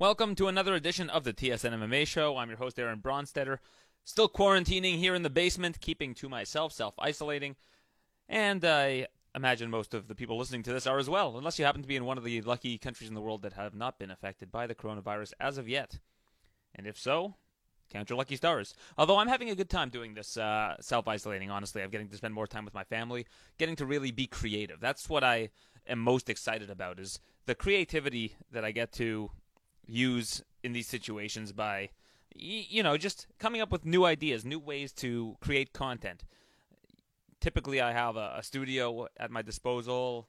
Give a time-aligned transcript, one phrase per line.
[0.00, 2.36] Welcome to another edition of the TSN MMA show.
[2.36, 3.58] I'm your host, Aaron Bronsteter.
[4.02, 7.54] Still quarantining here in the basement, keeping to myself, self isolating.
[8.28, 11.64] And I imagine most of the people listening to this are as well, unless you
[11.64, 14.00] happen to be in one of the lucky countries in the world that have not
[14.00, 16.00] been affected by the coronavirus as of yet.
[16.74, 17.36] And if so,
[17.88, 18.74] count your lucky stars.
[18.98, 21.82] Although I'm having a good time doing this uh, self isolating, honestly.
[21.82, 23.26] I'm getting to spend more time with my family,
[23.58, 24.80] getting to really be creative.
[24.80, 25.50] That's what I
[25.86, 29.30] am most excited about is the creativity that I get to
[29.86, 31.90] use in these situations by
[32.34, 36.24] you know just coming up with new ideas new ways to create content.
[37.40, 40.28] Typically i have a, a studio at my disposal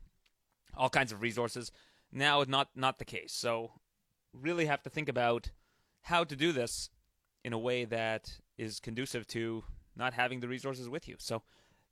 [0.78, 1.72] all kinds of resources.
[2.12, 3.34] Now not not the case.
[3.34, 3.72] So
[4.34, 5.52] really have to think about
[6.02, 6.90] how to do this
[7.44, 9.64] in a way that is conducive to
[9.96, 11.16] not having the resources with you.
[11.20, 11.44] So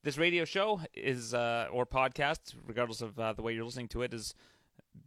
[0.04, 4.02] this radio show is uh, or podcast regardless of uh, the way you're listening to
[4.02, 4.34] it is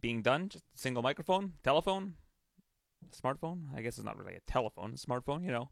[0.01, 0.49] being done.
[0.49, 2.15] Just single microphone telephone
[3.11, 3.75] smartphone.
[3.75, 5.69] I guess it's not really a telephone, a smartphone, you know.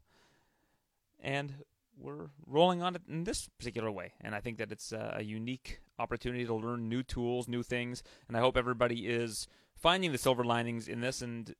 [1.20, 1.54] And
[1.98, 4.12] we're rolling on it in this particular way.
[4.20, 8.02] And I think that it's a unique opportunity to learn new tools, new things.
[8.28, 11.54] And I hope everybody is finding the silver linings in this and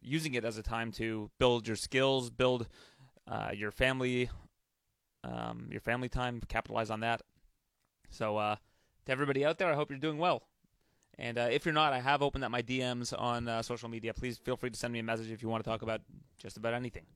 [0.00, 2.68] using it as a time to build your skills, build
[3.26, 4.30] uh, your family,
[5.24, 7.22] um, your family time, capitalize on that.
[8.10, 8.56] So, uh,
[9.06, 10.42] to everybody out there, I hope you're doing well.
[11.18, 14.14] And uh, if you're not, I have opened up my DMs on uh, social media.
[14.14, 16.00] Please feel free to send me a message if you want to talk about
[16.38, 17.06] just about anything.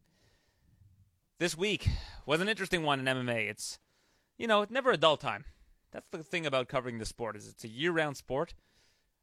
[1.38, 1.88] This week
[2.26, 3.48] was an interesting one in MMA.
[3.48, 3.78] It's,
[4.38, 5.44] you know, it's never a dull time.
[5.92, 8.54] That's the thing about covering the sport is it's a year-round sport.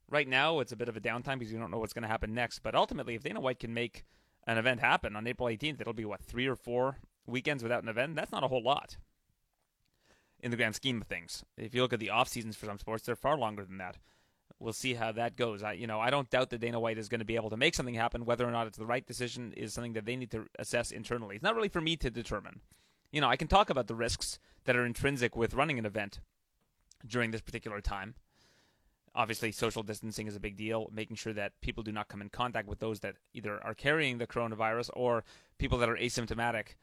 [0.09, 2.09] Right now, it's a bit of a downtime because you don't know what's going to
[2.09, 2.59] happen next.
[2.59, 4.05] But ultimately, if Dana White can make
[4.47, 7.89] an event happen on April 18th, it'll be what three or four weekends without an
[7.89, 8.15] event.
[8.15, 8.97] That's not a whole lot
[10.39, 11.43] in the grand scheme of things.
[11.57, 13.97] If you look at the off seasons for some sports, they're far longer than that
[14.59, 15.63] we'll see how that goes.
[15.63, 17.57] I, you know, I don't doubt that Dana White is going to be able to
[17.57, 18.25] make something happen.
[18.25, 21.35] Whether or not it's the right decision is something that they need to assess internally.
[21.35, 22.61] It's not really for me to determine.
[23.11, 26.19] You know, I can talk about the risks that are intrinsic with running an event
[27.05, 28.15] during this particular time.
[29.15, 32.29] Obviously, social distancing is a big deal, making sure that people do not come in
[32.29, 35.23] contact with those that either are carrying the coronavirus or
[35.57, 36.75] people that are asymptomatic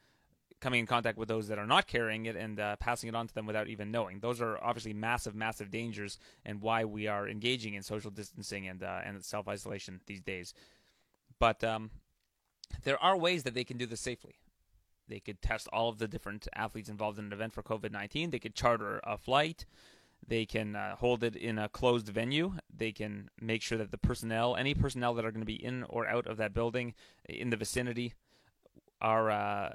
[0.59, 3.27] coming in contact with those that are not carrying it and uh, passing it on
[3.27, 4.19] to them without even knowing.
[4.19, 8.83] Those are obviously massive, massive dangers, and why we are engaging in social distancing and
[8.83, 10.53] uh, and self isolation these days.
[11.39, 11.91] But um,
[12.83, 14.35] there are ways that they can do this safely.
[15.07, 18.31] They could test all of the different athletes involved in an event for COVID nineteen.
[18.31, 19.65] They could charter a flight.
[20.25, 22.55] They can uh, hold it in a closed venue.
[22.75, 25.83] They can make sure that the personnel, any personnel that are going to be in
[25.83, 26.95] or out of that building
[27.29, 28.13] in the vicinity,
[28.99, 29.69] are uh,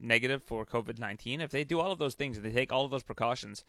[0.00, 2.84] negative for COVID 19, if they do all of those things and they take all
[2.84, 3.64] of those precautions,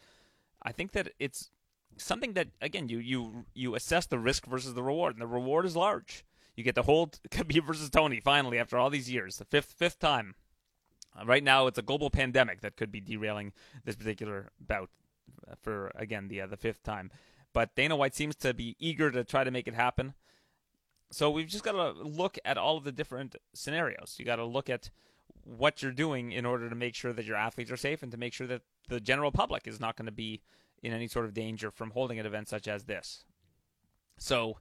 [0.62, 1.50] I think that it's
[1.96, 5.66] something that, again, you, you, you assess the risk versus the reward, and the reward
[5.66, 6.24] is large.
[6.56, 9.98] You get to hold Khabib versus Tony finally after all these years, the fifth fifth
[9.98, 10.34] time.
[11.18, 13.52] Uh, right now, it's a global pandemic that could be derailing
[13.84, 14.90] this particular bout
[15.60, 17.10] for again the uh, the fifth time.
[17.52, 20.14] But Dana White seems to be eager to try to make it happen.
[21.10, 24.16] So we've just got to look at all of the different scenarios.
[24.18, 24.90] You got to look at
[25.44, 28.18] what you're doing in order to make sure that your athletes are safe and to
[28.18, 30.40] make sure that the general public is not going to be
[30.82, 33.24] in any sort of danger from holding an event such as this.
[34.18, 34.58] So,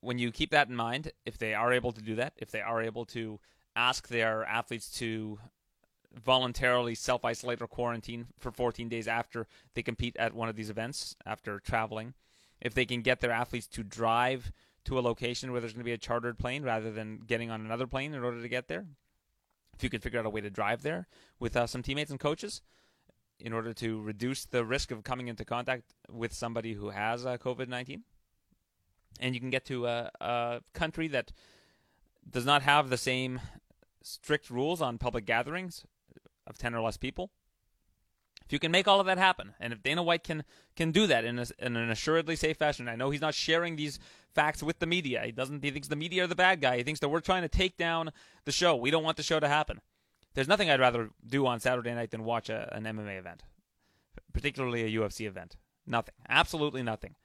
[0.00, 2.60] when you keep that in mind, if they are able to do that, if they
[2.60, 3.38] are able to
[3.76, 5.38] ask their athletes to
[6.14, 10.70] voluntarily self isolate or quarantine for 14 days after they compete at one of these
[10.70, 12.14] events, after traveling,
[12.60, 14.52] if they can get their athletes to drive
[14.84, 17.60] to a location where there's going to be a chartered plane rather than getting on
[17.60, 18.86] another plane in order to get there,
[19.82, 21.08] if you could figure out a way to drive there
[21.40, 22.62] with uh, some teammates and coaches
[23.40, 27.36] in order to reduce the risk of coming into contact with somebody who has uh,
[27.36, 28.04] COVID 19.
[29.18, 31.32] And you can get to a, a country that
[32.30, 33.40] does not have the same
[34.02, 35.84] strict rules on public gatherings
[36.46, 37.32] of 10 or less people.
[38.44, 40.44] If you can make all of that happen, and if Dana White can
[40.76, 43.76] can do that in, a, in an assuredly safe fashion, I know he's not sharing
[43.76, 43.98] these
[44.34, 45.22] facts with the media.
[45.24, 45.62] He doesn't.
[45.62, 46.78] He thinks the media are the bad guy.
[46.78, 48.10] He thinks that we're trying to take down
[48.44, 48.74] the show.
[48.74, 49.80] We don't want the show to happen.
[50.34, 53.42] There's nothing I'd rather do on Saturday night than watch a, an MMA event,
[54.32, 55.56] particularly a UFC event.
[55.86, 56.14] Nothing.
[56.28, 57.16] Absolutely nothing.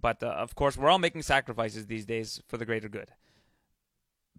[0.00, 3.10] But uh, of course, we're all making sacrifices these days for the greater good.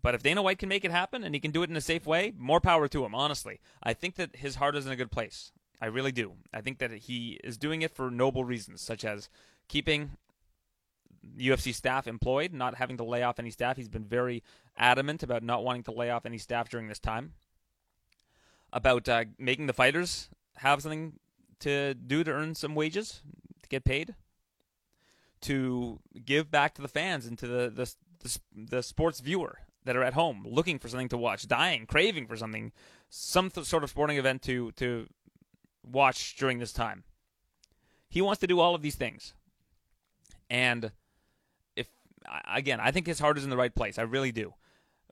[0.02, 1.82] But if Dana White can make it happen and he can do it in a
[1.82, 3.62] safe way, more power to him, honestly.
[3.82, 5.54] I think that his heart is in a good place.
[5.82, 6.34] I really do.
[6.54, 9.30] I think that he is doing it for noble reasons, such as
[9.68, 10.12] keeping
[11.38, 13.78] UFC staff employed, not having to lay off any staff.
[13.78, 14.44] He's been very
[14.78, 17.34] adamant about not wanting to lay off any staff during this time.
[18.72, 21.14] About uh, making the fighters have something
[21.60, 23.22] to do to earn some wages,
[23.62, 24.16] to get paid,
[25.42, 27.94] to give back to the fans and to the the,
[28.24, 29.60] the, the sports viewer.
[29.86, 32.72] that are at home looking for something to watch, dying, craving for something,
[33.10, 35.08] some th- sort of sporting event to to
[35.84, 37.04] watch during this time.
[38.10, 39.34] He wants to do all of these things.
[40.50, 40.92] And
[41.76, 41.88] if
[42.54, 43.98] again, I think his heart is in the right place.
[43.98, 44.54] I really do.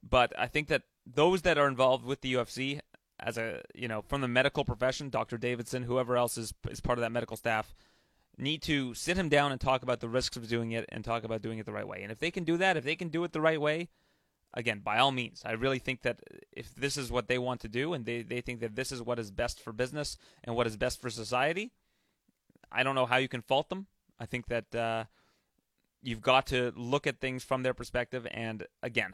[0.08, 2.80] But I think that those that are involved with the UFC
[3.20, 5.38] as a, you know, from the medical profession, Dr.
[5.38, 7.74] Davidson, whoever else is is part of that medical staff,
[8.38, 11.24] need to sit him down and talk about the risks of doing it and talk
[11.24, 12.02] about doing it the right way.
[12.02, 13.90] And if they can do that, if they can do it the right way,
[14.54, 16.20] again, by all means, I really think that
[16.52, 19.02] if this is what they want to do and they, they think that this is
[19.02, 21.72] what is best for business and what is best for society,
[22.72, 23.88] I don't know how you can fault them.
[24.20, 25.06] I think that uh,
[26.02, 28.28] you've got to look at things from their perspective.
[28.32, 29.14] And again,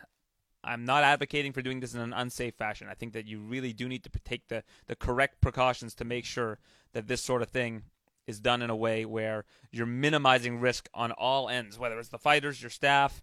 [0.64, 2.88] I'm not advocating for doing this in an unsafe fashion.
[2.90, 6.26] I think that you really do need to take the, the correct precautions to make
[6.26, 6.60] sure
[6.94, 7.84] that this sort of thing
[8.26, 12.18] is done in a way where you're minimizing risk on all ends, whether it's the
[12.18, 13.22] fighters, your staff,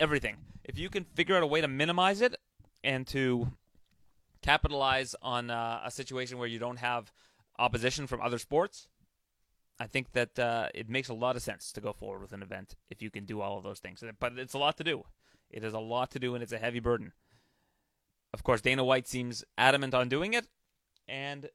[0.00, 0.36] everything.
[0.64, 2.36] If you can figure out a way to minimize it
[2.82, 3.52] and to
[4.42, 7.12] capitalize on uh, a situation where you don't have
[7.58, 8.88] opposition from other sports,
[9.78, 12.42] I think that uh, it makes a lot of sense to go forward with an
[12.42, 14.02] event if you can do all of those things.
[14.18, 15.04] But it's a lot to do.
[15.50, 17.12] It is a lot to do, and it's a heavy burden.
[18.32, 20.46] Of course, Dana White seems adamant on doing it,
[21.08, 21.48] and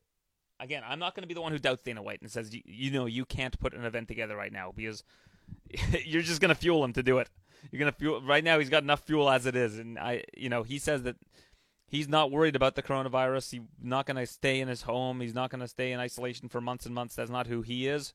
[0.59, 2.61] again, I'm not going to be the one who doubts Dana White and says, you,
[2.65, 5.03] you know, you can't put an event together right now because
[6.05, 7.29] you're just going to fuel him to do it.
[7.69, 8.59] You're to fuel right now.
[8.59, 11.15] He's got enough fuel as it is, and I, you know, he says that
[11.85, 13.51] he's not worried about the coronavirus.
[13.51, 15.21] He's not to stay in his home.
[15.21, 17.15] He's not to stay in isolation for months and months.
[17.15, 18.13] That's not who he is,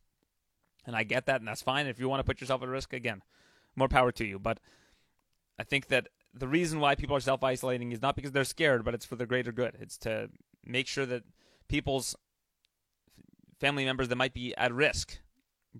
[0.84, 1.86] and I get that, and that's fine.
[1.86, 3.22] If you want to put yourself at risk, again,
[3.76, 4.38] more power to you.
[4.38, 4.58] But
[5.58, 8.84] I think that the reason why people are self isolating is not because they're scared,
[8.84, 9.76] but it's for the greater good.
[9.80, 10.30] It's to
[10.64, 11.22] make sure that
[11.68, 12.16] people's
[13.60, 15.18] family members that might be at risk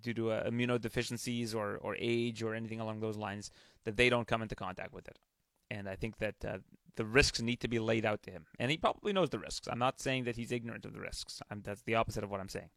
[0.00, 3.50] due to uh, immunodeficiencies or, or age or anything along those lines,
[3.84, 5.19] that they don't come into contact with it.
[5.70, 6.58] And I think that uh,
[6.96, 8.46] the risks need to be laid out to him.
[8.58, 9.69] And he probably knows the risks.
[9.70, 11.40] I'm not saying that he's ignorant of the risks.
[11.50, 12.70] I'm, that's the opposite of what I'm saying.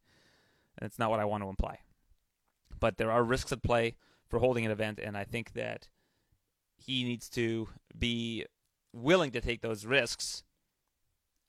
[0.77, 1.80] And it's not what I want to imply.
[2.80, 3.95] But there are risks at play
[4.27, 5.89] for holding an event, and I think that
[6.77, 7.68] he needs to
[7.98, 8.45] be
[8.94, 10.44] willing to take those risks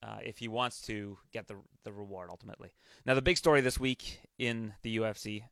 [0.02, 2.72] uh, if he wants to get the the reward ultimately.
[3.06, 5.44] Now, the big story this week in the UFC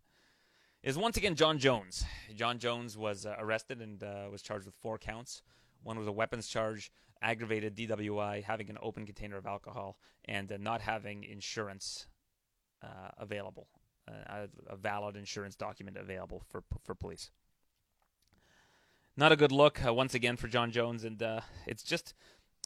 [0.89, 2.03] is once again Jon Jones.
[2.35, 5.43] Jon Jones was uh, arrested and uh, was charged with four counts.
[5.83, 6.91] One was a weapons charge,
[7.21, 12.07] aggravated DWI, having an open container of alcohol, and uh, not having insurance
[12.83, 13.69] uh, available,
[14.09, 17.31] uh, a valid insurance document available for for police.
[19.15, 21.23] Not a good look once again for Jon Jones, and
[21.67, 22.15] it's just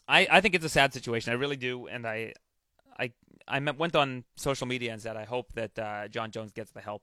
[0.06, 1.32] I, I think it's a sad situation.
[1.32, 2.34] I really do, and I
[2.96, 3.10] I
[3.48, 6.80] I went on social media and said I hope that uh, Jon Jones gets the
[6.80, 7.02] help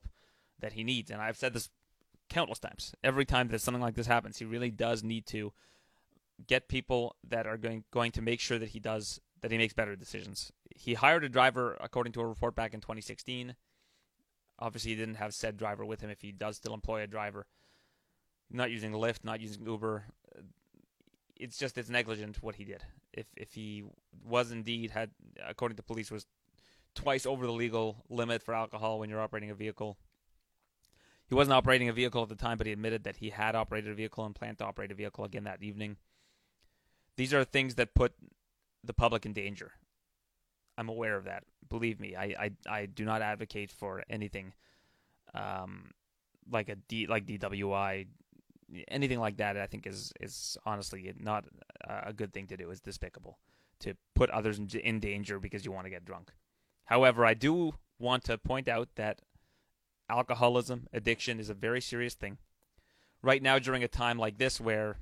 [0.60, 1.70] that he needs, and I've said this
[2.28, 2.94] countless times.
[3.02, 5.52] Every time that something like this happens, he really does need to
[6.46, 9.74] get people that are going going to make sure that he does that he makes
[9.74, 10.52] better decisions.
[10.74, 13.56] He hired a driver according to a report back in 2016.
[14.58, 17.46] Obviously, he didn't have said driver with him if he does still employ a driver.
[18.50, 20.04] Not using Lyft, not using Uber
[21.40, 22.84] it's just it's negligent what he did.
[23.12, 23.84] If if he
[24.24, 25.10] was indeed had,
[25.44, 26.26] according to police, was
[26.94, 29.96] twice over the legal limit for alcohol when you're operating a vehicle.
[31.30, 33.92] He wasn't operating a vehicle at the time, but he admitted that he had operated
[33.92, 35.96] a vehicle and planned to operate a vehicle again that evening.
[37.16, 38.14] These are things that put
[38.82, 39.70] the public in danger.
[40.76, 41.44] I'm aware of that.
[41.68, 44.54] Believe me, I I, I do not advocate for anything
[45.32, 45.92] um,
[46.50, 48.06] like a D like DWI,
[48.88, 51.44] anything like that, I think is is honestly not
[51.86, 52.70] a good thing to do.
[52.70, 53.38] It's despicable
[53.80, 56.32] to put others in, in danger because you want to get drunk.
[56.86, 59.22] However, I do want to point out that
[60.10, 62.38] alcoholism, addiction, is a very serious thing.
[63.22, 64.96] Right now, during a time like this where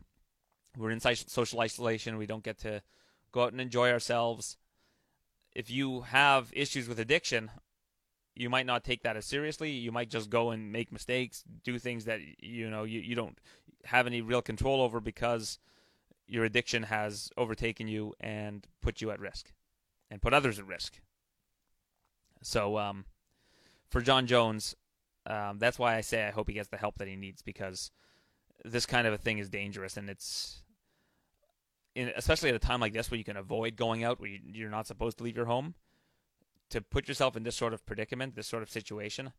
[0.76, 2.82] we're in social isolation, we don't get to
[3.32, 4.56] go out and enjoy ourselves.
[5.52, 7.50] If you have issues with addiction,
[8.34, 9.70] you might not take that as seriously.
[9.70, 13.38] You might just go and make mistakes, do things that you know you, you don't
[13.84, 15.58] have any real control over because
[16.26, 19.52] your addiction has overtaken you and put you at risk
[20.10, 21.00] and put others at risk.
[22.42, 23.04] So um,
[23.88, 24.76] for Jon Jones,
[25.28, 27.90] um, that's why I say I hope he gets the help that he needs because
[28.64, 30.62] this kind of a thing is dangerous and it's
[31.94, 34.66] in, especially at a time like this where you can avoid going out where you,
[34.66, 35.74] are not supposed to leave your home
[36.70, 39.32] to put yourself in this sort of predicament, this sort of situation,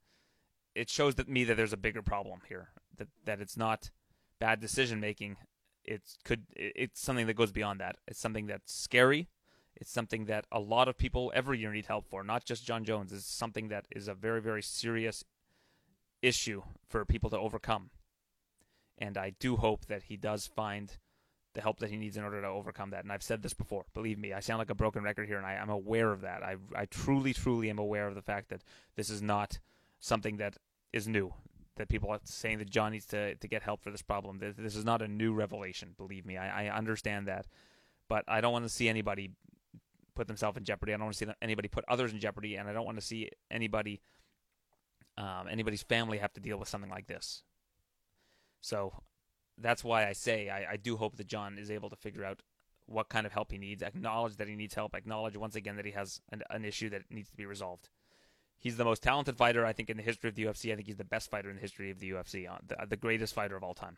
[0.75, 2.69] it shows that me that there's a bigger problem here.
[2.98, 3.91] That that it's not
[4.39, 5.38] bad decision making.
[5.84, 7.98] It's could it's something that goes beyond that.
[8.08, 9.29] It's something that's scary.
[9.75, 12.84] It's something that a lot of people every year need help for, not just Jon
[12.84, 13.13] Jones.
[13.13, 15.24] It's something that is a very very serious
[16.21, 17.89] issue for people to overcome.
[18.97, 20.97] And I do hope that he does find
[21.53, 23.03] the help that he needs in order to overcome that.
[23.03, 23.85] And I've said this before.
[23.93, 26.43] Believe me, I sound like a broken record here, and I, am aware of that.
[26.43, 28.63] I, I truly, truly am aware of the fact that
[28.95, 29.59] this is not
[29.99, 30.57] something that
[30.93, 31.33] is new.
[31.77, 34.39] That people are saying that Jon needs to, to get help for this problem.
[34.39, 35.95] This, this is not a new revelation.
[35.97, 37.47] Believe me, I, I understand that,
[38.09, 39.31] but I don't want to see anybody
[40.13, 40.93] put themselves in jeopardy.
[40.93, 43.05] I don't want to see anybody put others in jeopardy, and I don't want to
[43.05, 44.01] see anybody,
[45.19, 47.43] um, anybody's family have to deal with something like this.
[48.61, 48.93] So
[49.57, 52.41] that's why I say I, I do hope that Jon is able to figure out
[52.85, 55.85] what kind of help he needs, acknowledge that he needs help, acknowledge once again that
[55.85, 57.89] he has an, an issue that needs to be resolved.
[58.57, 60.71] He's the most talented fighter, I think, in the history of the UFC.
[60.71, 62.97] I think he's the best fighter in the history of the UFC, uh, the, the
[62.97, 63.97] greatest fighter of all time.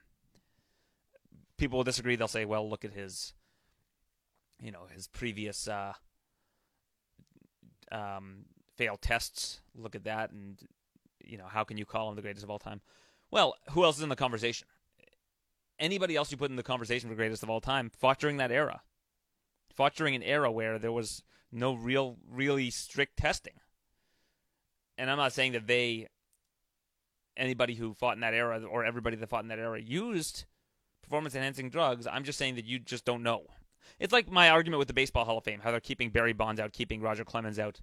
[1.57, 2.15] People will disagree.
[2.15, 3.33] They'll say, "Well, look at his,
[4.61, 5.93] you know, his previous uh,
[7.91, 9.61] um, failed tests.
[9.75, 10.59] Look at that, and
[11.25, 12.81] you know, how can you call him the greatest of all time?"
[13.29, 14.67] Well, who else is in the conversation?
[15.81, 18.51] anybody else you put in the conversation for greatest of all time fought during that
[18.51, 18.81] era.
[19.75, 23.53] Fought during an era where there was no real, really strict testing.
[24.97, 26.07] And I'm not saying that they,
[27.35, 30.45] anybody who fought in that era or everybody that fought in that era used
[31.01, 32.05] performance enhancing drugs.
[32.05, 33.47] I'm just saying that you just don't know.
[33.99, 36.61] It's like my argument with the Baseball Hall of Fame, how they're keeping Barry Bonds
[36.61, 37.81] out, keeping Roger Clemens out,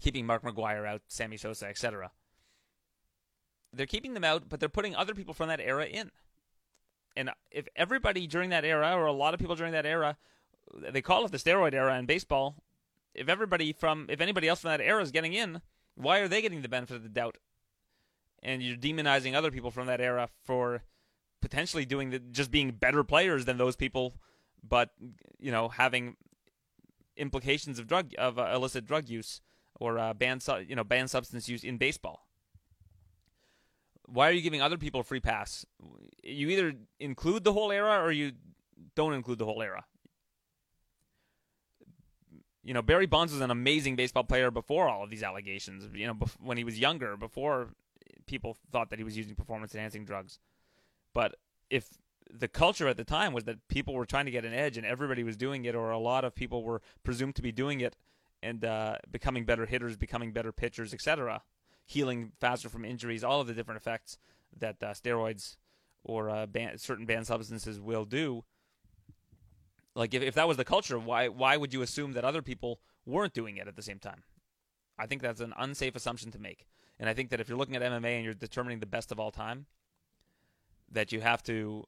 [0.00, 2.10] keeping Mark McGwire out, Sammy Sosa, etc.
[3.72, 6.10] They're keeping them out, but they're putting other people from that era in
[7.16, 10.16] and if everybody during that era, or a lot of people during that era,
[10.74, 12.56] they call it the steroid era in baseball.
[13.14, 15.60] If everybody from, if anybody else from that era is getting in,
[15.96, 17.38] why are they getting the benefit of the doubt?
[18.42, 20.82] And you're demonizing other people from that era for
[21.42, 24.14] potentially doing the, just being better players than those people,
[24.62, 24.90] but
[25.38, 26.16] you know having
[27.16, 29.40] implications of drug of uh, illicit drug use
[29.80, 32.26] or uh, banned you know banned substance use in baseball
[34.12, 35.64] why are you giving other people a free pass?
[36.22, 38.32] You either include the whole era or you
[38.96, 39.84] don't include the whole era.
[42.62, 45.88] You know, Barry Bonds was an amazing baseball player before all of these allegations.
[45.94, 47.70] You know, when he was younger, before
[48.26, 50.38] people thought that he was using performance enhancing drugs.
[51.14, 51.36] But
[51.70, 51.88] if
[52.30, 54.86] the culture at the time was that people were trying to get an edge and
[54.86, 57.96] everybody was doing it, or a lot of people were presumed to be doing it
[58.42, 61.42] and uh, becoming better hitters, becoming better pitchers, etc
[61.90, 64.16] healing faster from injuries, all of the different effects
[64.56, 65.56] that uh, steroids
[66.04, 68.44] or uh, ban- certain banned substances will do.
[69.96, 72.78] Like if, if that was the culture, why why would you assume that other people
[73.04, 74.22] weren't doing it at the same time?
[74.96, 76.64] I think that's an unsafe assumption to make.
[77.00, 79.18] And I think that if you're looking at MMA and you're determining the best of
[79.18, 79.66] all time,
[80.92, 81.86] that you have to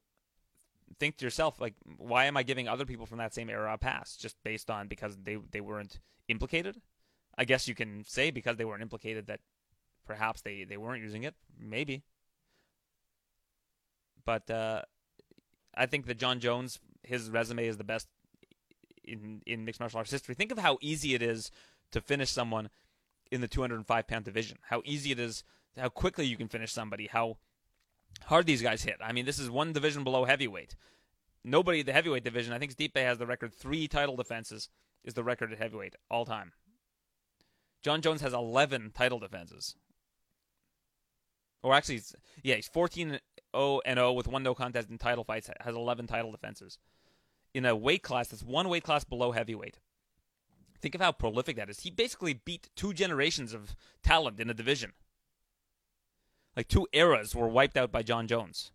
[0.98, 3.78] think to yourself like why am I giving other people from that same era a
[3.78, 6.80] pass just based on because they they weren't implicated?
[7.36, 9.40] I guess you can say because they weren't implicated that
[10.06, 11.34] Perhaps they, they weren't using it.
[11.58, 12.02] Maybe.
[14.24, 14.82] But uh,
[15.74, 18.08] I think that Jon Jones, his resume is the best
[19.04, 20.34] in in mixed martial arts history.
[20.34, 21.50] Think of how easy it is
[21.90, 22.70] to finish someone
[23.30, 24.58] in the 205 pound division.
[24.62, 25.42] How easy it is,
[25.76, 27.08] how quickly you can finish somebody.
[27.08, 27.38] How
[28.26, 28.96] hard these guys hit.
[29.02, 30.76] I mean, this is one division below heavyweight.
[31.44, 32.52] Nobody the heavyweight division.
[32.52, 33.52] I think Stipe has the record.
[33.52, 34.68] Three title defenses
[35.04, 36.52] is the record at heavyweight all time.
[37.82, 39.74] Jon Jones has 11 title defenses
[41.62, 42.02] or actually,
[42.42, 43.18] yeah, he's 14
[43.54, 46.78] 0 and 0 with one no contest in title fights, has 11 title defenses.
[47.54, 49.78] In a weight class that's one weight class below heavyweight.
[50.80, 51.80] Think of how prolific that is.
[51.80, 54.92] He basically beat two generations of talent in a division.
[56.56, 58.72] Like two eras were wiped out by Jon Jones.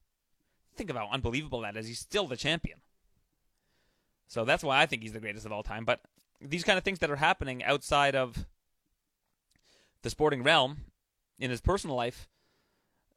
[0.75, 1.87] Think of how unbelievable that is.
[1.87, 2.79] He's still the champion.
[4.27, 5.85] So that's why I think he's the greatest of all time.
[5.85, 6.01] But
[6.41, 8.45] these kind of things that are happening outside of
[10.01, 10.77] the sporting realm
[11.39, 12.27] in his personal life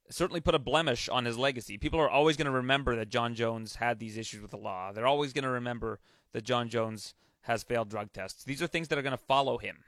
[0.09, 1.79] certainly put a blemish on his legacy.
[1.79, 4.93] People are always going to remember that Jon Jones had these issues with the law.
[4.93, 6.00] They're always going to remember
[6.33, 8.45] that Jon Jones has failed drug tests.
[8.45, 9.79] These are things that are going to follow him.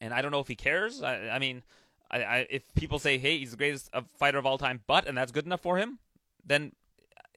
[0.00, 1.02] And I don't know if he cares.
[1.02, 1.62] I, I mean,
[2.10, 5.16] I, I, if people say, "Hey, he's the greatest fighter of all time," but and
[5.16, 5.98] that's good enough for him,
[6.44, 6.72] then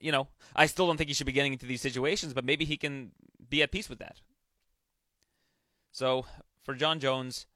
[0.00, 2.32] you know, I still don't think he should be getting into these situations.
[2.32, 3.12] But maybe he can
[3.48, 4.20] be at peace with that.
[5.92, 6.26] So
[6.64, 7.46] for Jon Jones,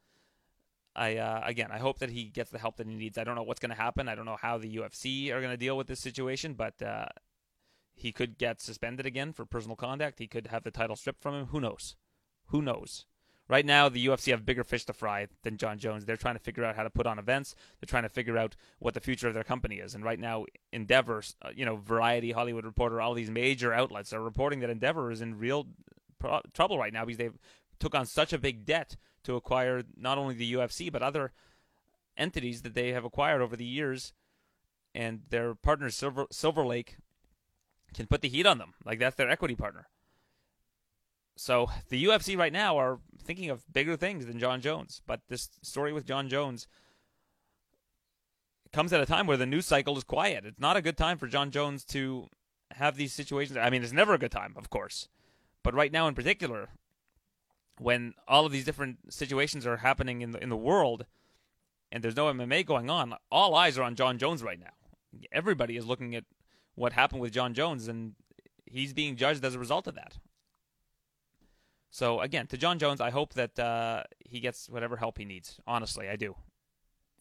[0.95, 3.19] I uh, again, I hope that he gets the help that he needs.
[3.19, 4.09] I don't know what's going to happen.
[4.09, 7.07] I don't know how the UFC are going to deal with this situation, but uh,
[7.95, 10.19] he could get suspended again for personal conduct.
[10.19, 11.47] He could have the title stripped from him.
[11.47, 11.97] Who knows?
[12.49, 13.07] Who knows?
[13.49, 16.05] Right now, the UFC have bigger fish to fry than Jon Jones.
[16.05, 17.55] They're trying to figure out how to put on events.
[17.79, 19.95] They're trying to figure out what the future of their company is.
[19.95, 24.21] And right now, Endeavor, uh, you know, Variety, Hollywood Reporter, all these major outlets are
[24.21, 25.69] reporting that Endeavor is in real
[26.19, 27.39] pro- trouble right now because they've
[27.79, 31.33] took on such a big debt to acquire not only the UFC but other
[32.17, 34.13] entities that they have acquired over the years,
[34.95, 36.97] and their partner Silver Silver Lake
[37.95, 38.75] can put the heat on them.
[38.85, 39.89] Like that's their equity partner.
[41.37, 45.03] So the UFC right now are thinking of bigger things than Jon Jones.
[45.07, 46.67] But this story with Jon Jones
[48.73, 50.45] comes at a time where the news cycle is quiet.
[50.47, 52.29] It's not a good time for Jon Jones to
[52.73, 53.59] have these situations.
[53.59, 55.09] I mean, it's never a good time, of course.
[55.63, 56.71] But right now in particular,
[57.79, 61.05] when all of these different situations are happening in the in the world
[61.93, 64.73] and there's no MMA going on, all eyes are on Jon Jones right now.
[65.33, 66.25] Everybody is looking at
[66.75, 68.15] what happened with Jon Jones and
[68.65, 70.19] he's being judged as a result of that.
[71.91, 75.61] So again, to Jon Jones, I hope that uh, he gets whatever help he needs.
[75.67, 76.35] Honestly, I do.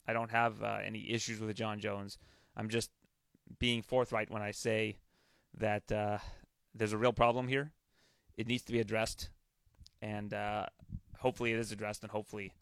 [0.07, 2.17] I don't have uh, any issues with Jon Jones.
[2.55, 2.91] I'm just
[3.59, 4.97] being forthright when I say
[5.57, 6.17] that uh,
[6.73, 7.71] there's a real problem here.
[8.37, 9.29] It needs to be addressed,
[10.01, 10.65] and uh,
[11.17, 12.53] hopefully it is addressed, and hopefully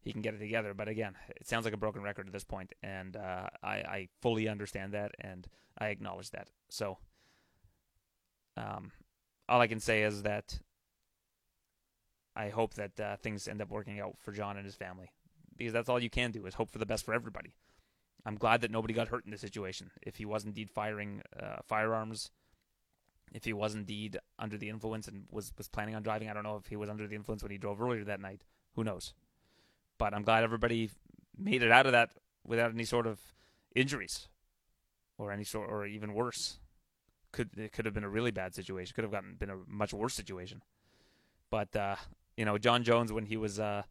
[0.00, 0.72] he can get it together.
[0.74, 4.08] But again, it sounds like a broken record at this point, and uh, I, I,
[4.22, 5.46] fully understand that, and
[5.76, 6.48] I acknowledge that.
[6.70, 6.96] So,
[8.56, 8.90] um,
[9.48, 10.58] all I can say is that
[12.38, 15.10] I hope that uh, things end up working out for Jon and his family
[15.56, 17.52] because that's all you can do is hope for the best for everybody.
[18.24, 19.90] I'm glad that nobody got hurt in this situation.
[20.02, 22.30] If he was indeed firing uh, firearms,
[23.34, 26.44] if he was indeed under the influence and was, was planning on driving, I don't
[26.44, 28.44] know if he was under the influence when he drove earlier that night.
[28.74, 29.14] Who knows?
[29.98, 30.90] But I'm glad everybody
[31.36, 32.10] made it out of that
[32.46, 33.18] without any sort of
[33.74, 34.28] injuries
[35.16, 36.58] or any sort, or even worse.
[37.32, 38.94] Could it could have been a really bad situation.
[38.94, 40.62] Could have gotten been a much worse situation.
[41.50, 41.96] But uh,
[42.38, 43.82] you know, Jon Jones when he was uh,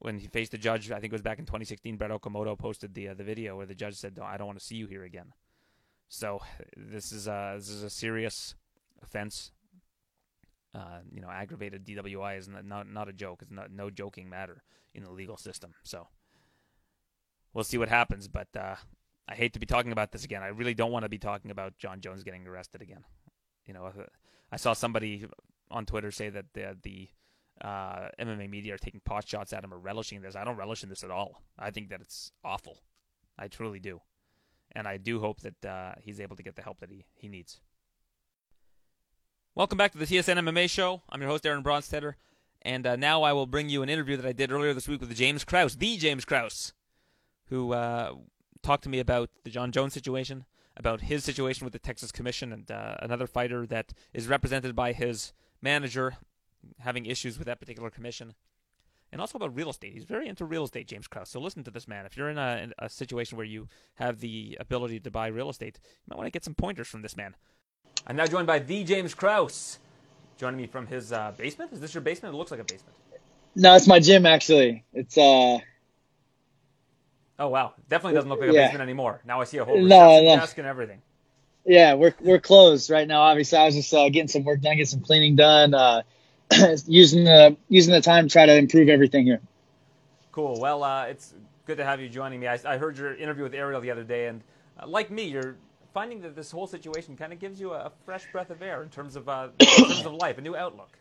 [0.00, 1.96] when he faced the judge, I think it was back in 2016.
[1.96, 4.64] Brett Okamoto posted the uh, the video where the judge said, "I don't want to
[4.64, 5.32] see you here again."
[6.08, 6.40] So
[6.76, 8.56] this is a this is a serious
[9.00, 9.52] offense.
[10.74, 13.38] Uh, you know, aggravated DWI is not not, not a joke.
[13.40, 15.74] It's not no joking matter in the legal system.
[15.84, 16.08] So
[17.54, 18.26] we'll see what happens.
[18.26, 18.74] But uh,
[19.28, 20.42] I hate to be talking about this again.
[20.42, 23.04] I really don't want to be talking about Jon Jones getting arrested again.
[23.64, 23.92] You know,
[24.50, 25.24] I saw somebody
[25.70, 27.10] on Twitter say that the the
[27.60, 30.36] uh, MMA media are taking pot shots at him or relishing this.
[30.36, 31.42] I don't relish in this at all.
[31.58, 32.78] I think that it's awful.
[33.38, 34.00] I truly do.
[34.72, 37.28] And I do hope that uh, he's able to get the help that he, he
[37.28, 37.60] needs.
[39.54, 41.02] Welcome back to the TSN MMA show.
[41.08, 42.14] I'm your host, Aaron Bronsteter.
[42.62, 45.00] And uh, now I will bring you an interview that I did earlier this week
[45.00, 46.72] with James Krause, the James Krause,
[47.48, 48.14] who uh,
[48.62, 50.44] talked to me about the Jon Jones situation,
[50.76, 54.92] about his situation with the Texas Commission, and uh, another fighter that is represented by
[54.92, 56.16] his manager,
[56.78, 58.34] having issues with that particular commission.
[59.12, 59.92] And also about real estate.
[59.92, 61.30] He's very into real estate, James Krause.
[61.30, 62.06] So listen to this man.
[62.06, 65.50] If you're in a, in a situation where you have the ability to buy real
[65.50, 67.34] estate, you might want to get some pointers from this man.
[68.06, 69.78] I'm now joined by the James Krause,
[70.38, 71.72] joining me from his uh, basement.
[71.72, 72.34] Is this your basement?
[72.34, 72.94] It looks like a basement.
[73.56, 74.84] No, it's my gym actually.
[74.92, 75.58] It's uh.
[77.38, 78.66] Oh wow, definitely doesn't look like a yeah.
[78.66, 79.22] basement anymore.
[79.26, 80.36] Now I see a whole no, no.
[80.36, 81.02] desk and everything.
[81.64, 83.22] Yeah, we're we're closed right now.
[83.22, 85.74] Obviously, I was just uh, getting some work done, getting some cleaning done.
[85.74, 86.02] Uh,
[86.86, 89.40] using the using the time to try to improve everything here.
[90.32, 90.60] Cool.
[90.60, 91.34] Well, uh, it's
[91.66, 92.46] good to have you joining me.
[92.46, 94.42] I, I, heard your interview with Ariel the other day, and
[94.78, 95.56] uh, like me, you're
[95.92, 98.82] finding that this whole situation kind of gives you a, a, fresh breath of air
[98.82, 100.98] in terms of uh, in terms of life, a new outlook.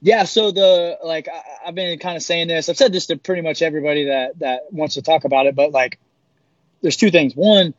[0.00, 0.24] Yeah.
[0.24, 2.68] So the like I, I've been kind of saying this.
[2.68, 5.72] I've said this to pretty much everybody that that wants to talk about it, but
[5.72, 5.98] like,
[6.82, 7.34] there's two things.
[7.34, 7.74] One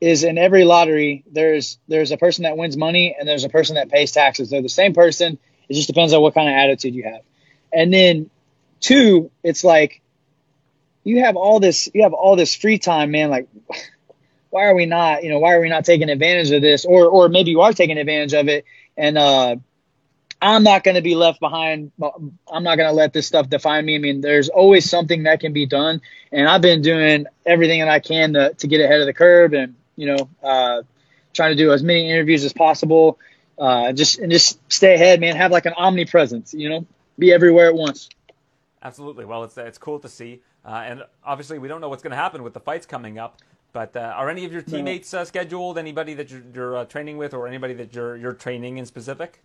[0.00, 3.76] is in every lottery there's there's a person that wins money and there's a person
[3.76, 4.50] that pays taxes.
[4.50, 5.38] They're the same person
[5.68, 7.22] it just depends on what kind of attitude you have.
[7.72, 8.30] And then
[8.80, 10.00] two, it's like
[11.04, 13.30] you have all this you have all this free time, man.
[13.30, 13.48] Like
[14.50, 16.84] why are we not, you know, why are we not taking advantage of this?
[16.84, 18.64] Or or maybe you are taking advantage of it
[18.96, 19.56] and uh
[20.40, 21.90] I'm not going to be left behind.
[22.00, 23.96] I'm not going to let this stuff define me.
[23.96, 26.00] I mean, there's always something that can be done,
[26.30, 29.52] and I've been doing everything that I can to, to get ahead of the curve,
[29.52, 30.82] and you know, uh,
[31.34, 33.18] trying to do as many interviews as possible
[33.58, 35.36] uh, just and just stay ahead, man.
[35.36, 36.86] Have like an omnipresence, you know,
[37.18, 38.08] be everywhere at once.
[38.82, 39.24] Absolutely.
[39.24, 42.16] Well, it's it's cool to see, uh, and obviously we don't know what's going to
[42.16, 43.38] happen with the fights coming up.
[43.72, 45.76] But uh, are any of your teammates uh, scheduled?
[45.76, 49.42] Anybody that you're, you're uh, training with, or anybody that you're you're training in specific?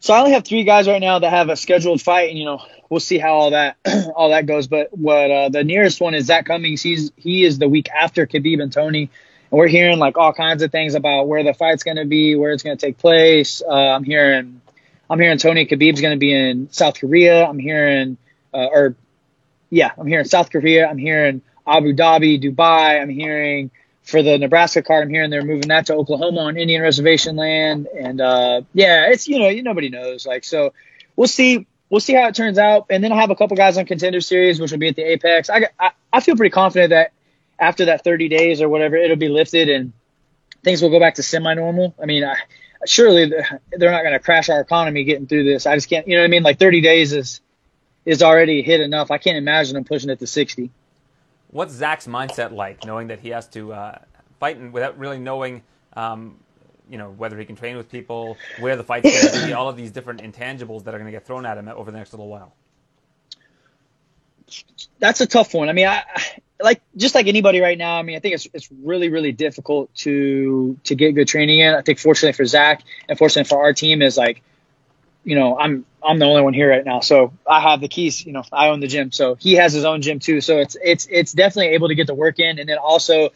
[0.00, 2.44] So I only have three guys right now that have a scheduled fight, and you
[2.44, 3.76] know we'll see how all that
[4.16, 4.66] all that goes.
[4.66, 6.82] But what uh, the nearest one is Zak Cummings.
[6.82, 9.10] He's he is the week after Khabib and Tony
[9.56, 12.52] we're hearing like all kinds of things about where the fight's going to be, where
[12.52, 13.62] it's going to take place.
[13.62, 14.60] Uh, I'm hearing,
[15.08, 17.44] I'm hearing Tony Khabib's going to be in South Korea.
[17.46, 18.16] I'm hearing,
[18.52, 18.96] uh, or
[19.70, 20.88] yeah, I'm hearing South Korea.
[20.88, 23.00] I'm hearing Abu Dhabi, Dubai.
[23.00, 23.70] I'm hearing
[24.02, 25.04] for the Nebraska card.
[25.04, 27.86] I'm hearing they're moving that to Oklahoma on Indian reservation land.
[27.86, 30.26] And uh, yeah, it's you know nobody knows.
[30.26, 30.72] Like so,
[31.16, 31.66] we'll see.
[31.90, 32.86] We'll see how it turns out.
[32.90, 35.02] And then I'll have a couple guys on contender series, which will be at the
[35.02, 35.48] Apex.
[35.48, 37.12] I, I, I feel pretty confident that
[37.64, 39.92] after that 30 days or whatever, it'll be lifted and
[40.62, 41.94] things will go back to semi-normal.
[42.00, 42.36] I mean, I,
[42.86, 45.66] surely they're not going to crash our economy getting through this.
[45.66, 46.42] I just can't, you know what I mean?
[46.42, 47.40] Like 30 days is
[48.04, 49.10] is already hit enough.
[49.10, 50.70] I can't imagine them pushing it to 60.
[51.48, 53.98] What's Zak's mindset like, knowing that he has to uh,
[54.38, 55.62] fight and without really knowing,
[55.94, 56.36] um,
[56.90, 59.70] you know, whether he can train with people, where the fight's going to be, all
[59.70, 62.12] of these different intangibles that are going to get thrown at him over the next
[62.12, 62.52] little while?
[64.98, 65.70] That's a tough one.
[65.70, 66.02] I mean, I,
[66.60, 67.98] like just like anybody right now.
[67.98, 71.74] I mean, I think it's it's really really difficult to to get good training in.
[71.74, 74.42] I think fortunately for Zak and fortunately for our team is like,
[75.24, 78.24] you know, I'm I'm the only one here right now, so I have the keys.
[78.24, 80.40] You know, I own the gym, so he has his own gym too.
[80.40, 83.30] So it's it's it's definitely able to get the work in, and then also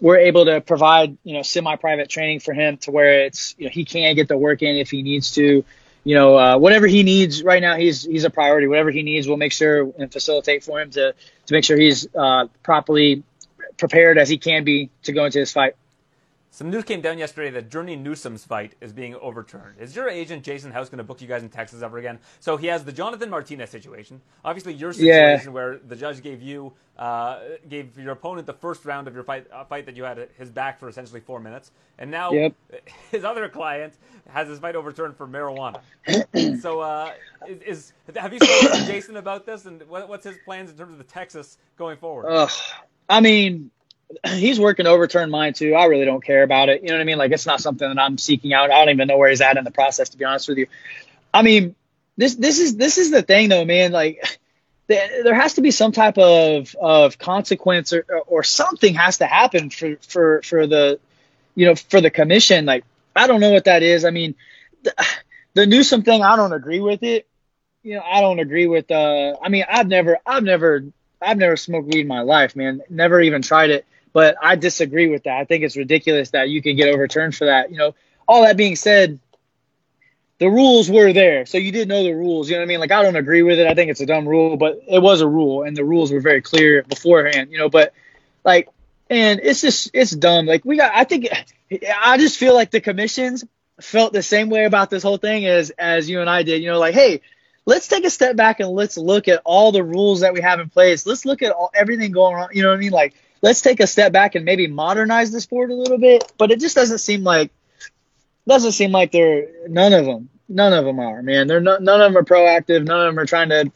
[0.00, 3.70] we're able to provide you know semi-private training for him to where it's you know
[3.70, 5.64] he can get the work in if he needs to
[6.04, 8.66] you know, uh, whatever he needs right now, he's he's a priority.
[8.66, 11.14] Whatever he needs, we'll make sure and facilitate for him to
[11.46, 13.22] to make sure he's uh, properly
[13.76, 15.74] prepared as he can be to go into this fight.
[16.52, 19.78] Some news came down yesterday that Journey Newson's fight is being overturned.
[19.78, 22.18] Is your agent Jason House going to book you guys in Texas ever again?
[22.40, 24.20] So he has the Jonathan Martinez situation.
[24.44, 25.52] Obviously, your situation yeah.
[25.52, 29.46] where the judge gave you uh, gave your opponent the first round of your fight
[29.52, 32.52] uh, fight that you had his back for essentially four minutes, and now yep.
[33.12, 33.94] his other client
[34.28, 35.80] has his fight overturned for marijuana.
[36.60, 37.12] so uh,
[37.46, 40.76] is, is, have you spoken to Jason about this, and what, what's his plans in
[40.76, 42.26] terms of the Texas going forward?
[43.08, 43.70] I mean
[44.26, 45.74] he's working to overturn mine too.
[45.74, 46.82] I really don't care about it.
[46.82, 47.18] You know what I mean?
[47.18, 48.70] Like it's not something that I'm seeking out.
[48.70, 50.66] I don't even know where he's at in the process, to be honest with you.
[51.32, 51.74] I mean,
[52.16, 53.92] this this is this is the thing though, man.
[53.92, 54.38] Like
[54.88, 59.70] there has to be some type of of consequence or or something has to happen
[59.70, 60.98] for for for the
[61.54, 62.66] you know for the commission.
[62.66, 64.04] Like I don't know what that is.
[64.04, 64.34] I mean,
[64.82, 64.94] the,
[65.54, 67.26] the Newson thing, I don't agree with it.
[67.82, 68.90] You know, I don't agree with.
[68.90, 70.84] uh I mean, I've never I've never
[71.20, 72.82] I've never smoked weed in my life, man.
[72.90, 73.86] Never even tried it.
[74.12, 75.38] But I disagree with that.
[75.38, 77.70] I think it's ridiculous that you can get overturned for that.
[77.70, 77.94] You know,
[78.26, 79.18] all that being said,
[80.38, 81.46] the rules were there.
[81.46, 82.48] So you did know the rules.
[82.48, 82.80] You know what I mean?
[82.80, 83.66] Like, I don't agree with it.
[83.66, 86.20] I think it's a dumb rule, but it was a rule and the rules were
[86.20, 87.92] very clear beforehand, you know, but
[88.44, 88.68] like,
[89.10, 90.46] and it's just, it's dumb.
[90.46, 91.28] Like, we got, I think,
[92.00, 93.44] I just feel like the commissions
[93.80, 96.70] felt the same way about this whole thing as, as you and I did, you
[96.70, 97.20] know, like, hey,
[97.66, 100.58] let's take a step back and let's look at all the rules that we have
[100.58, 101.06] in place.
[101.06, 102.48] Let's look at all, everything going on.
[102.52, 102.92] You know what I mean?
[102.92, 106.32] Like, let's take a step back and maybe modernize the sport a little bit.
[106.38, 107.50] But it just doesn't seem like
[108.46, 110.28] doesn't seem like they're none of them.
[110.48, 111.46] None of them are, man.
[111.46, 112.84] They're not, none of them are proactive.
[112.84, 113.70] None of them are trying to.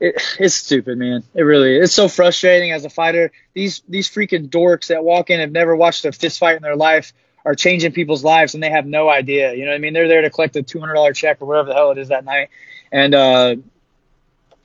[0.00, 1.22] It, it's stupid, man.
[1.34, 1.84] It really is.
[1.84, 3.32] It's so frustrating as a fighter.
[3.52, 6.76] These these freaking dorks that walk in have never watched a fist fight in their
[6.76, 7.12] life
[7.44, 9.54] are changing people's lives and they have no idea.
[9.54, 9.92] You know what I mean?
[9.92, 12.08] They're there to collect a two hundred dollar check or whatever the hell it is
[12.08, 12.48] that night,
[12.90, 13.56] and uh,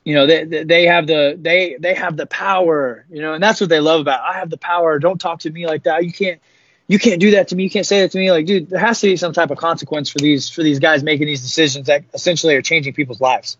[0.06, 3.60] you know they they have the they they have the power you know and that's
[3.60, 4.98] what they love about i have the power.
[5.00, 6.04] Don't talk to me like that.
[6.04, 6.40] You can't
[6.86, 7.64] you can't do that to me.
[7.64, 8.30] You can't say that to me.
[8.30, 11.02] Like dude there has to be some type of consequence for these for these guys
[11.02, 13.58] making these decisions that essentially are changing people's lives.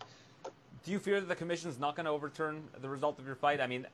[0.85, 3.59] Do you fear that the commission's not going to overturn the result of your fight?
[3.59, 3.85] I mean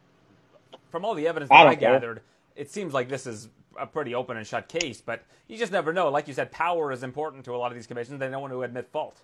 [0.92, 2.22] from all the evidence that i, I gathered
[2.56, 5.92] it seems like this is a pretty open and shut case but you just never
[5.92, 6.10] know.
[6.10, 8.20] Like you said power is important to a lot of these commissions.
[8.20, 9.20] They don't want to admit fault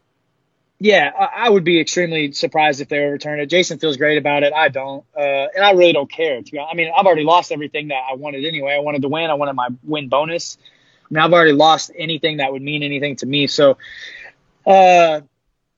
[0.79, 3.47] yeah, I, I, would be extremely surprised if they overturn it.
[3.47, 4.53] Jason feels great about it.
[4.53, 6.41] I don't, uh, and I really don't care.
[6.41, 8.73] To be, I mean, I've already lost everything that I wanted anyway.
[8.73, 9.29] I wanted to win.
[9.29, 10.57] I wanted my win bonus.
[11.03, 13.47] I mean, I've already lost anything that would mean anything to me.
[13.47, 13.77] So,
[14.65, 15.21] uh,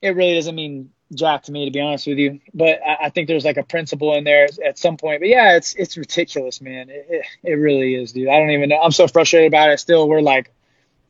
[0.04, 2.40] it really doesn't mean jack to me, to be honest with you.
[2.54, 5.22] But I, I think there's like a principle in there at some point.
[5.22, 6.92] But yeah, it's it's ridiculous, man.
[6.92, 8.28] It, it, it really is, dude.
[8.28, 8.80] I don't even know.
[8.80, 9.80] I'm so frustrated about it.
[9.80, 10.54] Still, we're like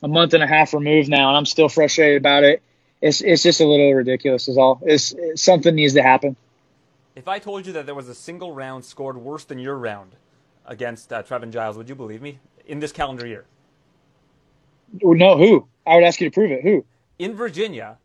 [0.02, 2.64] a month and a half removed now, and I'm still frustrated about it
[3.02, 4.48] it's it's just a little ridiculous.
[4.48, 4.80] Is all.
[4.84, 6.36] It's, it's, something needs to happen.
[7.16, 10.16] If I told you that there was a single round scored worse than your round
[10.66, 12.40] against uh, Trevin Giles, would you believe me?
[12.66, 13.46] In this calendar year.
[15.02, 15.68] No, who?
[15.86, 16.62] I would ask you to prove it.
[16.64, 16.86] Who?
[17.18, 17.98] In Virginia,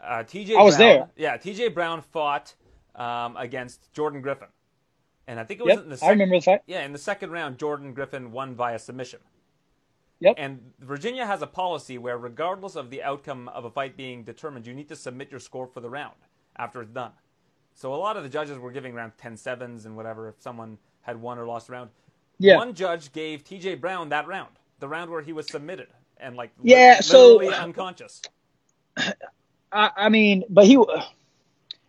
[0.00, 0.56] uh, TJ.
[0.56, 1.08] I was Brown, there.
[1.16, 2.54] Yeah, TJ Brown fought
[2.94, 4.48] um, against Jordan Griffin,
[5.26, 5.96] and I think it was yep, in the.
[5.96, 6.62] Sec- I remember the fight.
[6.66, 9.20] Yeah, in the second round, Jordan Griffin won via submission.
[10.22, 10.36] Yep.
[10.38, 14.68] And Virginia has a policy where, regardless of the outcome of a fight being determined,
[14.68, 16.14] you need to submit your score for the round
[16.56, 17.10] after it's done.
[17.74, 20.78] So a lot of the judges were giving around 10 sevens and whatever if someone
[21.00, 21.90] had won or lost a round.
[22.38, 22.56] Yeah.
[22.56, 26.50] One judge gave TJ Brown that round, the round where he was submitted and like
[26.62, 28.22] yeah, so uh, unconscious.
[28.96, 30.78] I, I mean, but he,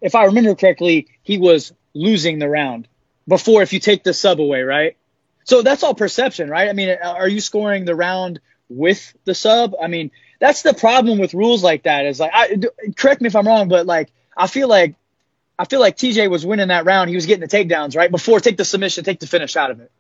[0.02, 2.88] if I remember correctly, he was losing the round
[3.28, 4.98] before if you take the sub away, right?
[5.45, 6.69] So that's all perception, right?
[6.69, 9.75] I mean, are you scoring the round with the sub?
[9.82, 12.06] I mean, that's the problem with rules like that.
[12.06, 12.60] Is like, I,
[12.95, 14.95] correct me if I'm wrong, but like, I feel like,
[15.58, 17.10] I feel like TJ was winning that round.
[17.10, 19.79] He was getting the takedowns right before take the submission, take the finish out of
[19.79, 19.91] it.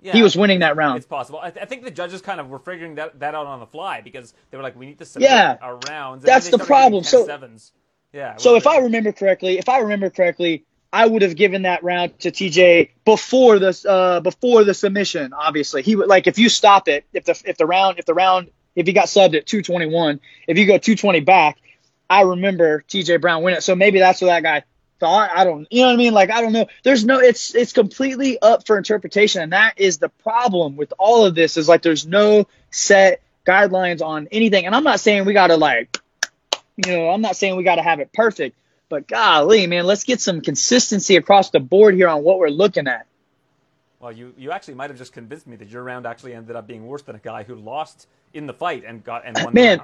[0.00, 0.96] Yeah, he was winning that round.
[0.96, 1.38] It's possible.
[1.40, 3.66] I, th- I, think the judges kind of were figuring that, that out on the
[3.66, 6.24] fly because they were like, we need to submit yeah, our rounds.
[6.24, 7.04] That's the problem.
[7.04, 7.70] So, sevens.
[8.12, 8.36] yeah.
[8.36, 12.18] So if I remember correctly, if I remember correctly, I would have given that round
[12.20, 15.32] to TJ before the uh, before the submission.
[15.32, 18.14] Obviously, he would like if you stop it, if the if the round if the
[18.14, 21.58] round if he got subbed at 221, if you go 220 back,
[22.08, 23.58] I remember TJ Brown winning.
[23.58, 23.62] It.
[23.62, 24.64] So maybe that's what that guy
[24.98, 25.30] thought.
[25.34, 26.14] I don't, you know what I mean?
[26.14, 26.66] Like, I don't know.
[26.82, 29.42] There's no, it's, it's completely up for interpretation.
[29.42, 34.00] And that is the problem with all of this is like, there's no set guidelines
[34.00, 34.66] on anything.
[34.66, 35.98] And I'm not saying we got to like,
[36.76, 38.56] you know, I'm not saying we got to have it perfect,
[38.92, 42.86] but golly, man, let's get some consistency across the board here on what we're looking
[42.86, 43.06] at.
[44.00, 46.66] Well, you, you actually might have just convinced me that your round actually ended up
[46.66, 49.80] being worse than a guy who lost in the fight and got and won Man,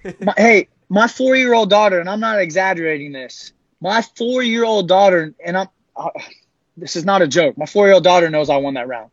[0.00, 0.20] the round.
[0.20, 4.64] my, hey, my four year old daughter, and I'm not exaggerating this, my four year
[4.64, 6.08] old daughter, and I'm, uh,
[6.78, 7.58] this is not a joke.
[7.58, 9.10] My four year old daughter knows I won that round.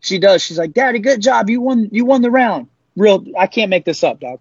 [0.00, 0.42] She does.
[0.42, 1.50] She's like, Daddy, good job.
[1.50, 1.90] You won.
[1.92, 2.68] You won the round.
[2.96, 3.22] Real.
[3.38, 4.40] I can't make this up, dog.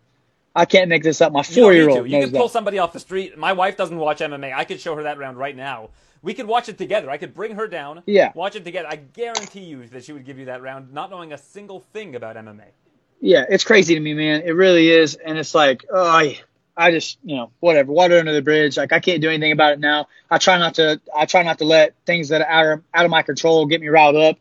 [0.60, 1.32] I can't make this up.
[1.32, 2.10] My four year old.
[2.10, 3.38] You could pull somebody off the street.
[3.38, 4.54] My wife doesn't watch MMA.
[4.54, 5.90] I could show her that round right now.
[6.22, 7.10] We could watch it together.
[7.10, 8.04] I could bring her down.
[8.06, 8.34] Yeah.
[8.36, 8.90] Watch it together.
[8.92, 12.14] I guarantee you that she would give you that round, not knowing a single thing
[12.14, 12.66] about MMA.
[13.22, 14.42] Yeah, it's crazy to me, man.
[14.44, 16.40] It really is, and it's like, oh, I,
[16.76, 18.76] I just, you know, whatever, water under the bridge.
[18.76, 20.08] Like I can't do anything about it now.
[20.30, 21.00] I try not to.
[21.16, 23.80] I try not to let things that are out of, out of my control get
[23.80, 24.38] me riled up.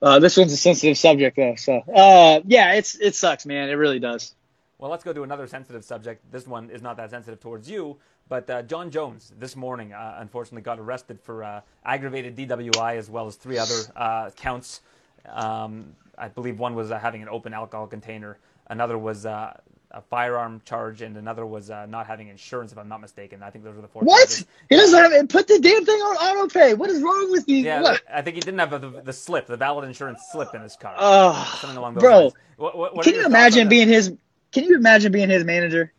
[0.00, 3.68] Uh, this one's a sensitive subject though, so uh, yeah, it's it sucks, man.
[3.68, 4.34] It really does.
[4.82, 6.32] Well, let's go to another sensitive subject.
[6.32, 10.16] This one is not that sensitive towards you, but uh, Jon Jones this morning uh,
[10.18, 14.80] unfortunately got arrested for uh, aggravated DWI as well as three other uh, counts.
[15.28, 18.38] Um, I believe one was having an open alcohol container.
[18.66, 19.56] Another was uh,
[19.92, 23.40] a firearm charge, and another was uh, not having insurance, if I'm not mistaken.
[23.40, 24.02] I think those were the four.
[24.02, 24.30] What?
[24.30, 24.46] Charges.
[24.68, 25.28] He doesn't have it.
[25.28, 26.74] Put the damn thing on auto pay.
[26.74, 27.58] What is wrong with you?
[27.58, 28.02] Yeah, what?
[28.12, 30.96] I think he didn't have the, the, slip, the valid insurance slip in his car.
[30.98, 32.20] Oh, Something along those bro.
[32.20, 32.32] lines.
[32.56, 34.12] What, what can you imagine being his?
[34.52, 35.92] Can you imagine being his manager?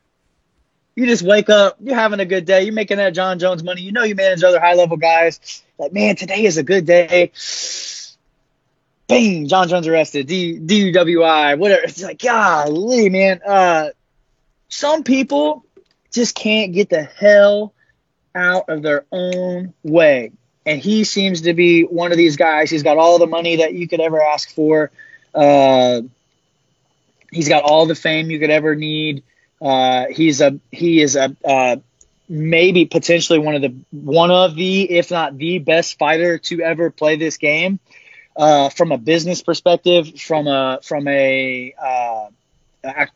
[0.95, 3.81] You just wake up, you're having a good day, you're making that Jon Jones money.
[3.81, 5.63] You know you manage other high level guys.
[5.79, 7.31] Like, man, today is a good day.
[9.07, 11.83] Bang, Jon Jones arrested, D, whatever.
[11.83, 13.41] It's like, golly, man.
[13.45, 13.89] Uh,
[14.69, 15.65] some people
[16.11, 17.73] just can't get the hell
[18.35, 20.31] out of their own way.
[20.65, 22.69] And he seems to be one of these guys.
[22.69, 24.91] He's got all the money that you could ever ask for.
[25.33, 26.01] Uh,
[27.33, 29.23] he's got all the fame you could ever need.
[29.61, 31.77] Uh, he's a he is a uh,
[32.29, 36.89] maybe potentially one of the one of the if not the best fighter to ever
[36.89, 37.79] play this game.
[38.35, 42.27] Uh, from a business perspective, from a from a, uh,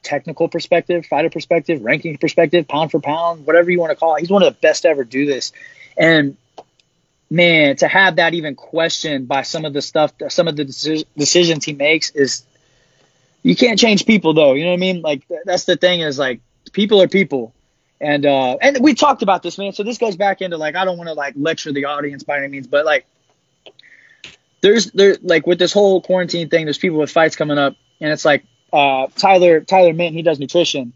[0.04, 4.20] technical perspective, fighter perspective, ranking perspective, pound for pound, whatever you want to call it,
[4.20, 5.52] he's one of the best to ever do this.
[5.98, 6.38] And
[7.30, 10.66] man, to have that even questioned by some of the stuff, some of the
[11.18, 12.44] decisions he makes is
[13.48, 14.54] you can't change people though.
[14.54, 15.02] You know what I mean?
[15.02, 16.42] Like that's the thing is like
[16.74, 17.54] people are people.
[18.02, 19.72] And uh and we talked about this, man.
[19.72, 22.40] So this goes back into like I don't want to like lecture the audience by
[22.40, 23.06] any means, but like
[24.62, 28.12] there's there like with this whole quarantine thing, there's people with fights coming up, and
[28.12, 30.82] it's like uh Tyler Tyler Mint, he does nutrition.
[30.82, 30.94] And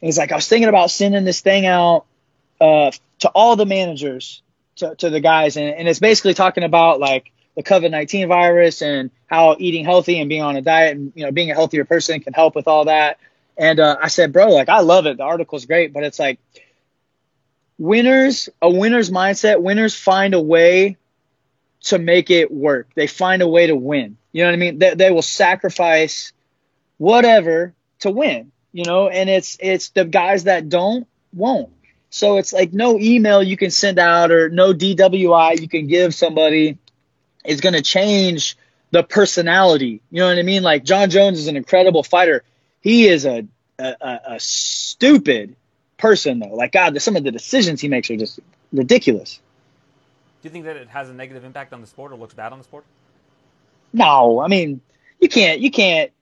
[0.00, 2.06] he's like, I was thinking about sending this thing out
[2.58, 4.40] uh to all the managers,
[4.76, 8.82] to, to the guys, and, and it's basically talking about like the COVID nineteen virus
[8.82, 11.84] and how eating healthy and being on a diet and you know being a healthier
[11.84, 13.18] person can help with all that.
[13.56, 15.18] And uh, I said, bro, like I love it.
[15.18, 16.38] The article's great, but it's like
[17.78, 19.60] winners, a winner's mindset.
[19.60, 20.96] Winners find a way
[21.82, 22.88] to make it work.
[22.94, 24.16] They find a way to win.
[24.32, 24.78] You know what I mean?
[24.78, 26.32] They, they will sacrifice
[26.96, 28.52] whatever to win.
[28.72, 31.70] You know, and it's it's the guys that don't won't.
[32.08, 36.14] So it's like no email you can send out or no DWI you can give
[36.14, 36.78] somebody
[37.44, 38.56] is going to change
[38.90, 40.02] the personality.
[40.10, 40.62] You know what I mean?
[40.62, 42.44] Like Jon Jones is an incredible fighter.
[42.80, 43.46] He is a
[43.78, 45.56] a, a stupid
[45.96, 46.54] person though.
[46.54, 48.38] Like God, some of the decisions he makes are just
[48.72, 49.40] ridiculous.
[50.42, 52.52] Do you think that it has a negative impact on the sport or looks bad
[52.52, 52.84] on the sport?
[53.92, 54.80] No, I mean
[55.20, 56.12] you can't you can't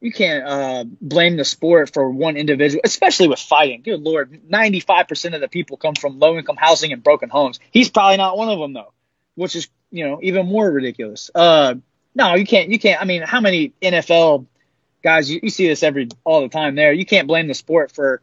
[0.00, 3.82] you can't uh, blame the sport for one individual, especially with fighting.
[3.82, 7.28] Good lord, ninety five percent of the people come from low income housing and broken
[7.28, 7.60] homes.
[7.70, 8.92] He's probably not one of them though,
[9.36, 11.30] which is you know even more ridiculous.
[11.34, 11.74] Uh,
[12.14, 12.70] no, you can't.
[12.70, 13.00] You can't.
[13.00, 14.46] I mean, how many NFL
[15.02, 16.74] guys you, you see this every all the time?
[16.74, 18.20] There, you can't blame the sport for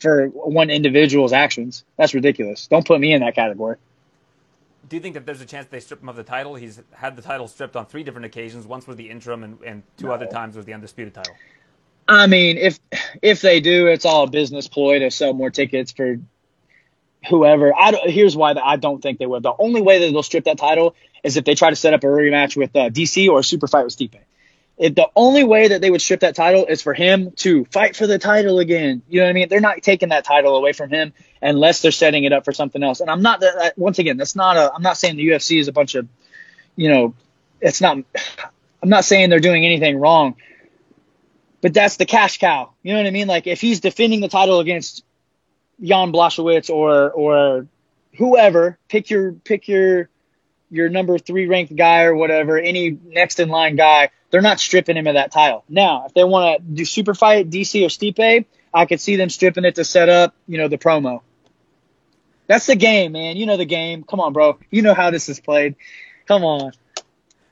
[0.00, 1.84] for one individual's actions.
[1.96, 2.66] That's ridiculous.
[2.66, 3.76] Don't put me in that category.
[4.88, 6.54] Do you think that there's a chance they strip him of the title?
[6.54, 8.66] He's had the title stripped on three different occasions.
[8.66, 10.12] Once was the interim, and, and two no.
[10.12, 11.34] other times was the undisputed title.
[12.08, 12.78] I mean, if
[13.22, 16.18] if they do, it's all a business ploy to sell more tickets for
[17.28, 17.72] whoever.
[17.76, 19.40] I don't, here's why I don't think they will.
[19.40, 22.02] The only way that they'll strip that title is if they try to set up
[22.04, 24.18] a rematch with uh, DC or a super fight with Stipe.
[24.78, 27.96] If the only way that they would strip that title is for him to fight
[27.96, 29.02] for the title again.
[29.08, 29.48] You know what I mean?
[29.48, 32.82] They're not taking that title away from him unless they're setting it up for something
[32.82, 33.00] else.
[33.00, 35.68] And I'm not that once again, that's not a I'm not saying the UFC is
[35.68, 36.06] a bunch of
[36.76, 37.14] you know,
[37.60, 37.96] it's not
[38.82, 40.36] I'm not saying they're doing anything wrong.
[41.62, 42.72] But that's the cash cow.
[42.82, 43.28] You know what I mean?
[43.28, 45.02] Like if he's defending the title against
[45.80, 47.66] Jan Blachowicz or or
[48.16, 50.08] whoever, pick your pick your
[50.70, 54.96] your number three ranked guy or whatever, any next in line guy, they're not stripping
[54.96, 55.64] him of that title.
[55.68, 59.30] Now, if they want to do super fight DC or Stipe, I could see them
[59.30, 61.22] stripping it to set up, you know, the promo.
[62.46, 63.36] That's the game, man.
[63.36, 64.04] You know the game.
[64.04, 64.58] Come on, bro.
[64.70, 65.76] You know how this is played.
[66.26, 66.72] Come on.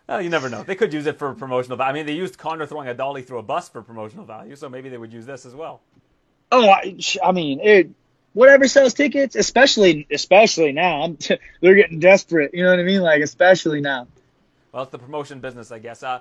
[0.09, 0.63] Well, you never know.
[0.63, 1.91] They could use it for promotional value.
[1.91, 4.69] I mean, they used Conor throwing a dolly through a bus for promotional value, so
[4.69, 5.81] maybe they would use this as well.
[6.53, 7.91] Oh, I, I mean, it,
[8.35, 11.03] whatever sells tickets, especially especially now.
[11.03, 12.53] I'm t- they're getting desperate.
[12.53, 13.01] You know what I mean?
[13.01, 14.07] Like especially now.
[14.73, 16.03] Well, it's the promotion business, I guess.
[16.03, 16.21] Uh,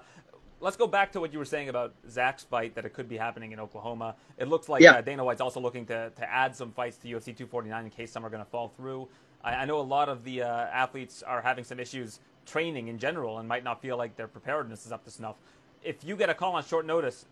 [0.62, 3.18] let's go back to what you were saying about Zak's fight that it could be
[3.18, 4.16] happening in Oklahoma.
[4.38, 4.92] It looks like Yeah.
[4.94, 8.12] uh, Dana White's also looking to, to add some fights to UFC 249 in case
[8.12, 9.10] some are going to fall through.
[9.44, 12.98] I, I know a lot of the uh, athletes are having some issues training in
[13.00, 15.36] general and might not feel like their preparedness is up to snuff.
[15.84, 17.26] If you get a call on short notice,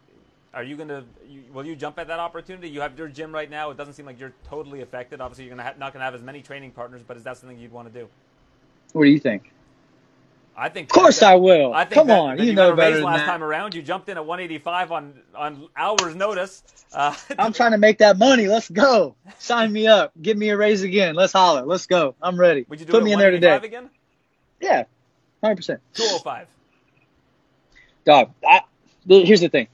[0.53, 2.69] are you going to you, will you jump at that opportunity?
[2.69, 3.69] You have your gym right now.
[3.71, 5.21] It doesn't seem like you're totally affected.
[5.21, 7.37] Obviously, you're gonna ha- not going to have as many training partners, but is that
[7.37, 8.07] something you'd want to do?
[8.93, 9.51] What do you think?
[10.57, 10.89] I think.
[10.89, 11.73] Of course that- I will.
[11.73, 13.25] I think Come that- on, that you know better than last that.
[13.25, 13.73] time around.
[13.73, 16.63] You jumped in at 185 on on hours notice.
[16.93, 18.47] Uh, I'm trying to make that money.
[18.47, 19.15] Let's go.
[19.39, 20.11] Sign me up.
[20.21, 21.15] Give me a raise again.
[21.15, 21.61] Let's holler.
[21.65, 22.15] Let's go.
[22.21, 22.65] I'm ready.
[22.67, 23.55] Would you do Put me in there today.
[23.55, 23.89] again?
[24.59, 24.83] Yeah,
[25.41, 25.79] hundred percent.
[25.93, 26.47] 205.
[28.05, 28.31] Dog.
[28.47, 28.61] I,
[29.07, 29.67] here's the thing.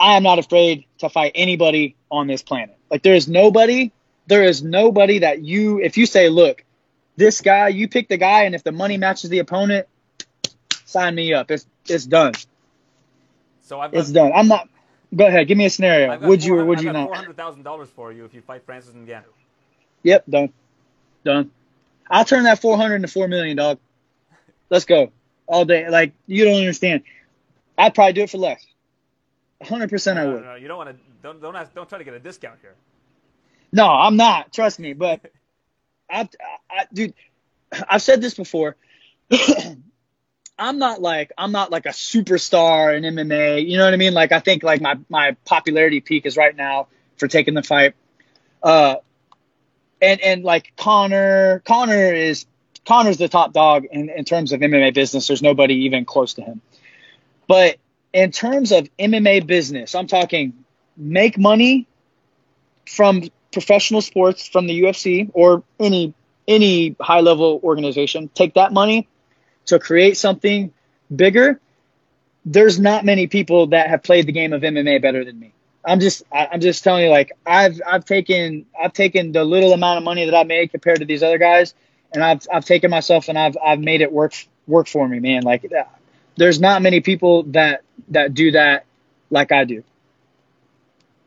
[0.00, 2.76] I am not afraid to fight anybody on this planet.
[2.90, 3.92] Like there is nobody.
[4.26, 5.80] There is nobody that you.
[5.80, 6.64] If you say, look,
[7.16, 9.86] this guy, you pick the guy, and if the money matches the opponent,
[10.84, 11.50] sign me up.
[11.50, 12.34] It's it's done.
[13.62, 14.32] So I've got, It's done.
[14.34, 14.68] I'm not.
[15.14, 15.48] Go ahead.
[15.48, 16.18] Give me a scenario.
[16.18, 17.06] Would you or would I've you not?
[17.06, 19.24] Four hundred thousand dollars for you if you fight Francis Ngannou.
[20.02, 20.52] Yep, done.
[21.24, 21.50] Done.
[22.10, 23.78] I'll turn that 400 into 4 million, dog.
[24.70, 25.12] Let's go.
[25.46, 25.88] All day.
[25.88, 27.02] Like, you don't understand.
[27.76, 28.64] I'd probably do it for less.
[29.62, 30.42] 100% I No, would.
[30.42, 30.96] no, no, you don't want to.
[31.22, 32.74] Don't don't ask, don't try to get a discount here.
[33.72, 34.52] No, I'm not.
[34.52, 34.92] Trust me.
[34.92, 35.20] But,
[36.10, 36.28] I,
[36.70, 37.14] I, dude,
[37.88, 38.76] I've said this before.
[40.58, 43.68] I'm not like I'm not like a superstar in MMA.
[43.68, 44.14] You know what I mean?
[44.14, 47.94] Like I think like my my popularity peak is right now for taking the fight.
[48.62, 48.96] Uh,
[50.02, 52.46] and and like Conor, Conor is
[52.86, 55.28] Conor's the top dog in in terms of MMA business.
[55.28, 56.60] There's nobody even close to him.
[57.46, 57.76] But
[58.12, 60.52] in terms of MMA business, I'm talking
[60.96, 61.86] make money
[62.86, 66.14] from professional sports, from the UFC or any
[66.46, 68.30] any high level organization.
[68.34, 69.06] Take that money
[69.66, 70.72] to create something
[71.14, 71.60] bigger.
[72.44, 75.52] There's not many people that have played the game of MMA better than me.
[75.84, 79.72] I'm just I, I'm just telling you like I've I've taken I've taken the little
[79.72, 81.74] amount of money that I made compared to these other guys,
[82.12, 84.34] and I've I've taken myself and I've I've made it work
[84.66, 85.42] work for me, man.
[85.42, 85.70] Like
[86.38, 88.86] there's not many people that that do that
[89.30, 89.82] like I do.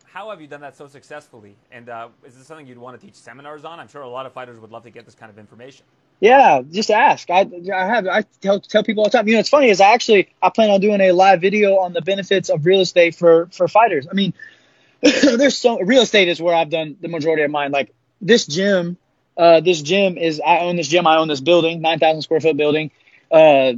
[0.05, 1.55] How have you done that so successfully?
[1.71, 3.79] And uh, is this something you'd want to teach seminars on?
[3.79, 5.85] I'm sure a lot of fighters would love to get this kind of information.
[6.19, 7.29] Yeah, just ask.
[7.29, 9.27] I I have I tell tell people all the time.
[9.27, 11.93] You know, it's funny is I actually I plan on doing a live video on
[11.93, 14.07] the benefits of real estate for for fighters.
[14.09, 14.33] I mean,
[15.01, 17.71] there's so real estate is where I've done the majority of mine.
[17.71, 18.97] Like this gym,
[19.37, 21.07] uh, this gym is I own this gym.
[21.07, 22.91] I own this building, nine thousand square foot building.
[23.31, 23.73] Uh,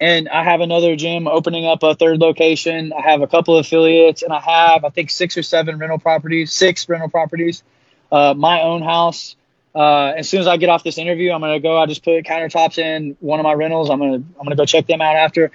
[0.00, 2.92] and I have another gym opening up a third location.
[2.92, 5.98] I have a couple of affiliates, and I have I think six or seven rental
[5.98, 7.62] properties, six rental properties,
[8.10, 9.36] uh, my own house.
[9.74, 11.78] Uh, as soon as I get off this interview, I'm gonna go.
[11.78, 13.90] I just put countertops in one of my rentals.
[13.90, 15.50] I'm gonna I'm gonna go check them out after.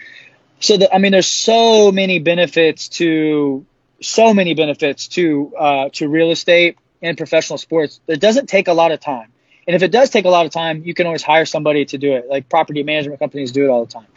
[0.60, 3.66] So the, I mean, there's so many benefits to
[4.02, 8.00] so many benefits to uh, to real estate and professional sports.
[8.08, 9.32] It doesn't take a lot of time,
[9.68, 11.98] and if it does take a lot of time, you can always hire somebody to
[11.98, 12.28] do it.
[12.28, 14.08] Like property management companies do it all the time.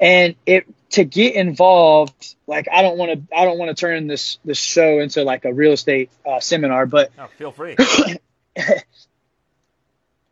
[0.00, 4.06] And it to get involved, like I don't want to I don't want to turn
[4.06, 7.76] this this show into like a real estate uh, seminar, but Oh, feel free.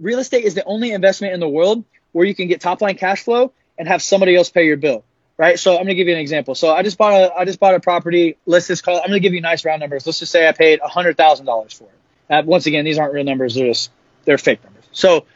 [0.00, 2.96] real estate is the only investment in the world where you can get top line
[2.96, 5.04] cash flow and have somebody else pay your bill.
[5.36, 5.58] Right.
[5.58, 6.54] So I'm gonna give you an example.
[6.54, 8.36] So I just bought a I just bought a property.
[8.46, 10.06] Let's just call it, I'm gonna give you nice round numbers.
[10.06, 12.32] Let's just say I paid a hundred thousand dollars for it.
[12.32, 13.90] Uh, once again, these aren't real numbers, they're just
[14.24, 14.84] they're fake numbers.
[14.92, 15.26] So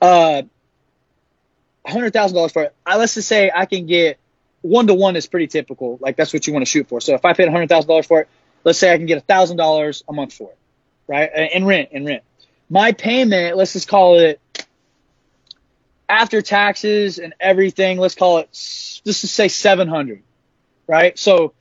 [0.00, 0.42] uh
[1.90, 2.74] hundred thousand dollars for it.
[2.84, 4.18] I, let's just say I can get
[4.62, 5.98] one to one is pretty typical.
[6.00, 7.00] Like that's what you want to shoot for.
[7.00, 8.28] So if I paid hundred thousand dollars for it,
[8.64, 10.58] let's say I can get thousand dollars a month for it,
[11.06, 11.50] right?
[11.52, 12.22] In rent, in rent.
[12.68, 14.40] my payment, let's just call it
[16.10, 20.22] after taxes and everything, let's call it, let's just say 700,
[20.88, 21.16] right?
[21.18, 21.54] So,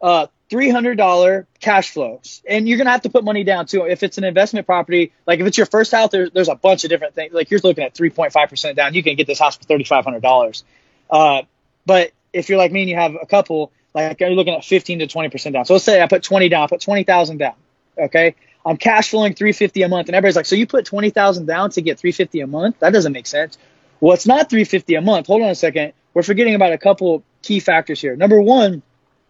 [0.00, 2.40] uh, $300 cash flows.
[2.48, 3.84] And you're going to have to put money down too.
[3.86, 6.90] If it's an investment property, like if it's your first house, there's, a bunch of
[6.90, 7.34] different things.
[7.34, 8.94] Like you're looking at 3.5% down.
[8.94, 10.62] You can get this house for $3,500.
[11.10, 11.42] Uh,
[11.86, 15.00] but if you're like me and you have a couple, like you're looking at 15
[15.00, 15.64] to 20% down.
[15.64, 17.54] So let's say I put 20 down, I put 20,000 down.
[17.98, 18.36] Okay.
[18.64, 20.08] I'm cash flowing 350 a month.
[20.08, 22.78] And everybody's like, so you put 20,000 down to get 350 a month?
[22.78, 23.58] That doesn't make sense.
[24.00, 25.26] Well, it's not 350 a month.
[25.26, 25.94] Hold on a second.
[26.14, 28.14] We're forgetting about a couple key factors here.
[28.14, 28.82] Number one,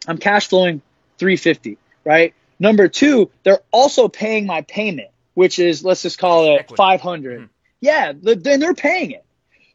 [0.07, 0.83] I'm cash flowing
[1.19, 2.35] 350, right?
[2.59, 6.77] Number two, they're also paying my payment, which is, let's just call it Equity.
[6.77, 7.41] 500.
[7.41, 7.47] Mm-hmm.
[7.81, 8.13] Yeah.
[8.15, 9.25] Then they're paying it.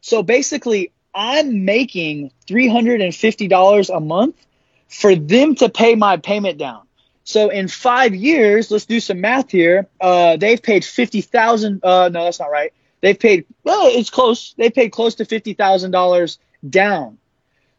[0.00, 4.46] So basically I'm making $350 a month
[4.88, 6.82] for them to pay my payment down.
[7.24, 9.86] So in five years, let's do some math here.
[10.00, 11.84] Uh, they've paid fifty thousand.
[11.84, 12.72] Uh, no, that's not right.
[13.02, 13.46] They've paid.
[13.62, 14.54] Well, it's close.
[14.54, 16.38] They paid close to fifty thousand dollars
[16.68, 17.18] down.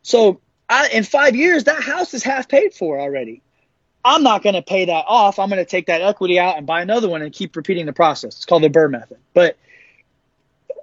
[0.03, 0.39] So
[0.69, 3.41] I, in five years, that house is half paid for already.
[4.03, 5.39] I'm not going to pay that off.
[5.39, 7.93] I'm going to take that equity out and buy another one and keep repeating the
[7.93, 8.35] process.
[8.35, 9.17] It's called the BRRRR method.
[9.33, 9.57] But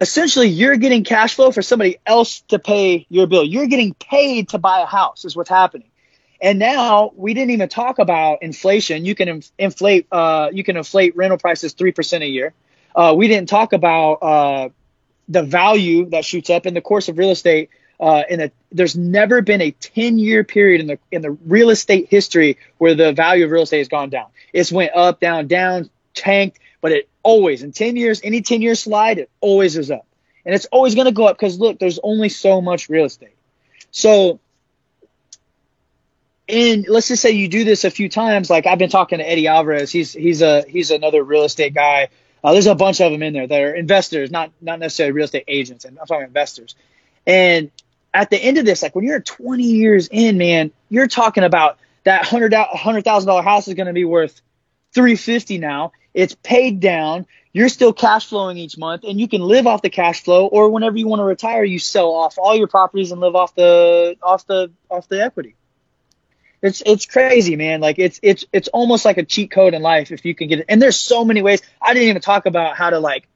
[0.00, 3.44] essentially, you're getting cash flow for somebody else to pay your bill.
[3.44, 5.24] You're getting paid to buy a house.
[5.24, 5.88] Is what's happening.
[6.40, 9.04] And now we didn't even talk about inflation.
[9.04, 12.54] You can inflate, uh, you can inflate rental prices 3% a year.
[12.94, 14.68] Uh, we didn't talk about, uh,
[15.28, 17.70] the value that shoots up in the course of real estate.
[18.00, 21.70] Uh, in a, there's never been a 10 year period in the, in the real
[21.70, 24.26] estate history where the value of real estate has gone down.
[24.52, 28.74] It's went up, down, down, tanked, but it always, in 10 years, any 10 year
[28.74, 30.06] slide, it always is up.
[30.44, 33.36] And it's always going to go up because look, there's only so much real estate.
[33.90, 34.38] So
[36.48, 38.48] and let's just say you do this a few times.
[38.48, 39.92] Like I've been talking to Eddie Alvarez.
[39.92, 42.08] He's he's a he's another real estate guy.
[42.42, 45.24] Uh, there's a bunch of them in there that are investors, not not necessarily real
[45.26, 45.84] estate agents.
[45.84, 46.74] And I'm talking investors.
[47.26, 47.70] And
[48.18, 51.78] at the end of this, like when you're 20 years in, man, you're talking about
[52.02, 54.40] that hundred hundred thousand dollar house is going to be worth
[54.92, 55.92] 350 now.
[56.14, 57.26] It's paid down.
[57.52, 60.46] You're still cash flowing each month, and you can live off the cash flow.
[60.46, 63.54] Or whenever you want to retire, you sell off all your properties and live off
[63.54, 65.54] the off the off the equity.
[66.60, 67.80] It's it's crazy, man.
[67.80, 70.58] Like it's it's it's almost like a cheat code in life if you can get
[70.58, 70.66] it.
[70.68, 71.62] And there's so many ways.
[71.80, 73.28] I didn't even talk about how to like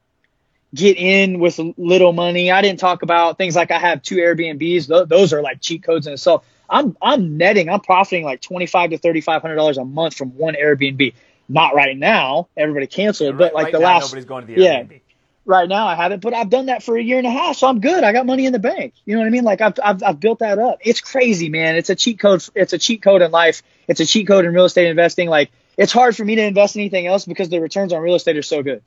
[0.73, 2.51] get in with little money.
[2.51, 4.87] I didn't talk about things like I have two Airbnbs.
[4.87, 6.45] Th- those are like cheat codes in itself.
[6.69, 7.69] I'm I'm netting.
[7.69, 11.13] I'm profiting like twenty five to thirty five hundred dollars a month from one Airbnb.
[11.49, 12.47] Not right now.
[12.57, 14.91] Everybody canceled, yeah, right, but like right the last nobody's going to the Airbnb.
[14.91, 14.97] Yeah,
[15.45, 17.67] right now I haven't, but I've done that for a year and a half, so
[17.67, 18.03] I'm good.
[18.03, 18.93] I got money in the bank.
[19.05, 19.43] You know what I mean?
[19.43, 20.79] Like I've I've, I've built that up.
[20.81, 21.75] It's crazy, man.
[21.75, 22.43] It's a cheat code.
[22.55, 23.61] It's a cheat code in life.
[23.87, 25.29] It's a cheat code in real estate investing.
[25.29, 28.37] Like it's hard for me to invest anything else because the returns on real estate
[28.37, 28.81] are so good.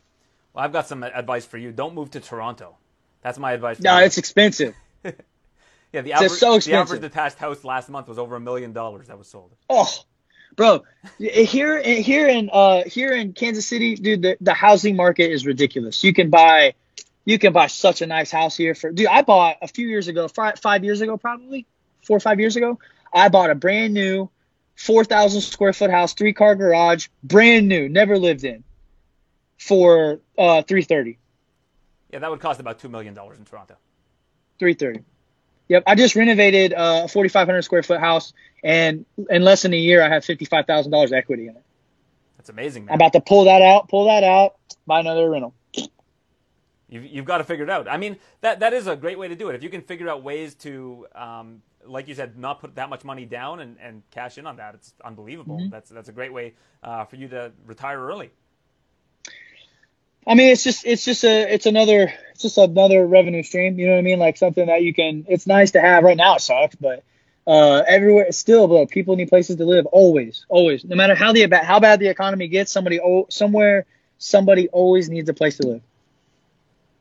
[0.57, 1.71] Well, I've got some advice for you.
[1.71, 2.79] Don't move to Toronto.
[3.21, 3.79] That's my advice.
[3.79, 4.07] no, you.
[4.07, 4.75] it's expensive.
[5.05, 9.09] yeah, the average, so the average detached house last month was over a million dollars
[9.09, 9.53] that was sold.
[9.69, 9.87] Oh,
[10.55, 10.83] bro
[11.19, 16.05] here here in uh here in kansas city dude the, the housing market is ridiculous
[16.05, 16.73] you can buy
[17.25, 20.07] you can buy such a nice house here for dude i bought a few years
[20.09, 21.67] ago five, five years ago probably
[22.07, 22.79] four or five years ago
[23.13, 24.31] i bought a brand new
[24.77, 28.63] 4000 square foot house three car garage brand new never lived in
[29.59, 31.19] for uh 330
[32.13, 33.77] yeah that would cost about two million dollars in toronto
[34.59, 35.05] 330
[35.69, 38.33] Yep, I just renovated uh, a 4,500 square foot house,
[38.63, 41.63] and in less than a year, I have $55,000 equity in it.
[42.37, 42.93] That's amazing, man.
[42.93, 45.55] I'm about to pull that out, pull that out, buy another rental.
[46.89, 47.89] You've, you've got to figure it out.
[47.89, 49.57] I mean, that that is a great way to do it.
[49.57, 53.05] If you can figure out ways to, um, like you said, not put that much
[53.05, 55.57] money down and, and cash in on that, it's unbelievable.
[55.57, 55.71] Mm-hmm.
[55.71, 56.55] That's that's a great way
[56.85, 58.31] uh, for you to retire early.
[60.27, 63.79] I mean, it's just it's just a it's another it's just another revenue stream.
[63.79, 64.19] You know what I mean?
[64.19, 65.25] Like something that you can.
[65.29, 66.03] It's nice to have.
[66.03, 67.05] Right now, it sucks, but
[67.47, 69.87] uh, everywhere still, but people need places to live.
[69.87, 70.85] Always, always.
[70.85, 73.87] No matter how the how bad the economy gets, somebody somewhere
[74.19, 75.83] somebody always needs a place to live.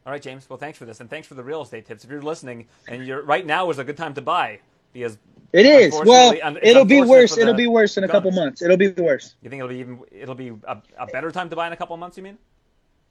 [0.05, 0.47] All right, James.
[0.47, 2.03] Well, thanks for this, and thanks for the real estate tips.
[2.03, 4.59] If you're listening, and you're right now is a good time to buy
[4.93, 5.17] because
[5.51, 5.99] it is.
[6.05, 7.37] Well, it'll be worse.
[7.37, 8.61] It'll be worse in a couple months.
[8.61, 9.33] It'll be worse.
[9.41, 9.99] You think it'll be even?
[10.11, 12.17] It'll be a, a better time to buy in a couple months.
[12.17, 12.37] You mean?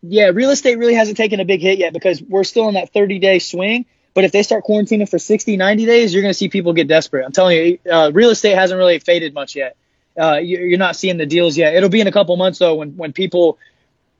[0.09, 2.93] Yeah, real estate really hasn't taken a big hit yet because we're still in that
[2.93, 3.87] 30 day swing.
[4.13, 6.87] But if they start quarantining for 60, 90 days, you're going to see people get
[6.87, 7.25] desperate.
[7.25, 9.77] I'm telling you, uh, real estate hasn't really faded much yet.
[10.19, 11.75] Uh, you're not seeing the deals yet.
[11.75, 13.59] It'll be in a couple months though when when people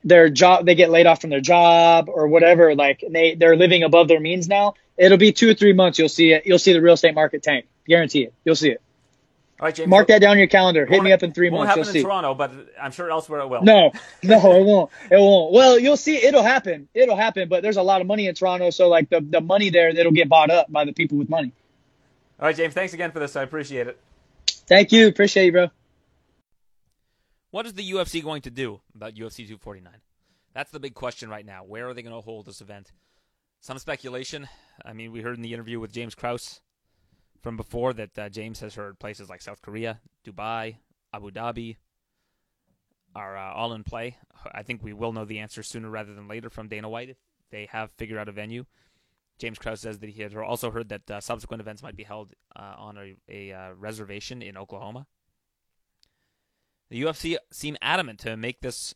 [0.03, 3.83] their job they get laid off from their job or whatever like they they're living
[3.83, 4.73] above their means now.
[4.97, 5.97] It'll be two or three months.
[5.97, 6.45] You'll see it.
[6.45, 7.65] You'll see the real estate market tank.
[7.87, 8.33] Guarantee it.
[8.43, 8.81] You'll see it.
[9.57, 9.89] All right, James.
[9.89, 10.85] Mark that down on your calendar.
[10.85, 11.69] Hit me up in three won't months.
[11.69, 12.01] happen You'll in see.
[12.03, 12.51] Toronto, but
[12.81, 13.63] I'm sure elsewhere it will.
[13.63, 13.91] No,
[14.23, 14.91] no, it won't.
[15.09, 15.53] It won't.
[15.53, 16.17] Well, you'll see.
[16.17, 16.89] It'll happen.
[16.93, 17.47] It'll happen.
[17.47, 20.11] But there's a lot of money in Toronto, so like the the money there, it'll
[20.11, 21.53] get bought up by the people with money.
[22.37, 22.73] All right, James.
[22.73, 23.37] Thanks again for this.
[23.37, 23.97] I appreciate it.
[24.67, 25.07] Thank you.
[25.07, 25.67] Appreciate you, bro.
[27.51, 29.93] What is the UFC going to do about UFC 249?
[30.53, 31.63] That's the big question right now.
[31.63, 32.91] Where are they going to hold this event?
[33.61, 34.49] Some speculation.
[34.83, 36.59] I mean, we heard in the interview with James Krause
[37.45, 40.77] from before that uh, James has heard places like South Korea, Dubai,
[41.13, 41.75] Abu Dhabi
[43.15, 44.17] are uh, all in play.
[44.51, 47.17] I think we will know the answer sooner rather than later from Dana White if
[47.51, 48.65] they have figured out a venue.
[49.37, 52.33] James Krause says that he had also heard that uh, subsequent events might be held
[52.55, 55.05] uh, on a, a uh, reservation in Oklahoma.
[56.89, 58.95] The UFC seem adamant to make this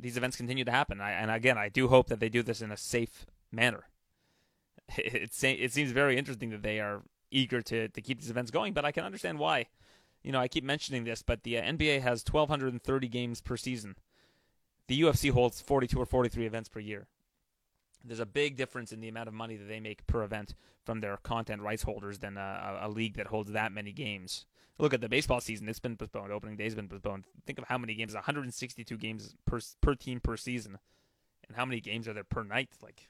[0.00, 1.00] these events continue to happen.
[1.00, 3.84] I, and again, I do hope that they do this in a safe manner.
[4.98, 8.50] It, it, it seems very interesting that they are eager to, to keep these events
[8.50, 9.66] going, but I can understand why.
[10.22, 13.96] You know, I keep mentioning this, but the uh, NBA has 1,230 games per season.
[14.88, 17.06] The UFC holds 42 or 43 events per year.
[18.04, 20.54] There's a big difference in the amount of money that they make per event
[20.84, 24.46] from their content rights holders than a, a league that holds that many games.
[24.78, 26.30] Look at the baseball season; it's been postponed.
[26.30, 27.24] Opening day's been postponed.
[27.46, 30.78] Think of how many games: 162 games per per team per season,
[31.48, 32.68] and how many games are there per night?
[32.82, 33.08] Like,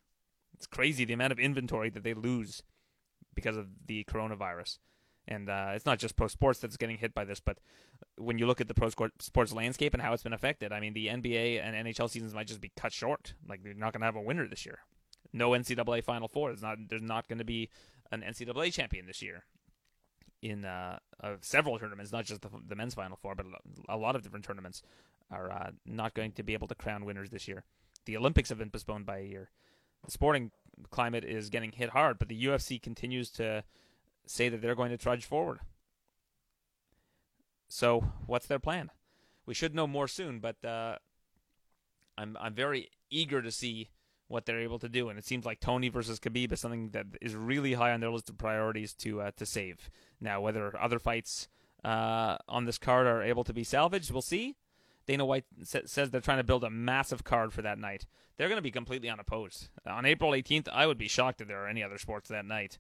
[0.55, 2.63] it's crazy the amount of inventory that they lose
[3.37, 4.79] because of the coronavirus.
[5.29, 7.59] And uh, it's not just pro sports that's getting hit by this, but
[8.17, 10.95] when you look at the pro sports landscape and how it's been affected, I mean,
[10.95, 13.35] the NBA and NHL seasons might just be cut short.
[13.49, 14.81] Like they're not going to have a winner this year.
[15.33, 16.51] No NCAA Final Four.
[16.51, 16.79] There's not.
[16.89, 17.69] There's not going to be
[18.13, 19.45] an NCAA champion this year
[20.43, 23.47] in uh, uh, several tournaments, not just the, the, men's Final Four, but
[23.89, 24.83] a lot of different tournaments
[25.31, 27.65] are uh, not going to be able to crown winners this year.
[28.05, 29.51] The Olympics have been postponed by a year.
[30.05, 30.53] The sporting
[30.91, 33.65] climate is getting hit hard, but the UFC continues to
[34.27, 35.61] say that they're going to trudge forward.
[37.69, 38.91] So, what's their plan?
[39.45, 40.97] We should know more soon, but uh,
[42.17, 43.91] I'm I'm very eager to see
[44.29, 45.09] what they're able to do.
[45.09, 48.11] And it seems like Tony versus Khabib is something that is really high on their
[48.11, 49.91] list of priorities to uh, to save.
[50.21, 51.49] Now, whether other fights
[51.85, 54.57] uh, on this card are able to be salvaged, we'll see.
[55.07, 58.07] Dana White sa- says they're trying to build a massive card for that night.
[58.37, 60.69] They're going to be completely unopposed on April 18th.
[60.73, 62.79] I would be shocked if there are any other sports that night.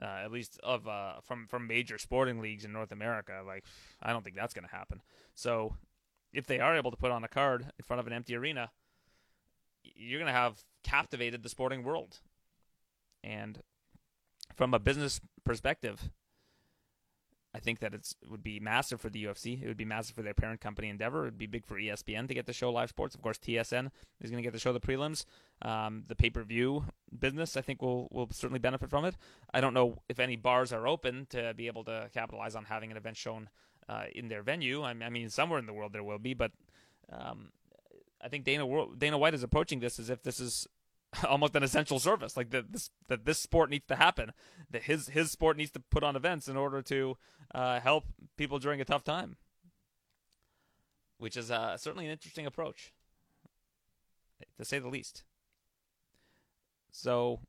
[0.00, 3.64] Uh, at least of uh, from from major sporting leagues in North America, like
[4.00, 5.02] I don't think that's going to happen.
[5.34, 5.74] So,
[6.32, 8.70] if they are able to put on a card in front of an empty arena,
[9.82, 12.20] you're going to have captivated the sporting world.
[13.24, 13.60] And
[14.54, 16.10] from a business perspective,
[17.58, 19.60] I think that it would be massive for the UFC.
[19.60, 21.22] It would be massive for their parent company Endeavor.
[21.22, 23.16] It would be big for ESPN to get to show live sports.
[23.16, 23.90] Of course, TSN
[24.20, 25.24] is going to get to show the prelims.
[25.60, 26.84] Um, the pay per view
[27.18, 29.16] business, I think, will will certainly benefit from it.
[29.52, 32.92] I don't know if any bars are open to be able to capitalize on having
[32.92, 33.48] an event shown
[33.88, 34.84] uh, in their venue.
[34.84, 36.52] I mean, somewhere in the world there will be, but
[37.12, 37.50] um,
[38.22, 40.68] I think Dana Dana White is approaching this as if this is
[41.28, 44.32] almost an essential service, like that this that this sport needs to happen,
[44.70, 47.16] that his his sport needs to put on events in order to
[47.54, 48.04] uh, help
[48.36, 49.36] people during a tough time,
[51.18, 52.92] which is uh, certainly an interesting approach,
[54.56, 55.24] to say the least.
[56.90, 57.40] So,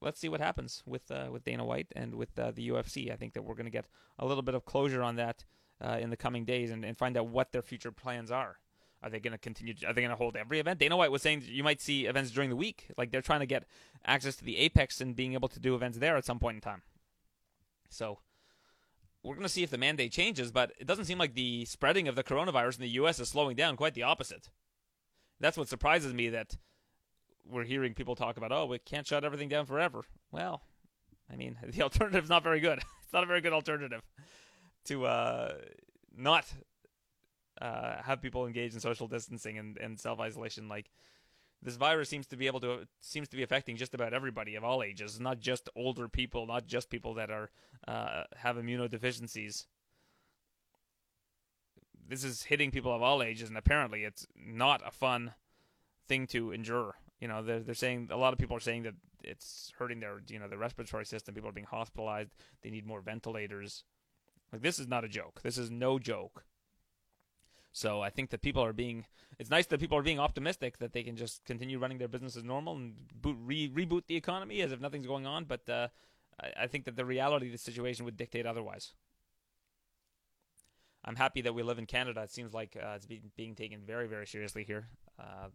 [0.00, 3.12] let's see what happens with uh, with Dana White and with uh, the UFC.
[3.12, 3.86] I think that we're going to get
[4.18, 5.44] a little bit of closure on that
[5.84, 8.58] uh, in the coming days and, and find out what their future plans are.
[9.02, 9.74] Are they going to continue?
[9.86, 10.78] Are they going to hold every event?
[10.78, 12.88] Dana White was saying you might see events during the week.
[12.96, 13.64] Like they're trying to get
[14.04, 16.60] access to the Apex and being able to do events there at some point in
[16.60, 16.82] time.
[17.90, 18.18] So
[19.22, 22.08] we're going to see if the mandate changes, but it doesn't seem like the spreading
[22.08, 23.18] of the coronavirus in the U.S.
[23.18, 23.76] is slowing down.
[23.76, 24.50] Quite the opposite.
[25.40, 26.56] That's what surprises me that
[27.44, 30.04] we're hearing people talk about, oh, we can't shut everything down forever.
[30.30, 30.62] Well,
[31.30, 32.78] I mean, the alternative's not very good.
[33.02, 34.02] it's not a very good alternative
[34.86, 35.54] to uh,
[36.16, 36.46] not
[37.62, 40.68] uh, have people engage in social distancing and, and self isolation.
[40.68, 40.90] Like
[41.62, 44.64] this virus seems to be able to seems to be affecting just about everybody of
[44.64, 47.50] all ages, not just older people, not just people that are
[47.86, 49.66] uh, have immunodeficiencies.
[52.08, 55.32] This is hitting people of all ages, and apparently, it's not a fun
[56.08, 56.96] thing to endure.
[57.20, 60.20] You know, they're they're saying a lot of people are saying that it's hurting their
[60.28, 61.32] you know their respiratory system.
[61.32, 62.32] People are being hospitalized.
[62.62, 63.84] They need more ventilators.
[64.52, 65.42] Like this is not a joke.
[65.42, 66.44] This is no joke.
[67.72, 69.06] So I think that people are being.
[69.38, 72.36] It's nice that people are being optimistic that they can just continue running their business
[72.36, 75.44] as normal and boot, re, reboot the economy as if nothing's going on.
[75.44, 75.88] But uh,
[76.40, 78.92] I, I, think that the reality of the situation would dictate otherwise.
[81.04, 82.22] I'm happy that we live in Canada.
[82.22, 84.88] It seems like uh, it's being, being taken very, very seriously here.
[85.18, 85.48] Uh,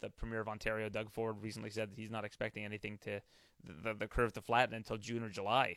[0.00, 3.20] the Premier of Ontario, Doug Ford, recently said that he's not expecting anything to
[3.64, 5.76] the, the curve to flatten until June or July,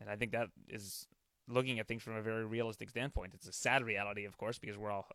[0.00, 1.06] and I think that is
[1.48, 3.34] looking at things from a very realistic standpoint.
[3.34, 5.08] It's a sad reality, of course, because we're all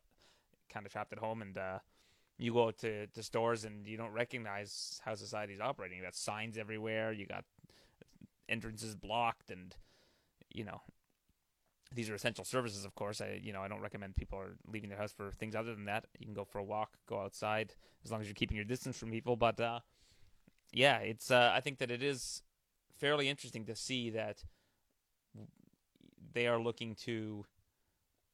[0.71, 1.79] kind of trapped at home and uh,
[2.37, 5.97] you go to, to stores and you don't recognize how society's operating.
[5.97, 7.43] You got signs everywhere, you got
[8.47, 9.75] entrances blocked, and
[10.49, 10.81] you know
[11.93, 12.85] these are essential services.
[12.85, 15.55] Of course, I you know I don't recommend people are leaving their house for things
[15.55, 16.05] other than that.
[16.17, 18.97] You can go for a walk, go outside, as long as you're keeping your distance
[18.97, 19.35] from people.
[19.35, 19.79] But uh,
[20.71, 22.41] yeah, it's uh, I think that it is
[22.97, 24.43] fairly interesting to see that
[26.33, 27.45] they are looking to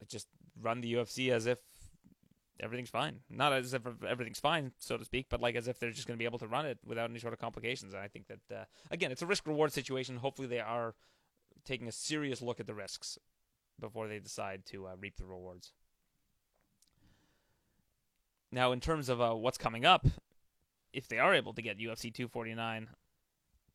[0.08, 0.28] just
[0.62, 1.60] run the UFC as if
[2.60, 3.20] everything's fine.
[3.30, 6.18] Not as if everything's fine, so to speak, but like as if they're just going
[6.18, 7.94] to be able to run it without any sort of complications.
[7.94, 10.18] And I think that uh, again, it's a risk reward situation.
[10.18, 10.96] Hopefully, they are
[11.64, 13.18] taking a serious look at the risks
[13.80, 15.74] before they decide to uh, reap the rewards.
[18.52, 20.06] Now, in terms of uh, what's coming up,
[20.94, 22.88] if they are able to get UFC 249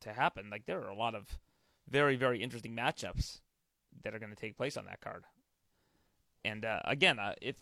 [0.01, 1.39] to happen, like there are a lot of
[1.87, 3.41] very, very interesting matchups
[4.05, 5.25] that are going to take place on that card.
[6.45, 7.57] And uh, again, uh, if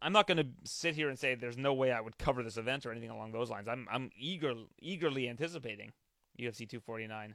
[0.00, 2.56] I'm not going to sit here and say there's no way I would cover this
[2.56, 3.68] event or anything along those lines.
[3.68, 5.92] I'm I'm eager eagerly anticipating
[6.38, 7.34] UFC 249,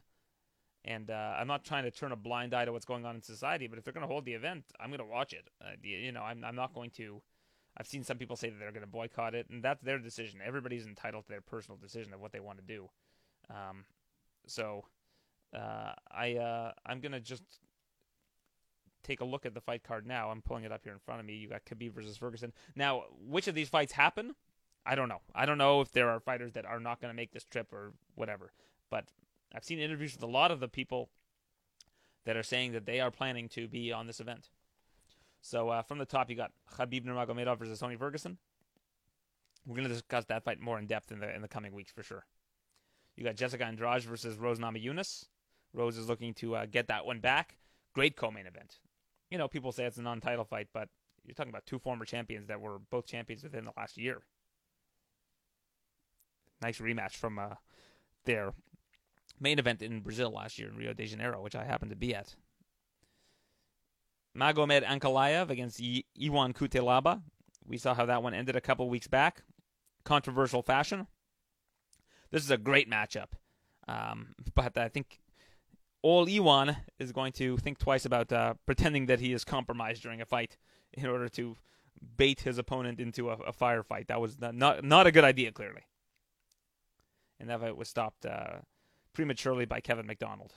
[0.85, 3.21] and uh, I'm not trying to turn a blind eye to what's going on in
[3.21, 3.67] society.
[3.67, 5.49] But if they're going to hold the event, I'm going to watch it.
[5.61, 7.21] Uh, you know, I'm I'm not going to.
[7.75, 10.39] I've seen some people say that they're going to boycott it, and that's their decision.
[10.45, 12.87] Everybody's entitled to their personal decision of what they want to do.
[13.49, 13.85] Um,
[14.45, 14.85] so
[15.53, 17.43] uh, I uh, I'm going to just
[19.03, 20.29] take a look at the fight card now.
[20.29, 21.35] I'm pulling it up here in front of me.
[21.35, 22.53] You got Khabib versus Ferguson.
[22.75, 24.35] Now, which of these fights happen?
[24.85, 25.21] I don't know.
[25.33, 27.71] I don't know if there are fighters that are not going to make this trip
[27.71, 28.51] or whatever.
[28.89, 29.05] But
[29.53, 31.09] I've seen interviews with a lot of the people
[32.25, 34.49] that are saying that they are planning to be on this event.
[35.41, 38.37] So uh, from the top, you got Khabib Nurmagomedov versus Tony Ferguson.
[39.65, 41.91] We're going to discuss that fight more in depth in the in the coming weeks
[41.91, 42.25] for sure.
[43.15, 45.25] You got Jessica Andrade versus Rose Namajunas.
[45.73, 47.57] Rose is looking to uh, get that one back.
[47.93, 48.79] Great co-main event
[49.33, 50.89] you know, people say it's a non-title fight, but
[51.25, 54.21] you're talking about two former champions that were both champions within the last year.
[56.61, 57.55] Nice rematch from uh,
[58.25, 58.53] their
[59.39, 62.13] main event in Brazil last year in Rio de Janeiro, which I happened to be
[62.13, 62.35] at.
[64.37, 67.23] Magomed Ankalaev against I- Ion Cutelaba.
[67.65, 69.41] We saw how that one ended a couple weeks back.
[70.03, 71.07] Controversial fashion.
[72.29, 73.29] This is a great matchup.
[73.87, 75.21] Um, but I think
[76.03, 80.21] all Ion is going to think twice about uh, pretending that he is compromised during
[80.21, 80.57] a fight
[80.91, 81.55] in order to
[82.17, 84.07] bait his opponent into a, a firefight.
[84.07, 85.83] That was not, not, a good idea, clearly.
[87.39, 88.57] And that fight was stopped uh,
[89.13, 90.53] prematurely by Kevin McDonald.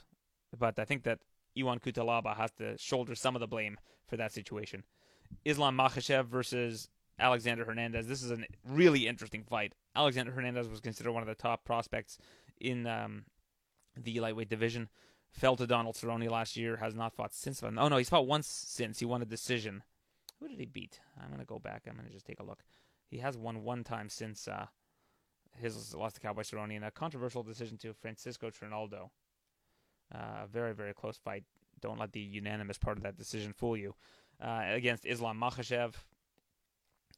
[0.58, 1.20] But I think that
[1.56, 3.78] Ion Cutelaba has to shoulder some of the blame
[4.08, 4.82] for that situation.
[5.44, 6.88] Islam Makhachev versus
[7.18, 8.08] Alexander Hernandez.
[8.08, 8.38] This is a
[8.68, 9.74] really interesting fight.
[9.94, 12.18] Alexander Hernandez was considered one of the top prospects
[12.60, 13.24] in um,
[13.96, 14.88] the lightweight division
[15.32, 17.62] fell to Donald Cerrone last year, has not fought since.
[17.62, 18.98] Oh no, he's fought once since.
[18.98, 19.82] He won a decision.
[20.40, 21.00] Who did he beat?
[21.20, 21.84] I'm gonna go back.
[21.88, 22.62] I'm gonna just take a look.
[23.08, 24.66] He has won one time since uh,
[25.52, 29.10] his lost to Cowboy Cerrone in a controversial decision to Francisco Trinaldo.
[30.14, 31.44] Uh, very very close fight.
[31.80, 33.94] Don't let the unanimous part of that decision fool you.
[34.40, 35.94] Uh, against Islam Makhachev.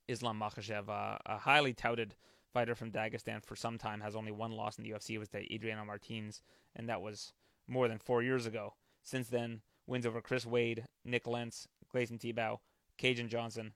[0.08, 2.14] Islam Makhachev, uh, a highly touted
[2.52, 5.10] fighter from Dagestan for some time, has only one loss in the UFC.
[5.10, 6.42] It was to Adriano Martins,
[6.74, 7.34] and that was
[7.68, 8.74] more than four years ago.
[9.02, 12.58] Since then, wins over Chris Wade, Nik Lentz, Gleison Tibau,
[12.98, 13.72] Kajan Johnson,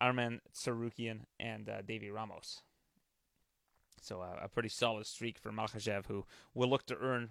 [0.00, 2.62] Arman Tsarukyan, and uh, Davy Ramos.
[4.00, 6.24] So uh, a pretty solid streak for Makhachev, who
[6.54, 7.30] will look to earn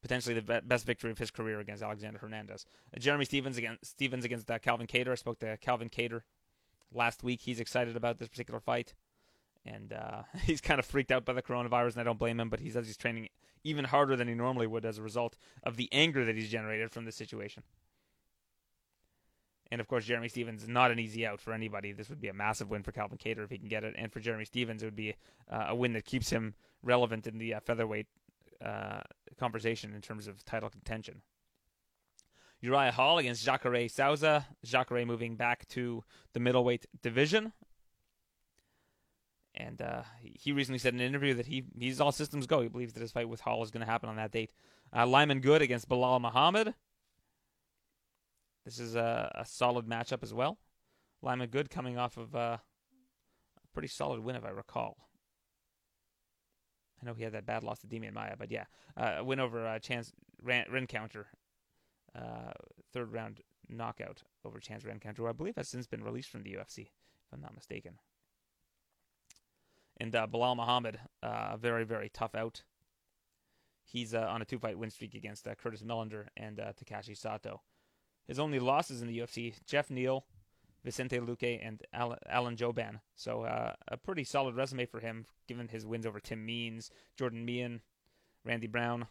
[0.00, 2.66] potentially the best victory of his career against Alexander Hernandez.
[2.94, 5.12] Uh, Jeremy Stephens against Stephens against uh, Calvin Kattar.
[5.12, 6.20] I spoke to Calvin Kattar
[6.92, 7.40] last week.
[7.40, 8.94] He's excited about this particular fight,
[9.64, 12.48] and uh, he's kind of freaked out by the coronavirus, and I don't blame him.
[12.48, 13.28] But he says he's training
[13.62, 16.90] even harder than he normally would as a result of the anger that he's generated
[16.90, 17.62] from this situation.
[19.70, 21.92] And of course, Jeremy Stephens is not an easy out for anybody.
[21.92, 24.12] This would be a massive win for Calvin Kattar if he can get it, and
[24.12, 25.14] for Jeremy Stephens, it would be
[25.50, 28.06] uh, a win that keeps him relevant in the uh, featherweight
[28.64, 29.00] uh,
[29.38, 31.22] conversation in terms of title contention.
[32.60, 34.46] Uriah Hall against Jacare Souza.
[34.64, 36.02] Jacare moving back to
[36.32, 37.52] the middleweight division.
[39.56, 42.60] And uh, he recently said in an interview that he he's all systems go.
[42.60, 44.52] He believes that his fight with Hall is going to happen on that date.
[44.94, 46.74] Uh, Lyman Good against Belal Muhammad.
[48.64, 50.58] This is a, a, solid matchup as well.
[51.22, 54.96] Lyman Good coming off of uh, a pretty solid win, if I recall.
[57.00, 58.64] I know he had that bad loss to Demian Maia, but yeah,
[58.96, 61.26] uh, win over uh, Chance Ren- Rencountre,
[62.16, 62.52] uh,
[62.92, 66.54] third round knockout over Chance Rencountre, who I believe has since been released from the
[66.54, 67.98] UFC, if I'm not mistaken.
[69.98, 72.62] And uh, Belal Muhammad, uh, a very, very tough out.
[73.84, 77.16] He's uh, on a two fight win streak against uh, Curtis Millender and uh, Takashi
[77.16, 77.60] Sato.
[78.26, 80.24] His only losses in the UFC: Jeff Neal,
[80.84, 83.00] Vicente Luque, and Alan Jouban.
[83.14, 87.44] So uh, a pretty solid resume for him, given his wins over Tim Means, Jordan
[87.44, 87.80] Mein,
[88.44, 89.06] Randy Brown.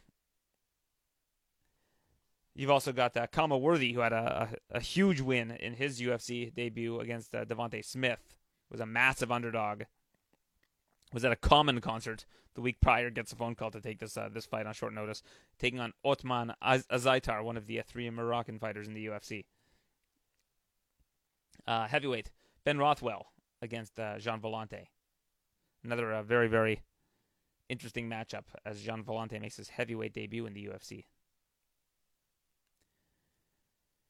[2.55, 5.99] You've also got uh, Khama Worthy, who had a, a, a, huge win in his
[5.99, 8.19] UFC debut against uh, Devonte Smith.
[8.69, 9.83] Was a massive underdog.
[11.13, 13.11] Was at a Common concert the week prior.
[13.11, 15.21] Gets a phone call to take this uh, this fight on short notice,
[15.59, 19.45] taking on Othman Az- Azaitar, one of the uh, three Moroccan fighters in the UFC.
[21.67, 22.31] Uh, heavyweight
[22.65, 23.27] Ben Rothwell
[23.61, 24.87] against uh, Gian Villante.
[25.83, 26.81] Another uh, very very
[27.69, 31.05] interesting matchup as Gian Villante makes his heavyweight debut in the UFC.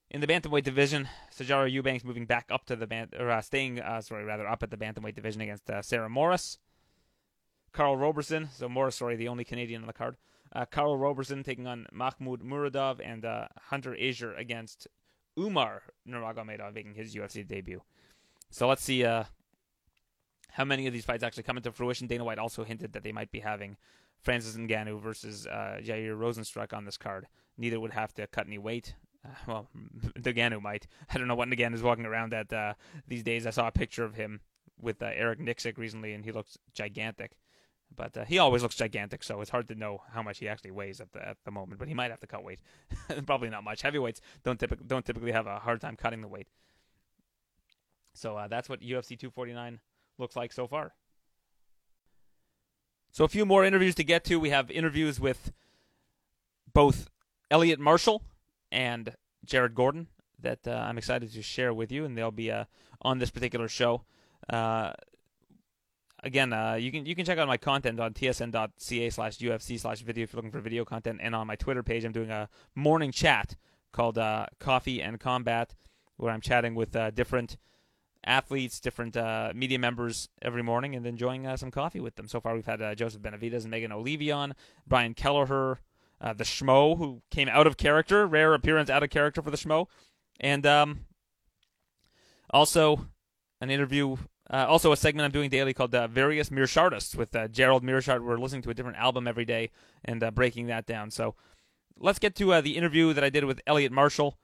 [0.10, 3.82] In the bantamweight division, Sijara Eubanks moving back up to the bant, or uh, staying,
[4.02, 6.60] sorry, rather up at the bantamweight division against Sarah Moras.
[7.74, 10.16] Karl Roberson, so more sorry, the only Canadian on the card.
[10.56, 14.88] Uh, Karl Roberson taking on Mahmoud Muradov and uh, Hunter Azure against
[15.38, 17.82] Umar Nurmagomedov making his UFC debut.
[18.52, 19.24] So let's see uh,
[20.52, 22.06] how many of these fights actually come into fruition.
[22.06, 23.78] Dana White also hinted that they might be having
[24.22, 27.28] Francis Ngannou versus uh, Jair Rozenstruik on this card.
[27.58, 28.94] Neither would have to cut any weight.
[29.26, 29.68] Uh, well,
[30.20, 30.86] Ngannou might.
[31.12, 32.76] I don't know what Ngannou is walking around at uh,
[33.08, 33.48] these days.
[33.48, 34.42] I saw a picture of him
[34.80, 37.32] with uh, Eric Nicksick recently, and he looks gigantic.
[37.96, 40.72] But uh, he always looks gigantic, so it's hard to know how much he actually
[40.72, 41.80] weighs at the at the moment.
[41.80, 42.60] But he might have to cut weight.
[43.26, 43.82] Probably not much.
[43.82, 46.48] Heavyweights don't typically don't typically have a hard time cutting the weight.
[48.14, 49.80] So uh, that's what UFC 249
[50.18, 50.94] looks like so far.
[53.12, 54.40] So a few more interviews to get to.
[54.40, 55.52] We have interviews with
[56.74, 57.10] both
[57.52, 58.24] Elliot Marshall
[58.72, 59.16] and
[59.46, 60.08] Jared Gordon
[60.40, 62.66] that uh, I'm excited to share with you, and they'll be uh,
[63.02, 64.04] on this particular show.
[66.24, 69.80] Uh, again, uh, you can you can check out my content on tsn.ca slash UFC
[69.80, 72.32] slash video if you're looking for video content, and on my Twitter page, I'm doing
[72.32, 73.56] a morning chat
[73.92, 75.76] called uh, Coffee and Combat,
[76.18, 77.58] where I'm chatting with uh, different
[78.26, 79.16] athletes, different
[79.56, 82.28] media members every morning, and enjoying some coffee with them.
[82.28, 84.56] So far, we've had Joseph Benavidez and Megan Olivi on,
[84.88, 85.80] Brian Kelleher
[86.24, 89.58] uh, the Schmo, who came out of character, rare appearance out of character for the
[89.58, 89.88] Schmo,
[90.40, 91.02] and um,
[92.50, 93.08] also
[93.60, 94.16] an interview,
[94.54, 98.24] uh, also a segment I'm doing daily called uh, Various Meerschaertists with uh, Gerald Meerschaert.
[98.24, 99.72] We're listening to a different album every day
[100.06, 101.10] and uh, breaking that down.
[101.10, 101.34] So
[102.00, 104.38] let's get to uh, the interview that I did with Elliot Marshall.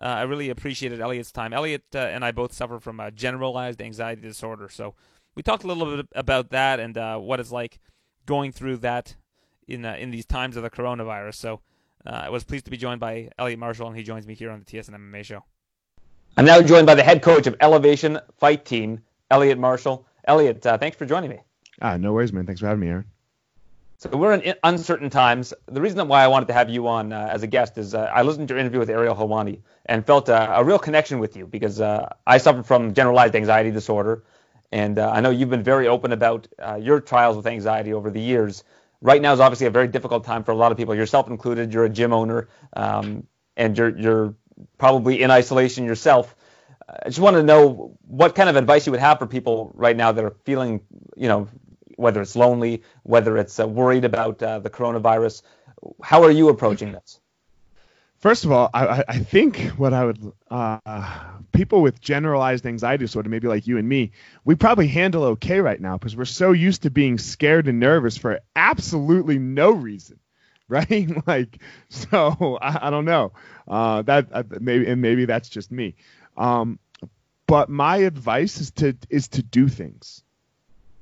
[0.00, 1.52] Uh, I really appreciated Elliot's time.
[1.52, 4.94] Elliot and I both suffer from a generalized anxiety disorder, so
[5.34, 7.78] we talked a little bit about that and what it's like
[8.24, 9.14] going through that
[9.68, 11.34] in in these times of the coronavirus.
[11.34, 11.60] So
[12.04, 14.58] I was pleased to be joined by Elliot Marshall, and he joins me here on
[14.58, 15.44] the TSN MMA show.
[16.36, 19.02] I'm now joined by the head coach of Elevation Fight Team,
[19.32, 20.06] Elliot Marshall.
[20.24, 21.38] Elliot, uh, thanks for joining me.
[21.80, 22.46] Ah, no worries, man.
[22.46, 23.06] Thanks for having me, Aaron.
[23.96, 25.54] So we're in uncertain times.
[25.66, 28.10] The reason why I wanted to have you on uh, as a guest is uh,
[28.12, 31.36] I listened to your interview with Ariel Helwani and felt uh, a real connection with
[31.36, 34.24] you because uh, I suffer from generalized anxiety disorder,
[34.70, 38.10] and uh, I know you've been very open about uh, your trials with anxiety over
[38.10, 38.64] the years
[39.02, 41.74] right now is obviously a very difficult time for a lot of people, yourself included.
[41.74, 43.26] You're a gym owner, um,
[43.56, 44.34] and you're you're
[44.78, 46.34] probably in isolation yourself.
[46.88, 49.96] I just want to know what kind of advice you would have for people right
[49.96, 50.80] now that are feeling,
[51.16, 51.48] you know,
[51.96, 55.42] whether it's lonely, whether it's uh, worried about uh, the coronavirus.
[56.02, 57.20] How are you approaching this?
[58.22, 60.78] First of all, I, I think what I would uh,
[61.52, 64.12] people with generalized anxiety disorder, maybe like you and me,
[64.44, 68.16] we probably handle okay right now because we're so used to being scared and nervous
[68.16, 70.20] for absolutely no reason,
[70.68, 71.08] right?
[71.26, 71.58] like,
[71.88, 73.32] so I, I don't know.
[73.66, 75.96] Uh, that uh, maybe and maybe that's just me.
[76.36, 76.78] Um,
[77.46, 80.22] but my advice is to is to do things,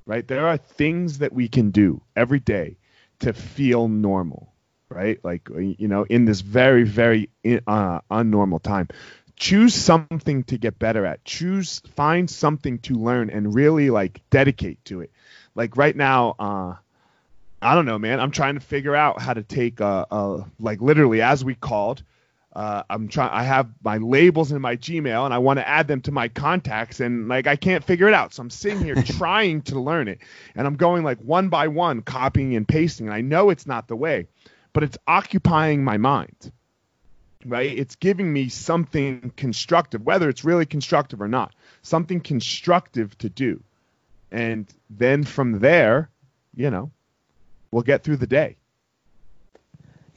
[0.07, 0.27] right?
[0.27, 2.77] There are things that we can do every day
[3.21, 4.51] to feel normal
[4.91, 5.19] right?
[5.25, 8.89] Like you know, in this very very uh, unnormal time.
[9.37, 11.25] Choose something to get better at.
[11.25, 15.11] Choose find something to learn and really like dedicate to it.
[15.55, 16.75] Like right now, uh,
[17.63, 18.21] I don't know, man.
[18.21, 22.03] I'm trying to figure out how to take uh, uh like literally as we called
[22.53, 23.31] uh, I'm trying.
[23.31, 26.29] I have my labels in my Gmail, and I want to add them to my
[26.29, 28.35] contacts, and like I can't figure it out.
[28.35, 30.19] So I'm sitting here trying to learn it,
[30.57, 33.07] and I'm going like one by one, copying and pasting.
[33.07, 34.27] And I know it's not the way,
[34.73, 36.53] but it's occupying my mind.
[37.47, 37.79] Right?
[37.79, 43.63] It's giving me something constructive, whether it's really constructive or not, something constructive to do.
[44.31, 46.11] And then from there,
[46.55, 46.91] you know,
[47.71, 48.57] we'll get through the day.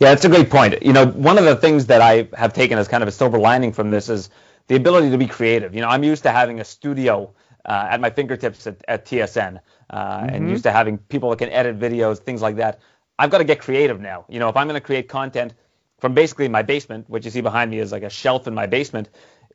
[0.04, 0.84] Yeah, that's a great point.
[0.84, 3.40] You know, one of the things that I have taken as kind of a silver
[3.40, 4.30] lining from this is
[4.68, 5.74] the ability to be creative.
[5.74, 7.34] You know, I'm used to having a studio
[7.64, 10.36] uh, at my fingertips at, at TSN uh, mm-hmm.
[10.36, 12.82] and used to having people that can edit videos, things like that.
[13.18, 14.26] I've got to get creative now.
[14.28, 15.54] You know, if I'm going to create content
[16.00, 17.10] from basically my basement.
[17.10, 19.08] What you see behind me is like a shelf in my basement.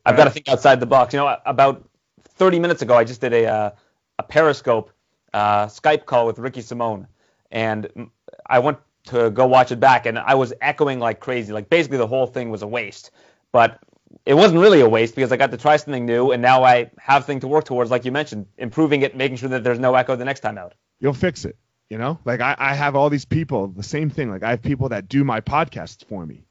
[0.03, 1.13] I've got to think outside the box.
[1.13, 1.87] You know, about
[2.23, 3.71] 30 minutes ago, I just did a uh,
[4.17, 4.91] a Periscope
[5.31, 7.05] uh, Skype call with Ricky Simone,
[7.51, 8.09] and
[8.47, 8.79] I went
[9.09, 11.53] to go watch it back, and I was echoing like crazy.
[11.53, 13.11] Like basically, the whole thing was a waste.
[13.51, 13.79] But
[14.25, 16.91] it wasn't really a waste because I got to try something new, and now I
[16.99, 19.95] have things to work towards, like you mentioned, improving it, making sure that there's no
[19.95, 20.73] echo the next time out.
[20.99, 21.57] You'll fix it.
[21.89, 24.29] You know, like I, I have all these people, the same thing.
[24.29, 26.43] Like I have people that do my podcasts for me,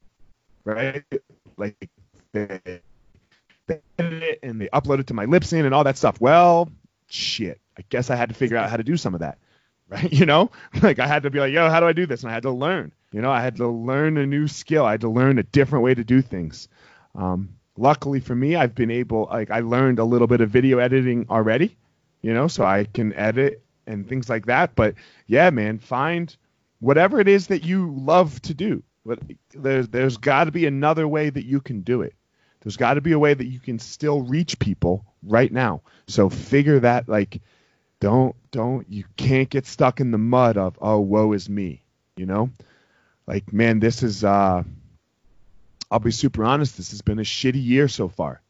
[0.65, 1.03] right?
[1.55, 1.89] Like
[2.33, 2.59] they,
[3.67, 6.19] they edit it and they upload it to my Libsyn and all that stuff.
[6.19, 6.69] Well,
[7.07, 7.61] shit.
[7.77, 9.37] I guess I had to figure out how to do some of that,
[9.89, 10.11] right?
[10.19, 12.23] You know, like I had to be like, yo, how do I do this?
[12.23, 12.91] And I had to learn.
[13.11, 14.85] You know, I had to learn a new skill.
[14.85, 16.67] I had to learn a different way to do things.
[17.15, 20.77] Um, luckily for me, I've been able, like, I learned a little bit of video
[20.77, 21.75] editing already,
[22.21, 24.75] you know, so I can edit and things like that.
[24.75, 26.35] But yeah, man, find
[26.79, 28.83] whatever it is that you love to do.
[29.05, 29.19] But
[29.55, 32.13] there's there's got to be another way that you can do it.
[32.61, 35.81] There's got to be a way that you can still reach people right now.
[36.07, 37.41] So figure that like
[37.99, 41.81] don't don't you can't get stuck in the mud of oh woe is me,
[42.15, 42.49] you know?
[43.27, 44.63] Like man, this is uh
[45.91, 48.41] I'll be super honest, this has been a shitty year so far.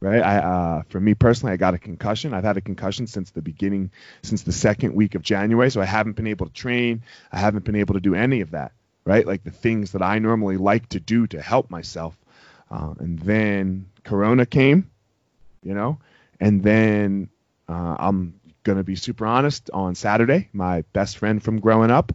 [0.00, 0.20] Right?
[0.20, 2.34] I uh for me personally, I got a concussion.
[2.34, 3.90] I've had a concussion since the beginning
[4.22, 7.02] since the second week of January, so I haven't been able to train.
[7.32, 8.72] I haven't been able to do any of that,
[9.04, 9.26] right?
[9.26, 12.16] Like the things that I normally like to do to help myself.
[12.70, 14.90] Uh, and then Corona came,
[15.62, 15.98] you know,
[16.40, 17.28] and then
[17.68, 18.34] uh, I'm
[18.66, 19.70] gonna be super honest.
[19.72, 22.12] On Saturday, my best friend from growing up,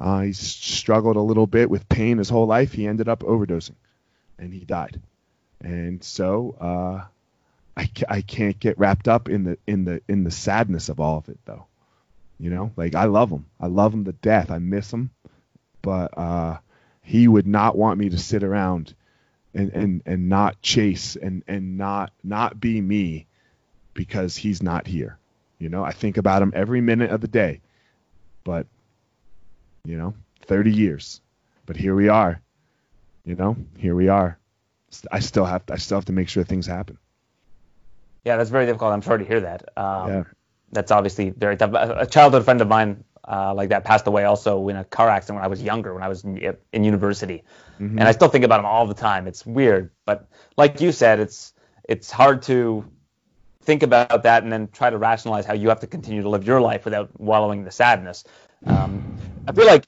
[0.00, 2.72] uh, he's struggled a little bit with pain his whole life.
[2.72, 3.76] He ended up overdosing,
[4.38, 5.00] and he died.
[5.60, 7.04] And so uh,
[7.76, 11.18] I, I can't get wrapped up in the in the in the sadness of all
[11.18, 11.66] of it, though.
[12.38, 13.46] You know, like I love him.
[13.60, 14.50] I love him to death.
[14.50, 15.10] I miss him,
[15.82, 16.58] but uh,
[17.02, 18.94] he would not want me to sit around
[19.54, 23.26] and and and not chase and and not not be me
[23.94, 25.18] because he's not here.
[25.62, 27.60] You know, I think about him every minute of the day.
[28.42, 28.66] But
[29.84, 30.14] you know,
[30.46, 31.20] 30 years.
[31.66, 32.40] But here we are.
[33.24, 34.38] You know, here we are.
[35.10, 36.98] I still have to, I still have to make sure things happen.
[38.24, 38.92] Yeah, that's very difficult.
[38.92, 39.68] I'm sorry to hear that.
[39.76, 40.24] Um, yeah.
[40.72, 41.70] That's obviously very tough.
[41.74, 45.36] A childhood friend of mine uh, like that passed away also in a car accident
[45.36, 47.44] when I was younger, when I was in, in university,
[47.74, 47.98] mm-hmm.
[47.98, 49.28] and I still think about him all the time.
[49.28, 51.52] It's weird, but like you said, it's
[51.84, 52.84] it's hard to
[53.62, 56.44] think about that and then try to rationalize how you have to continue to live
[56.44, 58.24] your life without wallowing in the sadness.
[58.66, 59.86] Um, I feel like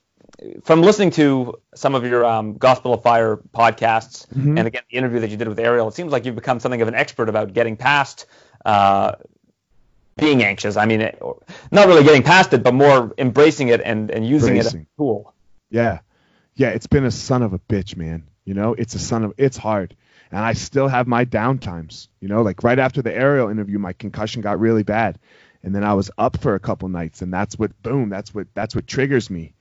[0.65, 4.59] from listening to some of your um, Gospel of Fire podcasts mm-hmm.
[4.59, 6.83] and again the interview that you did with Ariel, it seems like you've become something
[6.83, 8.27] of an expert about getting past
[8.65, 9.13] uh,
[10.17, 10.77] being anxious.
[10.77, 11.23] I mean, it,
[11.71, 14.81] not really getting past it, but more embracing it and, and using Embracing.
[14.81, 15.35] it as a tool.
[15.71, 15.99] Yeah.
[16.57, 18.25] Yeah, it's been a son of a bitch, man.
[18.45, 19.97] You know, it's a son of it's hard.
[20.31, 22.09] And I still have my down times.
[22.21, 25.19] You know, like right after the Ariel interview, my concussion got really bad.
[25.63, 28.49] And then I was up for a couple nights and that's what boom, that's what
[28.55, 29.55] that's what triggers me.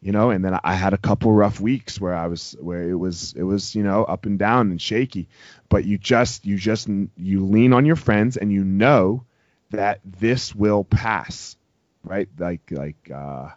[0.00, 2.94] You know, and then I had a couple rough weeks where I was where it
[2.94, 5.28] was it was, you know, up and down and shaky.
[5.68, 9.24] But you just you just you lean on your friends and you know
[9.70, 11.56] that this will pass,
[12.04, 12.28] right?
[12.38, 13.48] Like like uh,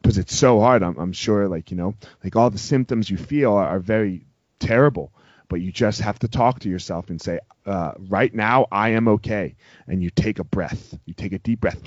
[0.00, 0.82] because it's so hard.
[0.82, 1.94] I'm, I'm sure like you know
[2.24, 4.24] like all the symptoms you feel are, are very
[4.58, 5.12] terrible,
[5.52, 9.06] but you just have to talk to yourself and say, uh, right now I am
[9.06, 9.54] okay,
[9.86, 11.78] and you take a breath, you take a deep breath,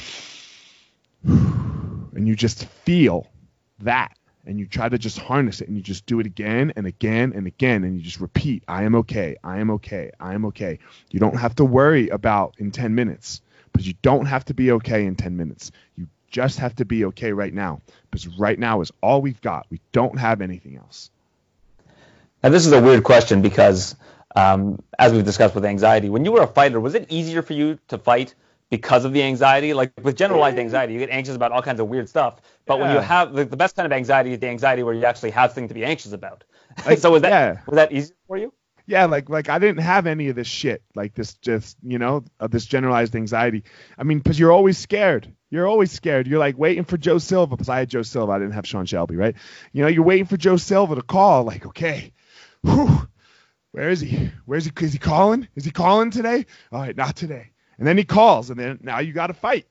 [1.23, 3.25] and you just feel
[3.79, 4.15] that.
[4.45, 5.67] And you try to just harness it.
[5.67, 7.83] And you just do it again and again and again.
[7.83, 9.37] And you just repeat i am okay.
[9.43, 10.11] I am okay.
[10.19, 10.77] I am okay.
[11.09, 13.41] You don't have to worry about in 10 minutes
[13.73, 15.71] because you don't have to be okay in 10 minutes.
[15.95, 19.65] You just have to be okay right now because right now is all we've got.
[19.71, 21.09] We don't have anything else.
[22.45, 23.95] And this is a weird question because,
[24.35, 27.53] um, as we've discussed with anxiety, when you were a fighter, was it easier for
[27.53, 28.35] you to fight
[28.69, 29.73] because of the anxiety?
[29.73, 32.39] Like with generalized anxiety, you get anxious about all kinds of weird stuff.
[32.67, 32.83] But yeah.
[32.83, 35.31] when you have the, the, best kind of anxiety is the anxiety where you actually
[35.31, 36.43] have things to be anxious about.
[36.85, 37.61] Like, so was that yeah.
[37.65, 38.51] was that easy for you?
[38.87, 42.23] yeah, like like I didn't have any of this shit, like this just you know
[42.39, 43.63] of this generalized anxiety.
[43.97, 45.33] I mean, because you're always scared.
[45.49, 46.27] You're always scared.
[46.27, 48.33] You're like waiting for Joe Silva because I had Joe Silva.
[48.33, 49.35] I didn't have Sean Shelby, right?
[49.71, 51.45] You know, you're waiting for Joe Silva to call.
[51.45, 52.13] Like, okay,
[52.65, 53.07] whew,
[53.71, 54.31] where is he?
[54.45, 54.71] Where's he?
[54.81, 55.47] Is he calling?
[55.55, 56.45] Is he calling today?
[56.71, 57.51] All right, not today.
[57.77, 59.65] And then he calls, and then now you got to fight,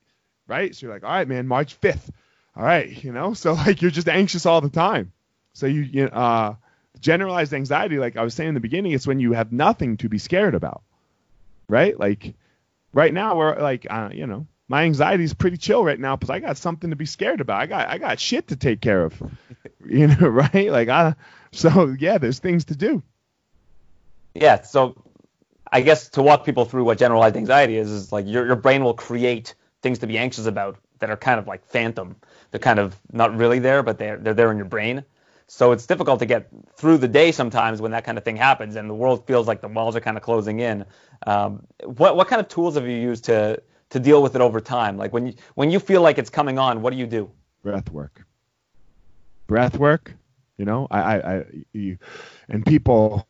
[0.47, 0.74] right?
[0.74, 2.11] So you're like, all right, man, March 5th.
[2.57, 5.12] All right, you know, so like you're just anxious all the time.
[5.55, 6.55] So you, you uh,
[7.01, 10.09] generalized anxiety, like I was saying in the beginning, it's when you have nothing to
[10.09, 10.82] be scared about,
[11.68, 11.99] right?
[11.99, 12.34] Like
[12.92, 16.30] right now, we're like, uh, you know, my anxiety is pretty chill right now because
[16.30, 17.61] I got something to be scared about.
[17.61, 19.22] I got I got shit to take care of,
[19.86, 20.70] you know, right?
[20.70, 21.14] Like I,
[21.55, 23.02] so yeah, there's things to do.
[24.34, 24.62] Yeah.
[24.62, 25.02] So
[25.70, 28.84] I guess to walk people through what generalized anxiety is, is like your, your brain
[28.84, 32.16] will create things to be anxious about that are kind of like phantom.
[32.50, 35.05] They're kind of not really there, but they're, they're there in your brain.
[35.46, 38.76] So it's difficult to get through the day sometimes when that kind of thing happens
[38.76, 40.86] and the world feels like the walls are kind of closing in.
[41.26, 44.61] Um, what, what kind of tools have you used to, to deal with it over
[44.61, 44.96] time?
[44.96, 47.30] Like when you, when you feel like it's coming on, what do you do?
[47.62, 48.24] Breath work.
[49.46, 50.14] Breath work.
[50.57, 51.98] You know, I, I, I you,
[52.48, 53.26] and people,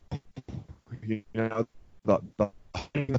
[1.05, 1.67] you know,
[2.05, 2.51] the, the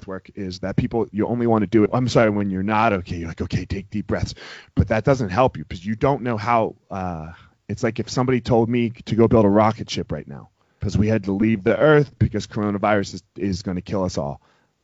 [0.06, 1.90] work is that people you only want to do it.
[1.92, 3.16] I'm sorry when you're not okay.
[3.16, 4.34] You're like okay, take deep breaths,
[4.74, 6.76] but that doesn't help you because you don't know how.
[6.90, 7.32] Uh,
[7.68, 10.96] it's like if somebody told me to go build a rocket ship right now because
[10.96, 14.40] we had to leave the Earth because coronavirus is, is going to kill us all.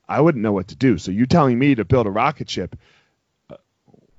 [0.08, 0.98] I wouldn't know what to do.
[0.98, 2.76] So you telling me to build a rocket ship?
[3.48, 3.56] Uh,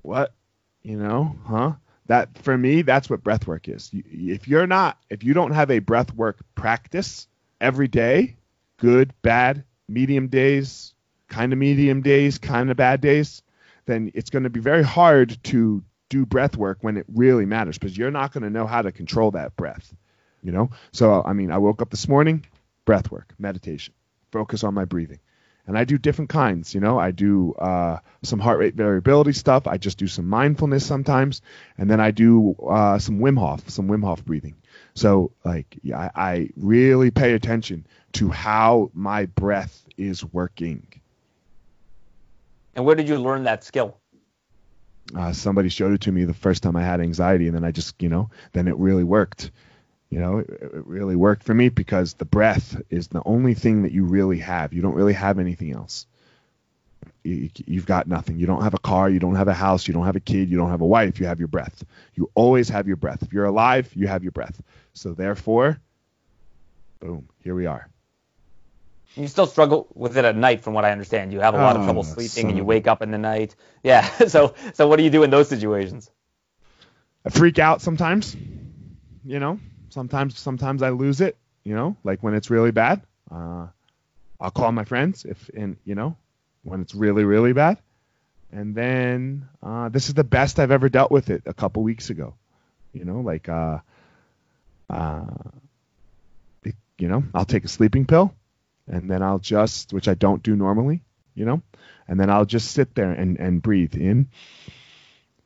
[0.02, 0.34] what?
[0.82, 1.74] You know, huh?
[2.08, 3.90] That for me, that's what breath work is.
[3.94, 7.28] if you're not, if you don't have a breath work practice
[7.62, 8.36] every day,
[8.78, 10.94] good, bad, medium days,
[11.30, 13.42] kind of medium days, kind of bad days,
[13.86, 17.78] then it's going to be very hard to do breath work when it really matters
[17.78, 19.94] because you're not going to know how to control that breath.
[20.44, 20.70] You know?
[20.92, 22.46] So, I mean, I woke up this morning,
[22.86, 23.94] breath work, meditation,
[24.32, 25.20] focus on my breathing.
[25.66, 27.00] And I do different kinds, you know.
[27.00, 29.66] I do uh, some heart rate variability stuff.
[29.66, 31.42] I just do some mindfulness sometimes,
[31.78, 34.56] and then I do uh, some Wim Hof, some Wim Hof breathing.
[34.94, 40.86] So, like, I, I really pay attention to how my breath is working.
[42.76, 43.98] And where did you learn that skill?
[45.16, 47.72] Uh, somebody showed it to me the first time I had anxiety, and then I
[47.72, 49.52] just, you know, then it really worked.
[50.14, 53.82] You know, it, it really worked for me because the breath is the only thing
[53.82, 54.72] that you really have.
[54.72, 56.06] You don't really have anything else.
[57.24, 58.38] You, you've got nothing.
[58.38, 59.10] You don't have a car.
[59.10, 59.88] You don't have a house.
[59.88, 60.52] You don't have a kid.
[60.52, 61.20] You don't have a wife.
[61.20, 61.84] You have your breath.
[62.14, 63.24] You always have your breath.
[63.24, 64.62] If you're alive, you have your breath.
[64.94, 65.80] So therefore,
[67.00, 67.90] boom, here we are.
[69.16, 71.34] You still struggle with it at night, from what I understand.
[71.34, 73.18] You have a lot of oh, trouble oh, sleeping, and you wake up in the
[73.18, 73.56] night.
[73.82, 74.08] Yeah.
[74.28, 76.12] So, so what do you do in those situations?
[77.26, 78.36] I freak out sometimes.
[79.26, 79.60] You know,
[79.94, 81.38] sometimes, sometimes I lose it.
[81.64, 83.02] You know, like when it's really bad.
[83.32, 83.68] Uh,
[84.40, 86.18] I'll call my friends if, and you know,
[86.64, 87.78] when it's really, really bad.
[88.52, 91.44] And then uh, this is the best I've ever dealt with it.
[91.46, 92.36] A couple weeks ago.
[92.94, 93.80] You know, like, uh,
[94.90, 95.26] uh,
[96.64, 98.36] it, you know, I'll take a sleeping pill
[98.88, 101.02] and then I'll just, which I don't do normally,
[101.34, 101.62] you know,
[102.08, 104.28] and then I'll just sit there and, and breathe in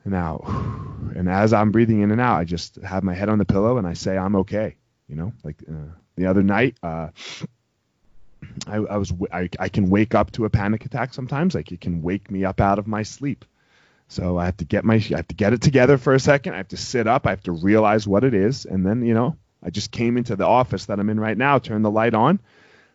[0.08, 0.44] and out.
[1.16, 3.78] And as I'm breathing in and out, I just have my head on the pillow
[3.78, 4.76] and I say, I'm okay.
[5.08, 7.08] You know, like uh, the other night, uh,
[8.68, 11.56] I, I, was, I, I can wake up to a panic attack sometimes.
[11.56, 13.46] Like it can wake me up out of my sleep.
[14.10, 16.54] So I have to get my, I have to get it together for a second.
[16.54, 17.26] I have to sit up.
[17.26, 18.66] I have to realize what it is.
[18.66, 21.58] And then, you know, I just came into the office that I'm in right now,
[21.58, 22.40] turn the light on,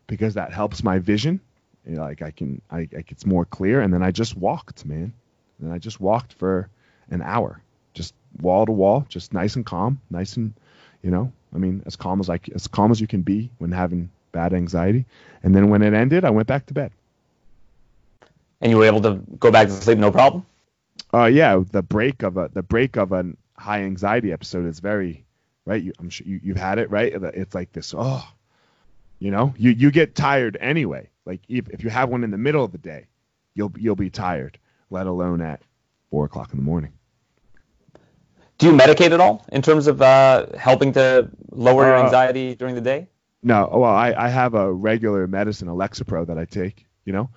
[0.06, 1.40] because that helps my vision.
[1.86, 3.80] You know, like I can, I, I it's more clear.
[3.80, 5.12] And then I just walked, man.
[5.60, 6.68] And I just walked for
[7.10, 7.62] an hour,
[7.94, 10.54] just wall to wall, just nice and calm, nice and,
[11.02, 13.72] you know, I mean, as calm as I, as calm as you can be when
[13.72, 15.04] having bad anxiety.
[15.42, 16.92] And then when it ended, I went back to bed.
[18.60, 20.46] And you were able to go back to sleep, no problem.
[21.12, 23.24] Uh, yeah, the break of a the break of a
[23.58, 25.24] high anxiety episode is very
[25.66, 25.82] right.
[25.82, 27.12] You, I'm sure you, you've had it, right?
[27.12, 27.94] It's like this.
[27.96, 28.26] Oh,
[29.18, 31.10] you know, you you get tired anyway.
[31.26, 33.06] Like if, if you have one in the middle of the day,
[33.54, 34.58] you'll you'll be tired,
[34.90, 35.60] let alone at
[36.12, 36.92] four o'clock in the morning.
[38.58, 42.54] Do you medicate at all in terms of uh, helping to lower your uh, anxiety
[42.54, 43.08] during the day?
[43.42, 43.68] No.
[43.72, 46.86] Well, I, I have a regular medicine, Lexapro, that I take.
[47.06, 47.30] You know,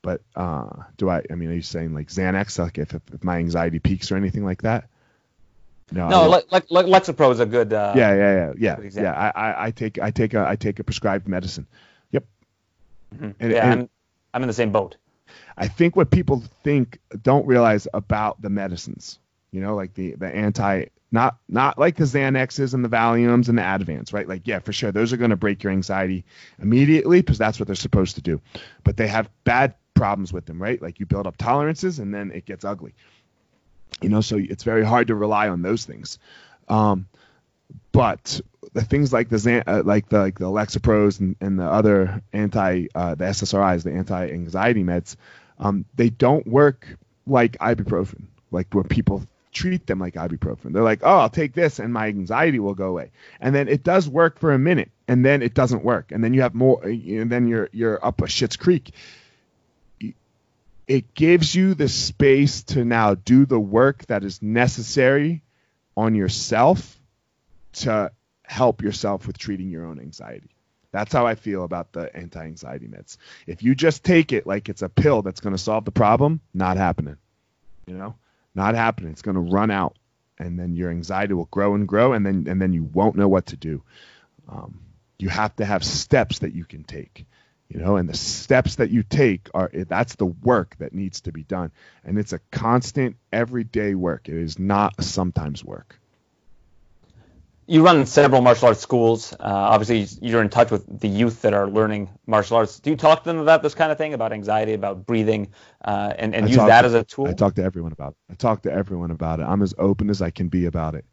[0.00, 1.22] but uh, do I?
[1.30, 4.16] I mean, are you saying like Xanax, like if, if, if my anxiety peaks or
[4.16, 4.88] anything like that?
[5.92, 7.72] No, no, like like like Lexapro is a good.
[7.72, 9.12] Uh, yeah, yeah, yeah, yeah, yeah.
[9.12, 11.66] I, I, I take I take a I take a prescribed medicine.
[12.10, 12.24] Yep.
[13.14, 13.30] Mm-hmm.
[13.38, 13.88] And, yeah, and I'm,
[14.34, 14.96] I'm in the same boat.
[15.56, 19.18] I think what people think don't realize about the medicines,
[19.50, 23.58] you know, like the the anti not not like the Xanaxes and the Valiums and
[23.58, 24.26] the Ativan's, right?
[24.26, 26.24] Like yeah, for sure, those are going to break your anxiety
[26.60, 28.40] immediately because that's what they're supposed to do.
[28.82, 30.80] But they have bad problems with them, right?
[30.80, 32.94] Like you build up tolerances and then it gets ugly.
[34.00, 36.18] You know, so it's very hard to rely on those things.
[36.68, 37.06] Um,
[37.92, 38.40] but
[38.72, 42.86] the things like the uh, like the like the Lexapros and, and the other anti
[42.94, 45.16] uh, the SSRIs, the anti-anxiety meds,
[45.58, 46.86] um, they don't work
[47.26, 50.72] like ibuprofen, like where people treat them like ibuprofen.
[50.72, 53.82] They're like, oh, I'll take this and my anxiety will go away, and then it
[53.84, 56.82] does work for a minute, and then it doesn't work, and then you have more,
[56.82, 58.92] and then you're you're up a shit's creek
[60.86, 65.42] it gives you the space to now do the work that is necessary
[65.96, 66.98] on yourself
[67.72, 68.10] to
[68.42, 70.51] help yourself with treating your own anxiety.
[70.92, 73.16] That's how I feel about the anti-anxiety meds.
[73.46, 76.40] If you just take it like it's a pill that's going to solve the problem,
[76.52, 77.16] not happening.
[77.86, 78.14] You know,
[78.54, 79.10] not happening.
[79.10, 79.96] It's going to run out,
[80.38, 83.28] and then your anxiety will grow and grow, and then and then you won't know
[83.28, 83.82] what to do.
[84.48, 84.80] Um,
[85.18, 87.26] you have to have steps that you can take
[87.72, 91.32] you know and the steps that you take are that's the work that needs to
[91.32, 91.70] be done
[92.04, 95.98] and it's a constant everyday work it is not sometimes work
[97.66, 99.32] you run several martial arts schools.
[99.32, 102.80] Uh, obviously, you're in touch with the youth that are learning martial arts.
[102.80, 105.52] Do you talk to them about this kind of thing, about anxiety, about breathing,
[105.84, 107.28] uh, and, and use that to, as a tool?
[107.28, 108.32] I talk to everyone about it.
[108.32, 109.44] I talk to everyone about it.
[109.44, 111.04] I'm as open as I can be about it.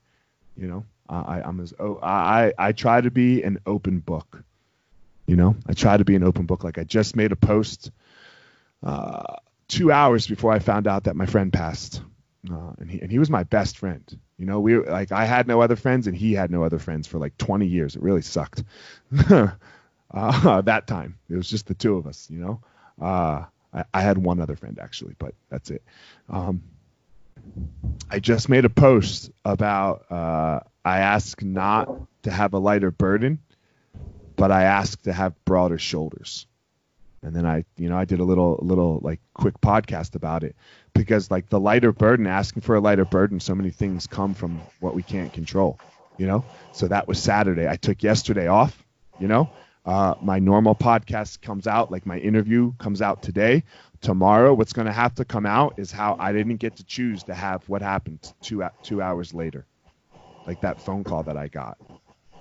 [0.57, 4.43] You know, I, I'm as oh, I I try to be an open book.
[5.27, 6.63] You know, I try to be an open book.
[6.63, 7.91] Like I just made a post
[8.83, 9.35] uh,
[9.67, 12.01] two hours before I found out that my friend passed,
[12.51, 15.47] uh, and he and he was my best friend you know, we like I had
[15.47, 17.97] no other friends and he had no other friends for like 20 years.
[17.97, 18.63] It really sucked.
[19.29, 22.29] uh, that time it was just the two of us.
[22.31, 22.61] You know,
[23.01, 25.83] uh, I, I, had one other friend actually, but that's it.
[26.29, 26.63] Um,
[28.09, 31.89] I just made a post about uh, I ask not
[32.23, 33.39] to have a lighter burden,
[34.37, 36.47] but I ask to have broader shoulders.
[37.21, 40.55] And then I, you know, I did a little, little like quick podcast about it
[40.93, 44.61] because like the lighter burden, asking for a lighter burden, so many things come from
[44.79, 45.79] what we can't control,
[46.17, 46.45] you know?
[46.71, 47.67] So that was Saturday.
[47.67, 48.85] I took yesterday off,
[49.19, 49.49] you know?
[49.85, 53.63] Uh, my normal podcast comes out, like my interview comes out today.
[54.01, 57.23] Tomorrow, what's going to have to come out is how I didn't get to choose
[57.23, 59.65] to have what happened two two hours later,
[60.45, 61.77] like that phone call that I got.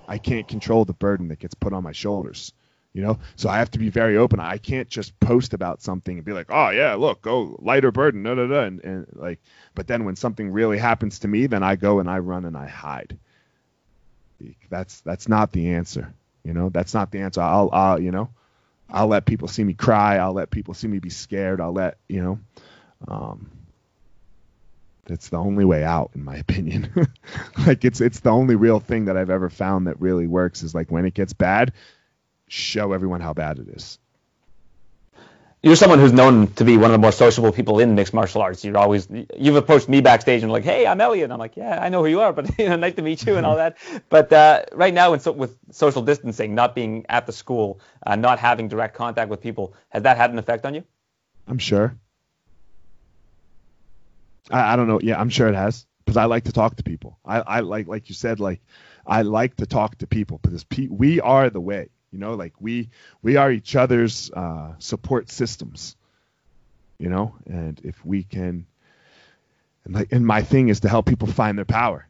[0.07, 2.53] I can't control the burden that gets put on my shoulders
[2.99, 3.17] you know?
[3.37, 4.41] So i have to be very open.
[4.41, 8.25] I can't just post about something and be like oh yeah look go lighter burden
[8.25, 9.39] da, da, da, and, and like
[9.77, 12.57] but then when something really happens to me then i go and i run and
[12.57, 13.17] i hide.
[14.69, 16.71] That's that's not the answer you know?
[16.71, 17.41] That's not the answer.
[17.41, 18.31] I'll i'll you know
[18.91, 20.17] i'll let people see me cry.
[20.17, 21.61] I'll let people see me be scared.
[21.61, 22.39] I'll let you know
[23.07, 23.49] um
[25.07, 26.91] that's the only way out in my opinion.
[27.65, 30.75] Like it's it's the only real thing that i've ever found that really works is
[30.75, 31.73] like when it gets bad
[32.49, 33.99] show everyone how bad it is.
[35.63, 38.43] You're someone who's known to be one of the more sociable people in mixed martial
[38.43, 38.65] arts.
[38.65, 41.25] You're always you've approached me backstage and like, hey, I'm Elliot.
[41.25, 43.27] And I'm like, yeah, I know who you are, but you know, nice to meet
[43.27, 43.77] you and all that.
[44.09, 48.39] But uh, right now, so, with social distancing, not being at the school, uh, not
[48.39, 50.85] having direct contact with people, has that had an effect on you?
[51.49, 51.97] I'm sure.
[54.49, 55.01] I, I don't know.
[55.03, 57.19] Yeah, I'm sure it has because I like to talk to people.
[57.25, 58.61] I, I like, like you said, like
[59.07, 61.89] I like to talk to people because pe- we are the way.
[62.13, 62.89] You know, like we
[63.23, 65.97] we are each other's uh, support systems.
[66.99, 68.67] You know, and if we can,
[69.85, 72.09] and like, and my thing is to help people find their power.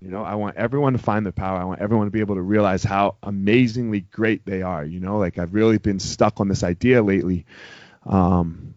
[0.00, 1.58] You know, I want everyone to find their power.
[1.58, 4.84] I want everyone to be able to realize how amazingly great they are.
[4.84, 7.44] You know, like I've really been stuck on this idea lately
[8.06, 8.74] um,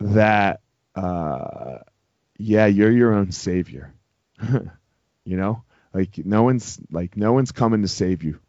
[0.00, 0.60] that,
[0.96, 1.78] uh,
[2.36, 3.94] yeah, you're your own savior.
[4.42, 8.40] you know, like no one's like no one's coming to save you.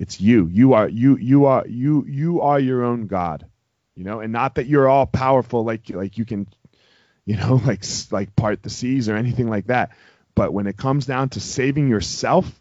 [0.00, 0.46] It's you.
[0.46, 3.46] You are you you are you you are your own God.
[3.94, 6.48] You know, and not that you're all powerful like like you can
[7.30, 9.90] you know, like like part the seas or anything like that.
[10.34, 12.60] But when it comes down to saving yourself,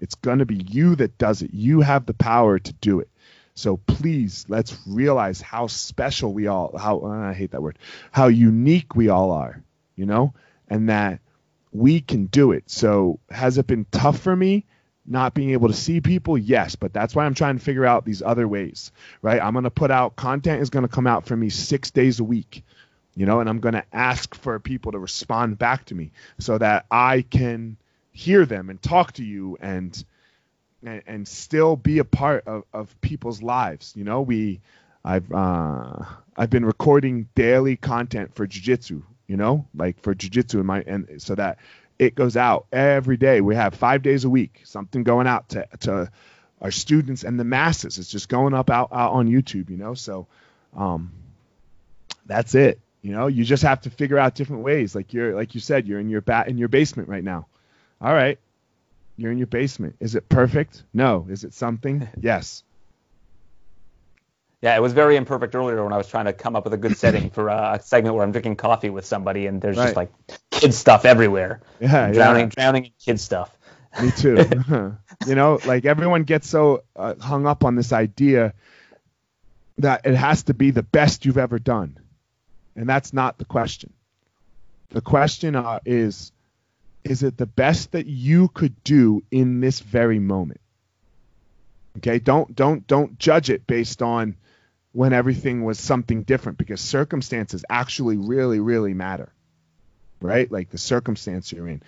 [0.00, 1.52] it's going to be you that does it.
[1.54, 3.08] You have the power to do it.
[3.54, 7.78] So please, let's realize how special we all how uh, I hate that word.
[8.10, 9.62] How unique we all are,
[9.96, 10.34] you know?
[10.68, 11.20] And that
[11.72, 12.64] we can do it.
[12.70, 14.66] So has it been tough for me?
[15.10, 18.04] Not being able to see people yes but that's why i'm trying to figure out
[18.04, 18.92] these other ways
[19.22, 19.42] right?
[19.42, 22.20] I'm going to put out content is going to come out for me six days
[22.20, 22.64] a week
[23.16, 26.56] you know and i'm going to ask for people to respond back to me so
[26.58, 27.76] that i can
[28.12, 30.04] hear them and talk to you and
[30.82, 34.22] and, and still be a part of, of people's lives you know?
[34.22, 34.60] We
[35.04, 36.04] i've uh
[36.36, 39.64] i've been recording daily content for jiu-jitsu you know?
[39.76, 41.58] Like for jiu-jitsu in my and so that
[42.00, 43.42] it goes out every day.
[43.42, 46.10] We have five days a week, something going out to, to
[46.58, 47.98] our students and the masses.
[47.98, 49.92] It's just going up out, out on YouTube, you know?
[49.92, 50.26] So,
[50.74, 51.12] um,
[52.24, 52.80] that's it.
[53.02, 54.94] You know, you just have to figure out different ways.
[54.94, 57.46] Like you're, like you said, you're in your bat in your basement right now.
[58.00, 58.38] All right.
[59.18, 59.96] You're in your basement.
[60.00, 60.82] Is it perfect?
[60.94, 61.26] No.
[61.28, 62.08] Is it something?
[62.20, 62.62] yes.
[64.62, 66.76] Yeah, it was very imperfect earlier when I was trying to come up with a
[66.76, 69.84] good setting for a segment where I'm drinking coffee with somebody and there's right.
[69.84, 70.10] just like
[70.50, 71.62] kid stuff everywhere.
[71.80, 72.64] Yeah, drowning, yeah.
[72.64, 73.56] drowning in kid stuff.
[74.02, 74.46] Me too.
[75.26, 78.52] you know, like everyone gets so uh, hung up on this idea
[79.78, 81.98] that it has to be the best you've ever done,
[82.76, 83.94] and that's not the question.
[84.90, 86.32] The question uh, is,
[87.02, 90.60] is it the best that you could do in this very moment?
[91.96, 94.36] Okay, don't don't don't judge it based on
[94.92, 99.32] when everything was something different because circumstances actually really really matter.
[100.20, 100.50] Right?
[100.50, 101.82] Like the circumstance you're in.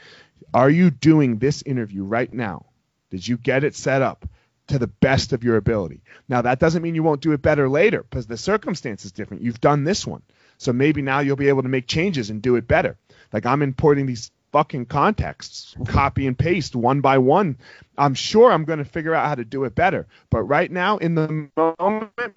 [0.54, 2.66] Are you doing this interview right now?
[3.10, 4.26] Did you get it set up
[4.68, 6.00] to the best of your ability?
[6.28, 9.42] Now that doesn't mean you won't do it better later because the circumstance is different.
[9.42, 10.22] You've done this one.
[10.56, 12.96] So maybe now you'll be able to make changes and do it better.
[13.32, 17.58] Like I'm importing these fucking contexts, copy and paste one by one.
[17.98, 20.06] I'm sure I'm going to figure out how to do it better.
[20.30, 22.36] But right now, in the moment,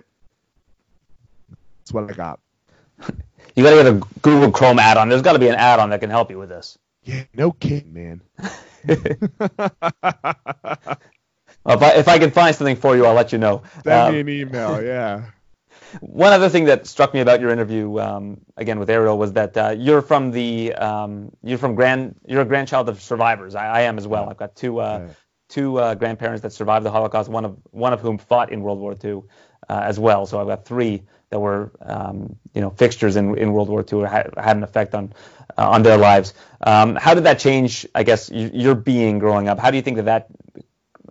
[1.85, 2.39] that's what I got.
[3.55, 5.07] You got to get a Google Chrome add-on.
[5.07, 6.77] There's got to be an add-on that can help you with this.
[7.03, 8.21] Yeah, no kidding, man.
[8.87, 8.97] Well,
[11.67, 13.61] if I, if I can find something for you, I'll let you know.
[13.83, 14.81] Send Um, me an email.
[14.83, 15.25] Yeah.
[16.01, 19.55] One other thing that struck me about your interview, um, again with Ariel, was that
[19.55, 23.55] uh, you're from the um, you're from grand you're a grandchild of survivors.
[23.55, 24.27] I, I am as well.
[24.29, 25.13] I've got two uh, Yeah.
[25.47, 27.29] two uh, grandparents that survived the Holocaust.
[27.29, 29.21] One of one of whom fought in World War II
[29.69, 30.25] uh, as well.
[30.25, 34.01] So I've got three that were um, you know fixtures in, in World War II
[34.01, 35.13] had, had an effect on
[35.57, 36.33] uh, on their lives.
[36.61, 37.87] Um, how did that change?
[37.93, 39.59] I guess your being growing up.
[39.59, 40.27] How do you think that that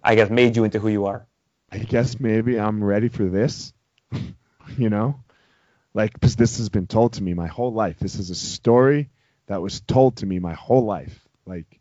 [0.03, 1.27] I guess made you into who you are?
[1.71, 3.73] I guess maybe I'm ready for this.
[4.79, 5.21] you know,
[5.93, 7.99] like because this has been told to me my whole life.
[7.99, 9.11] This is a story
[9.47, 11.27] that was told to me my whole life.
[11.47, 11.81] Like,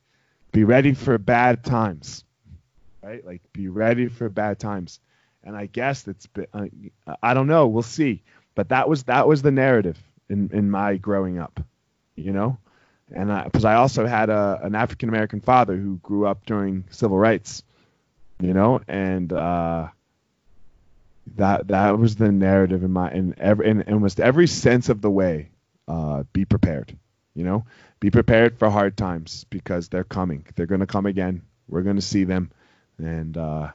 [0.51, 2.23] be ready for bad times,
[3.01, 3.25] right?
[3.25, 4.99] Like, be ready for bad times.
[5.43, 7.67] And I guess it's been, uh, I don't know.
[7.67, 8.23] We'll see.
[8.55, 9.97] But that was that was the narrative
[10.29, 11.59] in in my growing up,
[12.15, 12.57] you know.
[13.11, 17.17] And because I, also had a, an African American father who grew up during civil
[17.17, 17.63] rights,
[18.39, 19.89] you know, and uh,
[21.35, 25.11] that that was the narrative in my in every in almost every sense of the
[25.11, 25.49] way.
[25.87, 26.97] Uh, be prepared,
[27.35, 27.65] you know,
[27.99, 30.45] be prepared for hard times because they're coming.
[30.55, 31.41] They're to come again.
[31.67, 32.51] We're to see them,
[32.97, 33.71] and uh,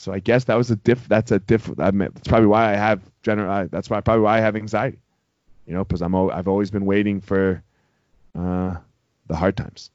[0.00, 1.08] so I guess that was a diff.
[1.08, 1.70] That's a diff.
[1.78, 3.68] I mean, that's probably why I have general.
[3.68, 4.98] That's why probably why I have anxiety,
[5.66, 7.62] you know, because I'm I've always been waiting for
[8.34, 8.76] uh,
[9.28, 9.90] the hard times.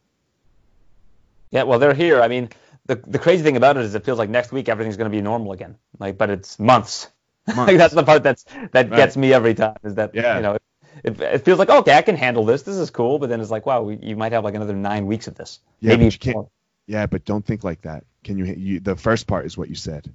[1.51, 2.21] Yeah, well, they're here.
[2.21, 2.49] I mean,
[2.85, 5.15] the the crazy thing about it is it feels like next week everything's going to
[5.15, 5.77] be normal again.
[5.99, 7.11] Like, but it's months.
[7.55, 8.95] like that's the part that's that Right.
[8.95, 9.77] gets me every time.
[9.83, 10.37] Is that Yeah.
[10.37, 10.57] you know,
[11.03, 12.63] it, it feels like okay, I can handle this.
[12.63, 13.19] This is cool.
[13.19, 15.59] But then it's like, wow, we, you might have like another nine weeks of this.
[15.79, 16.47] Yeah, Maybe but
[16.87, 18.03] Yeah, but don't think like that.
[18.25, 18.79] Can you, you?
[18.79, 20.11] The first part is what you said.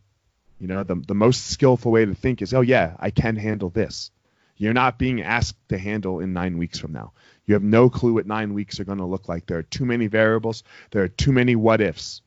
[0.59, 3.70] You know, the the most skillful way to think is, oh yeah, I can handle
[3.70, 4.11] this.
[4.57, 7.12] You're not being asked to handle in nine weeks from now.
[7.47, 9.47] You have no clue what nine weeks are going to look like.
[9.47, 10.65] There are too many variables.
[10.91, 12.20] There are too many what ifs.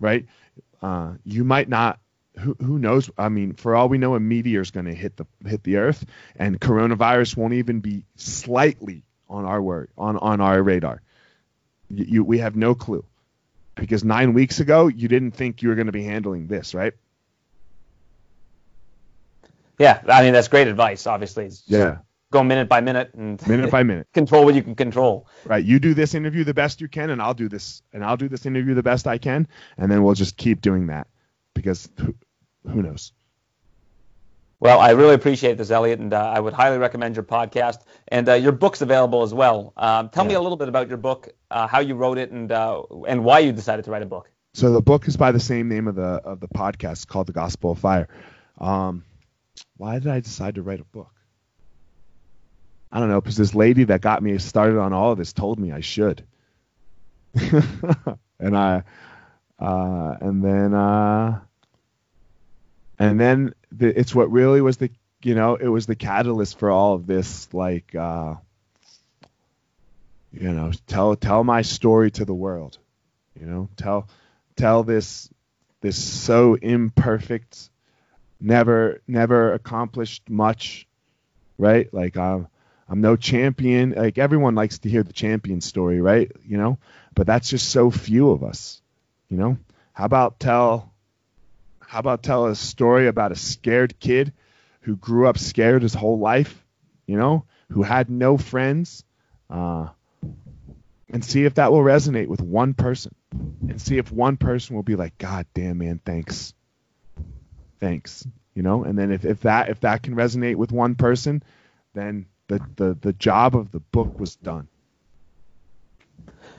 [0.00, 0.26] Right?
[0.82, 2.00] Uh, you might not.
[2.40, 3.08] Who, who knows?
[3.16, 5.76] I mean, for all we know, a meteor is going to hit the hit the
[5.76, 6.04] Earth,
[6.34, 11.02] and coronavirus won't even be slightly on our word on on our radar.
[11.88, 13.04] You, you we have no clue
[13.80, 16.92] because nine weeks ago you didn't think you were going to be handling this, right?
[19.78, 21.06] Yeah, I mean that's great advice.
[21.06, 21.98] Obviously, Yeah,
[22.30, 25.26] Go minute by minute and minute by minute, control what you can control.
[25.46, 25.64] right?
[25.64, 28.28] You do this interview the best you can, and I'll do this, and I'll do
[28.28, 29.48] this interview the best I can,
[29.78, 31.06] and then we'll just keep doing that
[31.54, 32.14] because who,
[32.68, 33.12] who knows?
[34.60, 37.78] Well, I really appreciate this, Elliot, and uh, I would highly recommend your podcast
[38.08, 39.72] and uh, your book's available as well.
[39.78, 42.52] Um, tell me a little bit about your book, uh, how you wrote it, and
[42.52, 44.30] uh, and why you decided to write a book.
[44.52, 47.32] So the book is by the same name of the of the podcast called The
[47.32, 48.08] Gospel of Fire.
[48.58, 49.02] Um,
[49.78, 51.14] why did I decide to write a book?
[52.92, 55.58] I don't know, because this lady that got me started on all of this told
[55.58, 56.22] me I should.
[58.38, 58.82] and I
[59.58, 61.40] uh, and then uh,
[62.98, 64.90] and then the, it's what really was the
[65.22, 68.34] you know it was the catalyst for all of this like uh,
[70.32, 72.78] you know tell tell my story to the world
[73.38, 74.08] you know tell
[74.56, 75.28] tell this
[75.80, 77.70] this so imperfect
[78.40, 80.86] never never accomplished much
[81.58, 81.92] right?
[81.92, 82.48] Like i'm
[82.88, 83.92] i'm no champion.
[83.92, 86.30] Like everyone likes to hear the champion story right?
[86.46, 86.78] You know
[87.14, 88.80] but that's just so few of us
[89.30, 89.58] you know?
[89.92, 90.89] How about tell
[91.90, 94.32] how about tell a story about a scared kid
[94.82, 96.64] who grew up scared his whole life
[97.06, 99.04] you know who had no friends
[99.50, 99.88] uh,
[101.12, 103.14] and see if that will resonate with one person
[103.68, 106.54] and see if one person will be like, God damn man, thanks.
[107.78, 108.26] Thanks.
[108.54, 111.42] You know, and then if, if that if that can resonate with one person,
[111.94, 114.68] then the, the, the job of the book was done.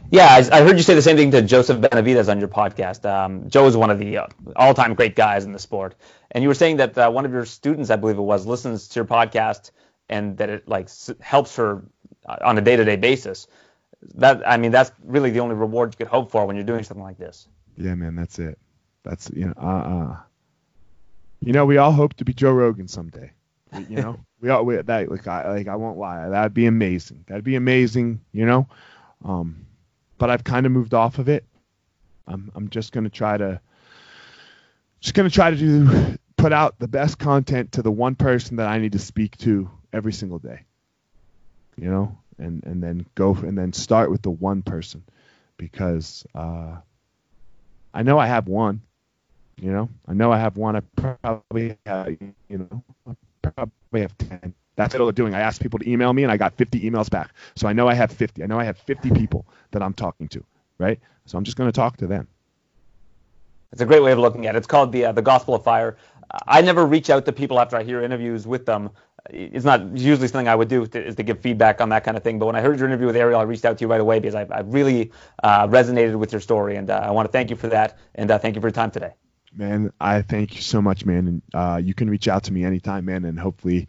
[0.10, 3.06] Yeah, I, I heard you say the same thing to Joseph Benavidez on your podcast.
[3.06, 5.96] Um, Joe is one of the uh, all-time great guys in the sport,
[6.32, 8.88] and you were saying that uh, one of your students, I believe it was, listens
[8.90, 9.72] to your podcast
[10.10, 11.84] and that it like s- helps her
[12.26, 13.48] uh, on a day-to-day basis.
[14.16, 16.84] that I mean that's really the only reward you could hope for when you're doing
[16.84, 17.48] something like this.
[17.78, 18.60] Yeah, man, that's it.
[19.04, 20.18] That's you know, uh, uh
[21.40, 23.32] you know, we all hope to be Joe Rogan someday.
[23.90, 27.24] You know, we all we, that like I like I won't lie, that'd be amazing.
[27.28, 28.22] That'd be amazing.
[28.32, 28.68] You know,
[29.24, 29.66] um,
[30.22, 31.44] but I've kind of moved off of it.
[32.28, 33.60] I'm I'm just gonna try to
[35.00, 38.68] just gonna try to do put out the best content to the one person that
[38.68, 40.62] I need to speak to every single day.
[41.76, 45.04] You know, and and then go and then start with the one person
[45.58, 46.76] because uh,
[47.92, 48.84] I know I have one.
[49.60, 50.76] You know, I know I have one.
[50.76, 52.10] I probably have,
[52.48, 54.54] you know, I probably have ten.
[54.82, 55.36] That's what I'm doing.
[55.36, 57.34] I asked people to email me, and I got 50 emails back.
[57.56, 58.44] So I know I have 50.
[58.44, 60.44] I know I have 50 people that I'm talking to,
[60.80, 61.00] right?
[61.26, 62.28] So I'm just going to talk to them.
[63.72, 64.58] It's a great way of looking at it.
[64.58, 65.98] It's called the uh, the Gospel of Fire.
[66.48, 68.90] I never reach out to people after I hear interviews with them.
[69.30, 72.18] It's not usually something I would do to, is to give feedback on that kind
[72.18, 72.40] of thing.
[72.40, 74.20] But when I heard your interview with Ariel, I reached out to you right away
[74.20, 75.12] because I, I really
[75.44, 78.32] uh, resonated with your story, and uh, I want to thank you for that, and
[78.32, 79.14] uh, thank you for your time today.
[79.54, 81.28] Man, I thank you so much, man.
[81.28, 83.88] And uh, you can reach out to me anytime, man, and hopefully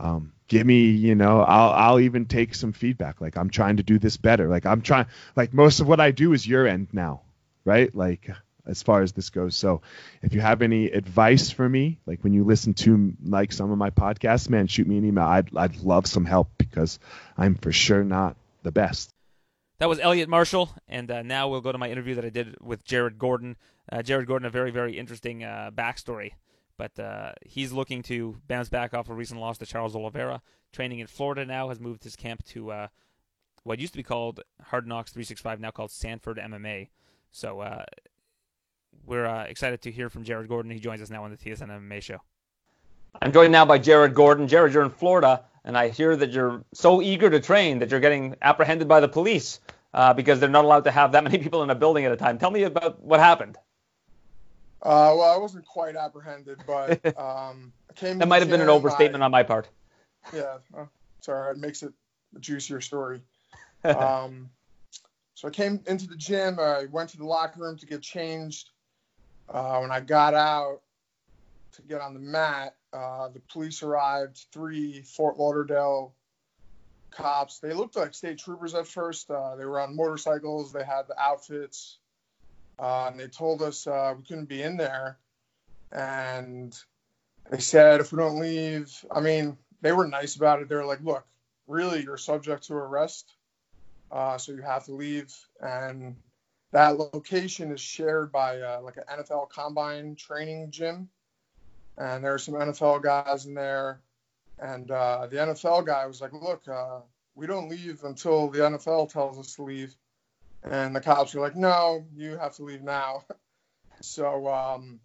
[0.00, 3.20] um, give me, you know, I'll I'll even take some feedback.
[3.20, 4.48] Like I'm trying to do this better.
[4.48, 5.06] Like I'm trying.
[5.36, 7.22] Like most of what I do is your end now,
[7.64, 7.94] right?
[7.94, 8.30] Like
[8.66, 9.56] as far as this goes.
[9.56, 9.82] So
[10.22, 13.78] if you have any advice for me, like when you listen to like some of
[13.78, 15.24] my podcasts, man, shoot me an email.
[15.24, 16.98] I'd I'd love some help because
[17.36, 19.10] I'm for sure not the best.
[19.78, 22.56] That was Elliot Marshall, and uh, now we'll go to my interview that I did
[22.60, 23.56] with Jared Gordon.
[23.90, 26.32] Uh, Jared Gordon, a very very interesting uh, backstory,
[26.80, 30.40] but uh, he's looking to bounce back off a recent loss to Charles Oliveira.
[30.72, 32.88] Training in Florida now has moved his camp to uh,
[33.64, 36.88] what used to be called Hard Knocks 365, now called Sanford MMA.
[37.32, 37.84] So uh,
[39.04, 40.70] we're uh, excited to hear from Jared Gordon.
[40.70, 42.22] He joins us now on the TSN MMA show.
[43.20, 44.48] I'm joined now by Jared Gordon.
[44.48, 48.00] Jared, you're in Florida, and I hear that you're so eager to train that you're
[48.00, 49.60] getting apprehended by the police
[49.92, 52.16] uh, because they're not allowed to have that many people in a building at a
[52.16, 52.38] time.
[52.38, 53.58] Tell me about what happened.
[54.82, 58.18] Uh, well, I wasn't quite apprehended, but um, I came.
[58.18, 59.68] that might have been an overstatement I, on my part.
[60.32, 60.86] Yeah, uh,
[61.20, 61.92] sorry, it makes it
[62.34, 63.22] a juicier story.
[63.84, 64.50] um,
[65.34, 66.58] so I came into the gym.
[66.58, 68.70] I went to the locker room to get changed.
[69.48, 70.80] Uh, when I got out
[71.72, 74.46] to get on the mat, uh, the police arrived.
[74.52, 76.14] Three Fort Lauderdale
[77.10, 77.58] cops.
[77.58, 79.30] They looked like state troopers at first.
[79.30, 80.72] Uh, they were on motorcycles.
[80.72, 81.98] They had the outfits.
[82.80, 85.18] Uh, and they told us uh, we couldn't be in there.
[85.92, 86.76] And
[87.50, 90.68] they said if we don't leave, I mean, they were nice about it.
[90.68, 91.24] They were like, look,
[91.66, 93.34] really, you're subject to arrest,
[94.10, 95.34] uh, so you have to leave.
[95.60, 96.16] And
[96.72, 101.08] that location is shared by uh, like an NFL combine training gym.
[101.98, 104.00] And there are some NFL guys in there.
[104.58, 107.00] And uh, the NFL guy was like, look, uh,
[107.34, 109.94] we don't leave until the NFL tells us to leave.
[110.62, 113.24] And the cops were like, no, you have to leave now.
[114.02, 115.00] so um,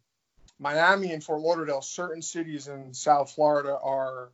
[0.59, 4.29] Miami and Fort Lauderdale, certain cities in South Florida are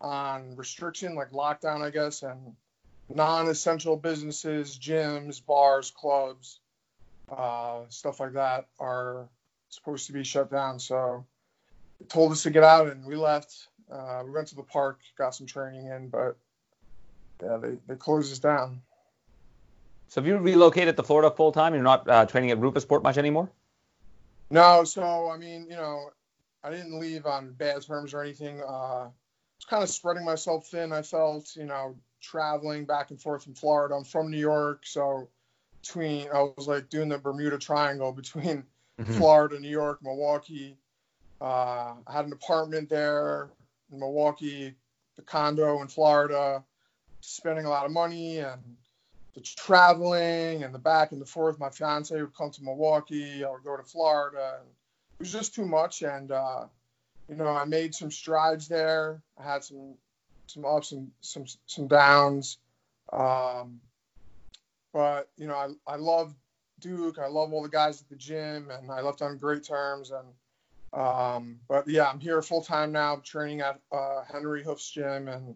[0.00, 2.54] on restriction, like lockdown, I guess, and
[3.08, 6.60] non-essential businesses, gyms, bars, clubs,
[7.30, 9.28] uh, stuff like that are
[9.68, 10.78] supposed to be shut down.
[10.78, 11.24] So
[12.00, 13.68] they told us to get out, and we left.
[13.90, 16.36] Uh, we went to the park, got some training in, but
[17.42, 18.80] yeah, they, they closed us down.
[20.14, 21.74] So have you relocated to Florida full time?
[21.74, 23.50] You're not uh, training at Roufusport much anymore?
[24.48, 24.84] No.
[24.84, 26.10] So I mean, you know,
[26.62, 28.60] I didn't leave on bad terms or anything.
[28.60, 30.92] Uh, I was kind of spreading myself thin.
[30.92, 33.96] I felt, you know, traveling back and forth from Florida.
[33.96, 35.30] I'm from New York, so
[35.80, 38.62] between I was like doing the Bermuda Triangle between
[39.00, 39.14] mm-hmm.
[39.14, 40.76] Florida, New York, Milwaukee.
[41.40, 43.50] Uh, I had an apartment there
[43.90, 44.76] in Milwaukee,
[45.16, 46.62] the condo in Florida,
[47.20, 48.62] spending a lot of money and
[49.34, 51.58] the traveling and the back and the forth.
[51.58, 54.58] My fiance would come to Milwaukee, I would go to Florida.
[54.60, 56.66] And it was just too much, and uh,
[57.28, 59.22] you know, I made some strides there.
[59.38, 59.94] I had some
[60.46, 62.58] some ups and some some downs.
[63.12, 63.80] Um,
[64.92, 66.34] but you know, I I love
[66.80, 67.18] Duke.
[67.18, 70.10] I love all the guys at the gym, and I left on great terms.
[70.10, 75.28] And um, but yeah, I'm here full time now, training at uh, Henry Hooft's gym,
[75.28, 75.54] and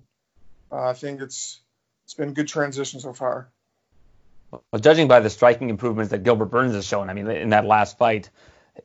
[0.72, 1.60] uh, I think it's
[2.05, 3.50] it's been a good transition so far.
[4.50, 7.64] Well, judging by the striking improvements that Gilbert Burns has shown, I mean, in that
[7.64, 8.30] last fight,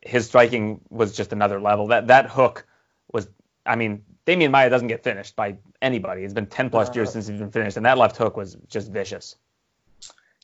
[0.02, 1.88] his striking was just another level.
[1.88, 2.66] That that hook
[3.12, 3.28] was,
[3.66, 6.24] I mean, Demian Maia doesn't get finished by anybody.
[6.24, 8.92] It's been 10 plus years since he's been finished, and that left hook was just
[8.92, 9.36] vicious.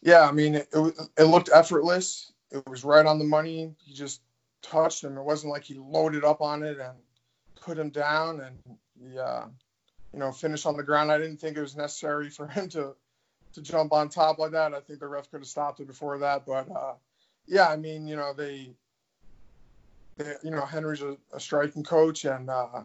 [0.01, 2.31] Yeah, I mean, it, it looked effortless.
[2.51, 3.75] It was right on the money.
[3.83, 4.21] He just
[4.61, 5.17] touched him.
[5.17, 6.97] It wasn't like he loaded up on it and
[7.61, 8.57] put him down and
[8.97, 9.45] he, uh,
[10.13, 11.11] you know, finished on the ground.
[11.11, 12.95] I didn't think it was necessary for him to
[13.53, 14.73] to jump on top like that.
[14.73, 16.93] I think the ref could have stopped it before that, but uh,
[17.47, 18.71] yeah, I mean, you know, they,
[20.17, 22.84] they you know, Henry's a, a striking coach, and uh,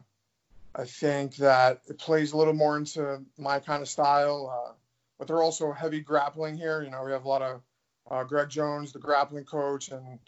[0.75, 4.67] I think that it plays a little more into my kind of style.
[4.69, 4.73] Uh,
[5.19, 6.83] but they're also heavy grappling here.
[6.83, 7.63] You know, we have a lot of
[8.11, 10.19] uh, Greg Jones, the grappling coach, and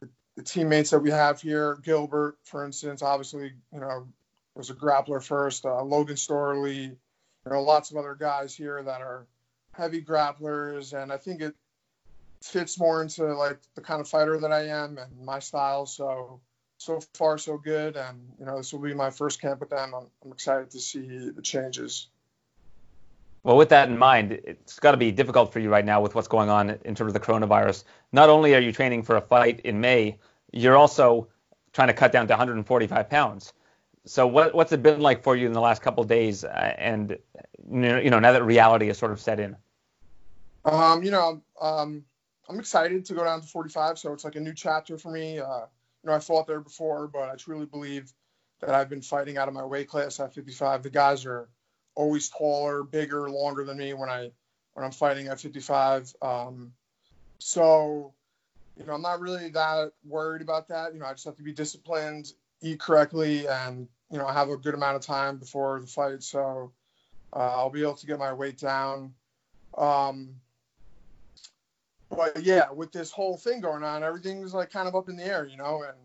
[0.00, 1.78] the, the, teammates that we have here.
[1.82, 4.06] Gilbert, for instance, obviously, you know,
[4.54, 5.64] was a grappler first.
[5.64, 6.96] Uh, Logan Storley, you
[7.50, 9.26] know, lots of other guys here that are
[9.72, 11.54] heavy grapplers, and I think it
[12.42, 15.86] fits more into like the kind of fighter that I am and my style.
[15.86, 16.40] So
[16.78, 19.94] so far so good, and you know, this will be my first camp with them.
[19.94, 22.08] I'm, I'm excited to see the changes.
[23.44, 26.14] Well, with that in mind, it's got to be difficult for you right now with
[26.14, 27.84] what's going on in terms of the coronavirus.
[28.12, 30.18] Not only are you training for a fight in May,
[30.52, 31.28] you're also
[31.72, 33.52] trying to cut down to 145 pounds.
[34.04, 36.44] So, what, what's it been like for you in the last couple days?
[36.44, 37.18] Uh, and
[37.70, 39.56] you know, now that reality has sort of set in.
[40.64, 42.04] Um, you know, um,
[42.48, 43.98] I'm excited to go down to 45.
[43.98, 45.38] So it's like a new chapter for me.
[45.38, 45.66] Uh,
[46.02, 48.12] you know, I fought there before, but I truly believe
[48.60, 50.82] that I've been fighting out of my weight class at 55.
[50.82, 51.48] The guys are
[51.94, 54.30] always taller, bigger, longer than me when I
[54.74, 56.14] when I'm fighting at 55.
[56.22, 56.72] Um,
[57.38, 58.14] so,
[58.76, 60.94] you know, I'm not really that worried about that.
[60.94, 64.56] You know, I just have to be disciplined, eat correctly, and you know, have a
[64.56, 66.22] good amount of time before the fight.
[66.22, 66.72] So,
[67.32, 69.14] uh, I'll be able to get my weight down.
[69.76, 70.34] Um,
[72.10, 75.24] but yeah, with this whole thing going on, everything's like kind of up in the
[75.24, 75.82] air, you know.
[75.86, 75.96] And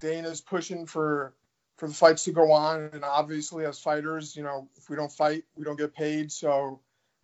[0.00, 1.34] Dana's pushing for
[1.76, 2.90] for the fights to go on.
[2.92, 6.32] And obviously, as fighters, you know, if we don't fight, we don't get paid.
[6.32, 6.80] So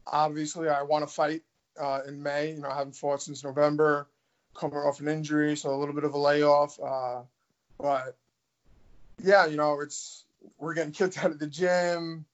[0.06, 1.42] obviously, I want to fight
[1.80, 2.52] uh, in May.
[2.52, 4.08] You know, I haven't fought since November,
[4.54, 6.78] coming off an injury, so a little bit of a layoff.
[6.80, 7.22] Uh,
[7.78, 8.16] but
[9.22, 10.24] yeah, you know, it's
[10.58, 12.24] we're getting kicked out of the gym.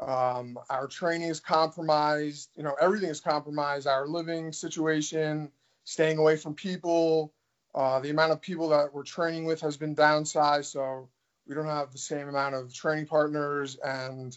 [0.00, 2.50] Um, our training is compromised.
[2.56, 3.86] You know, everything is compromised.
[3.86, 5.50] Our living situation,
[5.84, 7.32] staying away from people,
[7.74, 10.66] uh, the amount of people that we're training with has been downsized.
[10.66, 11.08] So
[11.46, 14.36] we don't have the same amount of training partners, and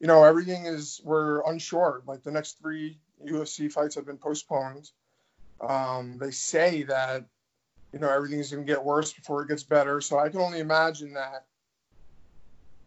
[0.00, 2.02] you know everything is we're unsure.
[2.06, 4.90] Like the next three UFC fights have been postponed.
[5.60, 7.26] Um, they say that
[7.94, 10.00] you know everything's going to get worse before it gets better.
[10.00, 11.46] So I can only imagine that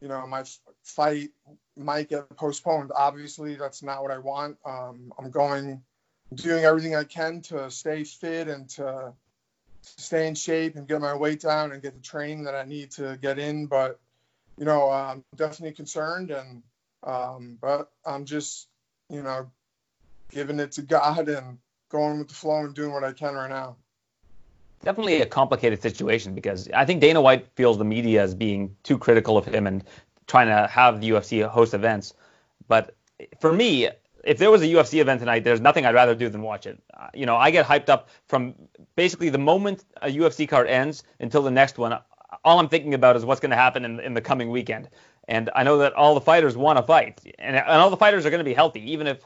[0.01, 0.43] you know my
[0.83, 1.29] fight
[1.77, 2.91] might get postponed.
[2.93, 4.57] Obviously, that's not what I want.
[4.65, 5.81] Um, I'm going,
[6.33, 9.13] doing everything I can to stay fit and to
[9.81, 12.91] stay in shape and get my weight down and get the training that I need
[12.91, 13.67] to get in.
[13.67, 14.01] But
[14.57, 16.63] you know, I'm definitely concerned, and
[17.03, 18.67] um, but I'm just
[19.09, 19.49] you know
[20.31, 21.59] giving it to God and
[21.89, 23.77] going with the flow and doing what I can right now.
[24.83, 28.97] Definitely a complicated situation because I think Dana White feels the media is being too
[28.97, 29.83] critical of him and
[30.27, 32.13] trying to have the UFC host events.
[32.67, 32.95] But
[33.39, 33.89] for me,
[34.23, 36.77] if there was a UFC event tonight, there's nothing I'd rather do than watch it.
[36.93, 38.53] Uh, you know, I get hyped up from
[38.95, 41.97] basically the moment a UFC card ends until the next one.
[42.43, 44.89] All I'm thinking about is what's going to happen in, in the coming weekend.
[45.29, 48.25] And I know that all the fighters want to fight, and, and all the fighters
[48.25, 49.25] are going to be healthy, even if,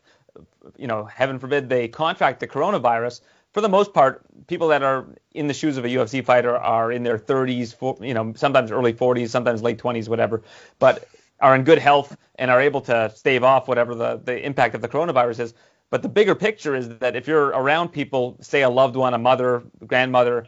[0.78, 3.22] you know, heaven forbid they contract the coronavirus.
[3.53, 6.91] For the most part, people that are in the shoes of a UFC fighter are
[6.91, 10.41] in their 30s, you know, sometimes early 40s, sometimes late 20s, whatever.
[10.80, 11.07] But
[11.41, 14.82] are in good health and are able to stave off whatever the, the impact of
[14.82, 15.53] the coronavirus is.
[15.90, 19.18] But the bigger picture is that if you're around people, say a loved one, a
[19.18, 20.48] mother, grandmother,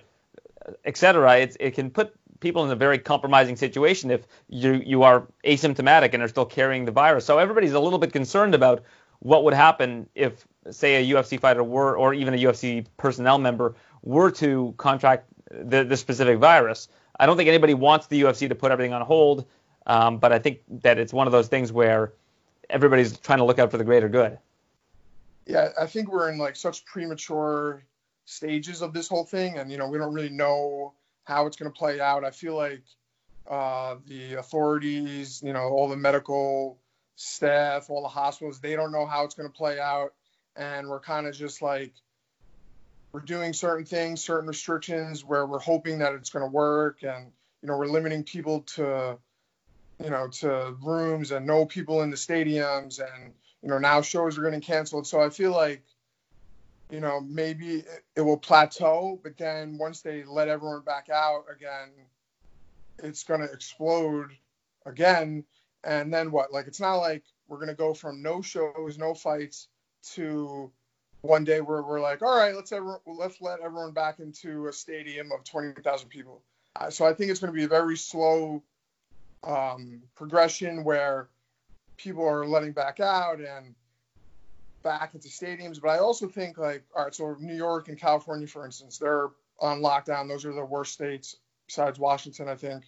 [0.86, 6.14] etc., it can put people in a very compromising situation if you you are asymptomatic
[6.14, 7.26] and are still carrying the virus.
[7.26, 8.84] So everybody's a little bit concerned about
[9.20, 13.76] what would happen if, say, a UFC fighter were, or even a UFC personnel member
[14.02, 16.88] were to contract the, the specific virus.
[17.19, 19.45] I don't think anybody wants the UFC to put everything on hold.
[19.85, 22.14] Um, but I think that it's one of those things where
[22.69, 24.38] everybody's trying to look out for the greater good.
[25.45, 27.84] Yeah, I think we're in like such premature
[28.26, 30.94] stages of this whole thing, and you know we don't really know
[31.26, 32.23] how it's going to play out.
[32.23, 32.84] I feel like
[33.49, 36.80] uh, the authorities, you know, all the medical
[37.15, 40.14] staff, all the hospitals, they don't know how it's going to play out,
[40.56, 41.94] and we're kind of just like
[43.12, 47.32] we're doing certain things, certain restrictions where we're hoping that it's going to work, and
[47.62, 49.18] you know we're limiting people to
[50.04, 54.38] you know, to rooms and no people in the stadiums, and you know now shows
[54.38, 55.08] are getting canceled.
[55.08, 55.84] So I feel like,
[56.90, 57.84] you know, maybe
[58.16, 61.92] it will plateau, but then once they let everyone back out again,
[63.00, 64.32] it's going to explode
[64.86, 65.46] again.
[65.84, 66.52] And then what?
[66.52, 69.68] Like it's not like we're going to go from no shows, no fights
[70.12, 70.72] to
[71.22, 74.74] one day where we're like, all right, let's ever, let's let everyone back into a
[74.74, 76.42] stadium of 20,000 people.
[76.90, 78.64] So I think it's going to be a very slow
[79.44, 81.30] um, progression where
[81.98, 83.76] people are letting back out and
[84.84, 85.82] back into stadiums.
[85.82, 89.30] But I also think like, all right, so New York and California, for instance, they're
[89.60, 90.28] on lockdown.
[90.28, 92.84] Those are the worst states besides Washington, I think,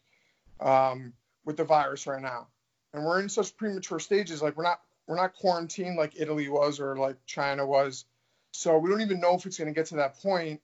[0.60, 1.14] um,
[1.46, 2.48] with the virus right now.
[2.94, 4.42] And we're in such premature stages.
[4.42, 8.06] Like we're not we're not quarantined like Italy was or like China was.
[8.52, 10.62] So we don't even know if it's going to get to that point.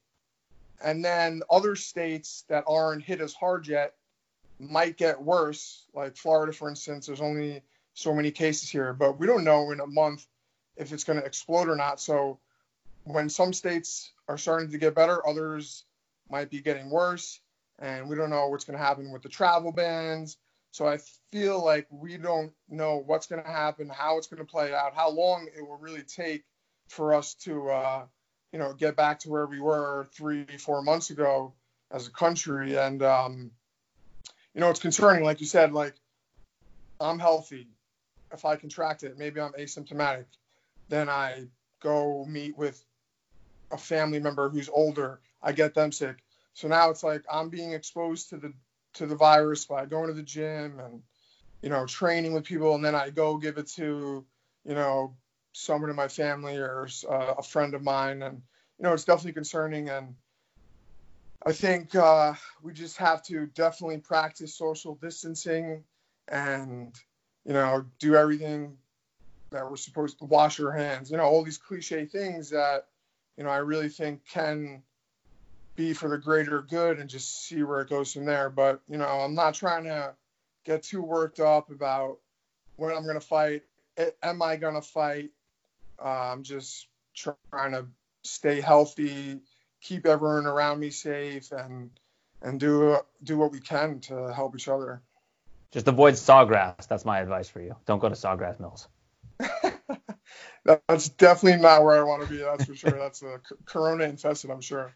[0.84, 3.94] And then other states that aren't hit as hard yet
[4.60, 5.86] might get worse.
[5.94, 7.62] Like Florida, for instance, there's only
[7.94, 10.26] so many cases here, but we don't know in a month
[10.78, 12.00] if it's going to explode or not.
[12.00, 12.40] So
[13.04, 15.84] when some states are starting to get better, others
[16.30, 17.40] might be getting worse,
[17.80, 20.38] and we don't know what's going to happen with the travel bans.
[20.72, 21.00] So I
[21.32, 24.96] feel like we don't know what's going to happen, how it's going to play out,
[24.96, 26.44] how long it will really take
[26.88, 28.06] for us to, uh,
[28.54, 31.54] you know, get back to where we were three, four months ago
[31.92, 32.78] as a country.
[32.78, 33.52] And um,
[34.54, 35.96] you know, it's concerning, like you said, like
[37.00, 37.68] I'm healthy.
[38.34, 40.26] If I contract it, maybe I'm asymptomatic.
[40.88, 41.48] Then I
[41.82, 42.82] go meet with
[43.72, 45.20] a family member who's older.
[45.44, 46.24] I get them sick.
[46.54, 48.54] So now it's like I'm being exposed to the
[48.94, 51.02] to the virus by going to the gym and
[51.62, 54.26] you know training with people, and then I go give it to
[54.66, 55.16] you know
[55.54, 58.42] someone in my family or uh, a friend of mine, and
[58.78, 59.90] you know it's definitely concerning.
[59.90, 60.16] And
[61.46, 65.84] I think uh, we just have to definitely practice social distancing
[66.28, 66.96] and
[67.46, 68.78] you know do everything
[69.52, 71.12] that we're supposed to wash our hands.
[71.12, 72.88] You know all these cliche things that
[73.38, 74.84] you know I really think can
[75.82, 78.50] be for the greater good and just see where it goes from there.
[78.50, 80.14] But you know, I'm not trying to
[80.64, 82.20] get too worked up about
[82.76, 83.64] when I'm gonna fight.
[84.22, 85.32] Am I gonna fight?
[86.04, 87.86] Uh, I'm just trying to
[88.24, 89.40] stay healthy,
[89.82, 91.90] keep everyone around me safe, and
[92.42, 95.02] and do do what we can to help each other.
[95.72, 96.88] Just avoid sawgrass.
[96.88, 97.76] That's my advice for you.
[97.86, 98.88] Don't go to sawgrass mills.
[100.64, 102.38] That's definitely not where I want to be.
[102.38, 102.98] That's for sure.
[102.98, 104.52] That's a corona infested.
[104.52, 104.94] I'm sure.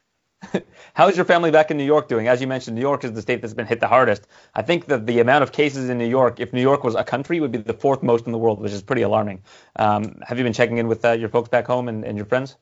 [0.94, 2.28] How is your family back in New York doing?
[2.28, 4.28] As you mentioned, New York is the state that's been hit the hardest.
[4.54, 7.04] I think that the amount of cases in New York, if New York was a
[7.04, 9.44] country, would be the fourth most in the world, which is pretty alarming.
[9.76, 12.26] Um, have you been checking in with uh, your folks back home and, and your
[12.26, 12.56] friends?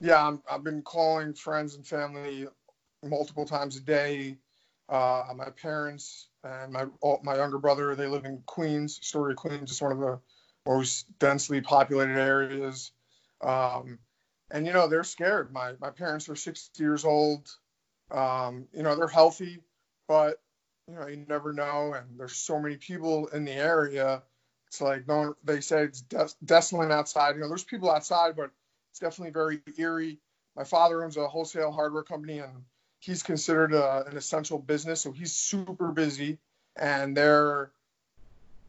[0.00, 2.46] Yeah, i have been calling friends and family
[3.04, 4.36] multiple times a day.
[4.88, 6.86] Uh, my parents and my
[7.22, 9.70] my younger brother, they live in Queens, Astoria, Queens.
[9.70, 10.20] It's one of the
[10.66, 12.92] most densely populated areas.
[13.40, 13.98] Um,
[14.50, 15.52] and you know they're scared.
[15.52, 17.48] My my parents are 60 years old.
[18.10, 19.58] Um, you know they're healthy,
[20.06, 20.40] but
[20.88, 21.94] you know you never know.
[21.94, 24.22] And there's so many people in the area.
[24.68, 27.34] It's like no, they say it's des- desolate outside.
[27.34, 28.50] You know there's people outside, but
[28.90, 30.18] it's definitely very eerie.
[30.56, 32.64] My father owns a wholesale hardware company, and
[33.00, 36.38] he's considered a, an essential business, so he's super busy.
[36.76, 37.70] And they're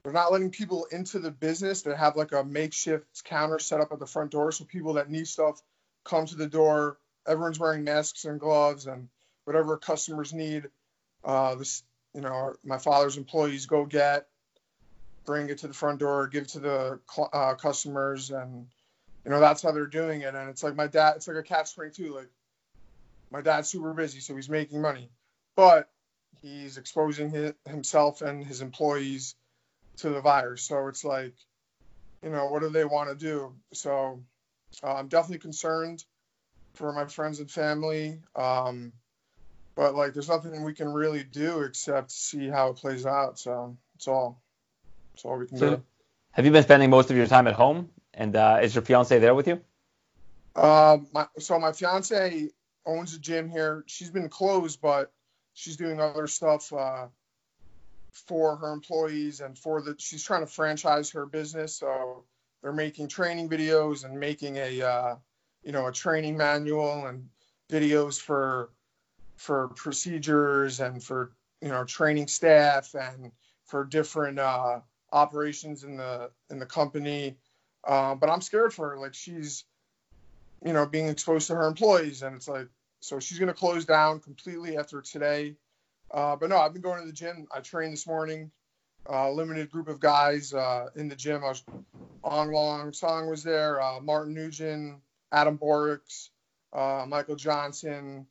[0.04, 1.82] they're not letting people into the business.
[1.82, 5.10] They have like a makeshift counter set up at the front door, so people that
[5.10, 5.62] need stuff
[6.04, 6.98] come to the door.
[7.28, 9.10] Everyone's wearing masks and gloves, and
[9.46, 10.70] whatever customers need,
[11.24, 14.28] uh, this you know my father's employees go get,
[15.26, 17.00] bring it to the front door, give it to the
[17.34, 18.68] uh, customers, and
[19.26, 20.34] you know that's how they're doing it.
[20.34, 22.16] And it's like my dad, it's like a catch twenty two.
[22.16, 22.30] Like
[23.32, 25.10] my dad's super busy, so he's making money,
[25.56, 25.90] but
[26.42, 29.36] he's exposing his, himself and his employees
[29.98, 30.64] to the virus.
[30.64, 31.36] So it's like,
[32.24, 33.54] you know, what do they want to do?
[33.74, 34.22] So
[34.84, 36.04] uh, I'm definitely concerned
[36.74, 38.20] for my friends and family.
[38.36, 38.94] Um,
[39.76, 43.40] but like, there's nothing we can really do except see how it plays out.
[43.40, 44.42] So it's all,
[45.14, 45.84] it's all we can so, do.
[46.32, 47.90] Have you been spending most of your time at home?
[48.14, 49.62] And uh, is your fiance there with you?
[50.56, 52.50] Uh, my, so my fiance
[52.86, 53.84] owns a gym here.
[53.88, 55.12] She's been closed, but
[55.54, 57.08] she's doing other stuff uh,
[58.12, 59.96] for her employees and for the.
[59.98, 62.24] She's trying to franchise her business, so
[62.62, 65.16] they're making training videos and making a uh,
[65.64, 67.30] you know a training manual and
[67.70, 68.70] videos for
[69.36, 71.32] for procedures and for
[71.62, 73.32] you know training staff and
[73.66, 74.80] for different uh,
[75.12, 77.38] operations in the in the company.
[77.88, 78.98] Uh, but I'm scared for her.
[78.98, 79.64] Like she's
[80.64, 82.68] you know being exposed to her employees, and it's like
[83.00, 85.56] so she's gonna close down completely after today.
[86.12, 87.48] Uh, but no, I've been going to the gym.
[87.56, 88.52] I trained this morning
[89.08, 91.44] uh, limited group of guys uh, in the gym.
[91.44, 91.64] I was
[92.24, 95.00] Ong Long Song was there, uh, Martin Nugent,
[95.32, 96.30] Adam Borics,
[96.74, 98.26] uh, Michael Johnson,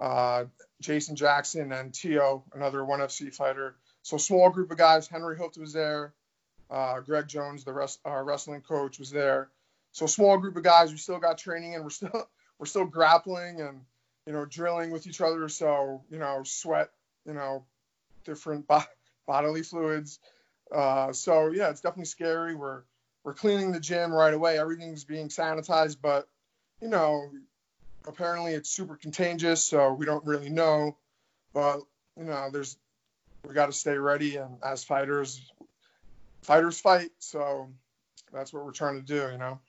[0.00, 0.44] uh,
[0.80, 3.74] Jason Jackson, and Tio, another ONE FC fighter.
[4.02, 5.08] So small group of guys.
[5.08, 6.12] Henry Hooft was there.
[6.70, 9.48] Uh, Greg Jones, the rest, wrestling coach, was there.
[9.92, 10.90] So small group of guys.
[10.90, 12.28] We still got training, and we're still
[12.58, 13.80] we're still grappling and
[14.26, 15.48] you know drilling with each other.
[15.48, 16.90] So you know sweat,
[17.26, 17.64] you know
[18.24, 18.66] different
[19.26, 20.18] bodily fluids.
[20.74, 22.54] Uh, so yeah, it's definitely scary.
[22.54, 22.82] We're
[23.24, 24.58] we're cleaning the gym right away.
[24.58, 26.28] Everything's being sanitized, but
[26.80, 27.30] you know,
[28.06, 30.96] apparently it's super contagious, so we don't really know.
[31.52, 31.80] But
[32.18, 32.76] you know, there's
[33.46, 35.40] we got to stay ready, and as fighters,
[36.42, 37.10] fighters fight.
[37.18, 37.68] So
[38.32, 39.60] that's what we're trying to do, you know.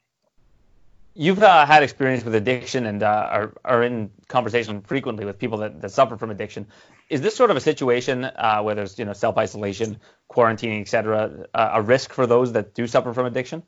[1.17, 5.59] You've uh, had experience with addiction and uh, are, are in conversation frequently with people
[5.59, 6.67] that, that suffer from addiction.
[7.09, 9.99] Is this sort of a situation uh, where there's you know self isolation,
[10.29, 13.63] quarantining, etc., uh, a risk for those that do suffer from addiction?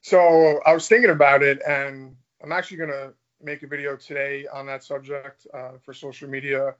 [0.00, 3.12] So I was thinking about it, and I'm actually going to
[3.42, 6.74] make a video today on that subject uh, for social media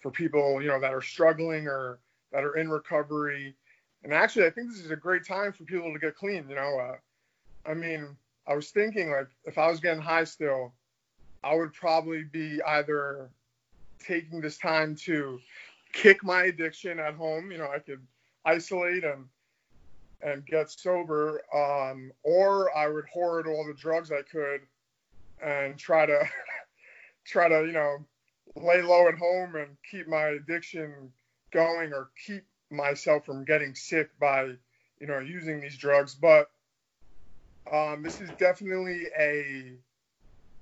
[0.00, 1.98] for people you know that are struggling or
[2.32, 3.54] that are in recovery.
[4.04, 6.46] And actually, I think this is a great time for people to get clean.
[6.48, 8.16] You know, uh, I mean
[8.46, 10.72] I was thinking like if I was getting high still,
[11.42, 13.28] I would probably be either
[13.98, 15.40] taking this time to
[15.92, 17.50] kick my addiction at home.
[17.50, 18.00] You know, I could
[18.44, 19.24] isolate and
[20.20, 24.62] and get sober, um, or I would hoard all the drugs I could
[25.42, 26.28] and try to
[27.24, 28.04] try to you know
[28.56, 31.12] lay low at home and keep my addiction
[31.52, 34.44] going or keep myself from getting sick by
[35.00, 36.14] you know using these drugs.
[36.14, 36.50] But
[37.72, 39.74] um, this is definitely a,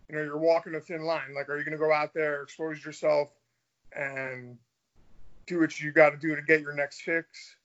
[0.08, 1.34] you know, you're walking a thin line.
[1.34, 3.30] Like, are you going to go out there, expose yourself,
[3.94, 4.56] and
[5.46, 7.56] do what you got to do to get your next fix,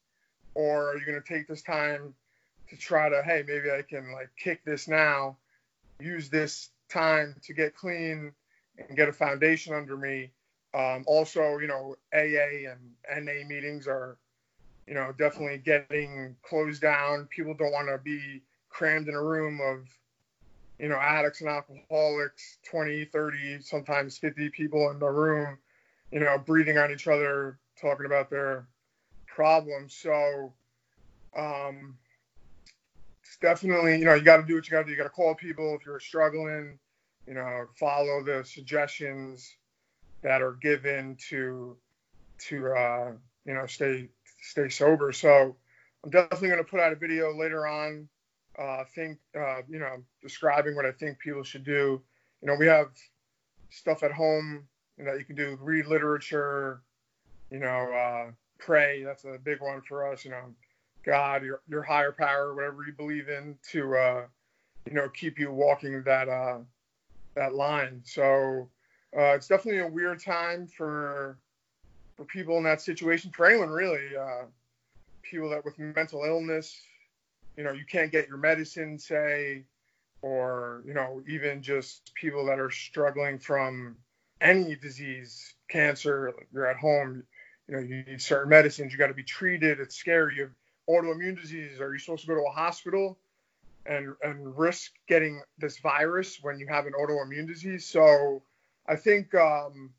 [0.56, 2.14] or are you going to take this time
[2.70, 5.38] to try to, hey, maybe I can like kick this now,
[6.00, 8.32] use this time to get clean
[8.78, 10.32] and get a foundation under me.
[10.74, 14.18] Um, also, you know, AA and NA meetings are,
[14.88, 17.28] you know, definitely getting closed down.
[17.30, 19.88] People don't want to be crammed in a room of
[20.82, 25.58] you know addicts and alcoholics 20 30 sometimes 50 people in the room
[26.12, 28.68] you know breathing on each other talking about their
[29.28, 29.94] problems.
[29.94, 30.54] So
[31.38, 31.98] um
[33.24, 34.92] it's definitely you know you got to do what you got to do.
[34.92, 36.78] You got to call people if you're struggling
[37.28, 39.56] you know follow the suggestions
[40.24, 41.78] that are given to
[42.40, 43.12] to uh
[43.46, 44.10] you know stay
[44.42, 45.12] stay sober.
[45.12, 45.56] So
[46.04, 48.10] i'm definitely going to put out a video later on
[48.60, 52.02] uh, think, uh, you know, describing what I think people should do.
[52.42, 52.90] You know, we have
[53.70, 54.68] stuff at home
[54.98, 56.82] you know, that you can do, read literature,
[57.50, 59.04] you know, uh, pray.
[59.04, 60.24] That's a big one for us.
[60.24, 60.54] You know,
[61.04, 64.26] God, your your higher power, whatever you believe in, to uh,
[64.86, 66.60] you know keep you walking that uh,
[67.36, 68.02] that line.
[68.04, 68.70] So
[69.18, 71.38] uh, it's definitely a weird time for
[72.16, 73.32] for people in that situation.
[73.32, 74.46] For anyone really, uh,
[75.24, 76.80] people that with mental illness,
[77.58, 79.64] you know you can't get your medicine say
[80.22, 83.96] or you know even just people that are struggling from
[84.40, 87.24] any disease cancer you're at home
[87.68, 90.52] you know you need certain medicines you got to be treated it's scary you have
[90.90, 93.18] autoimmune diseases are you supposed to go to a hospital
[93.86, 97.86] and and risk getting this virus when you have an autoimmune disease?
[97.86, 98.42] So
[98.88, 99.92] i think um,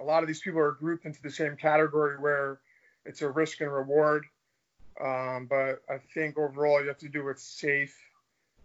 [0.00, 2.60] a lot of these people are grouped into the same category where
[3.04, 4.26] it's a risk and reward
[5.00, 7.96] um, but I think overall you have to do what's safe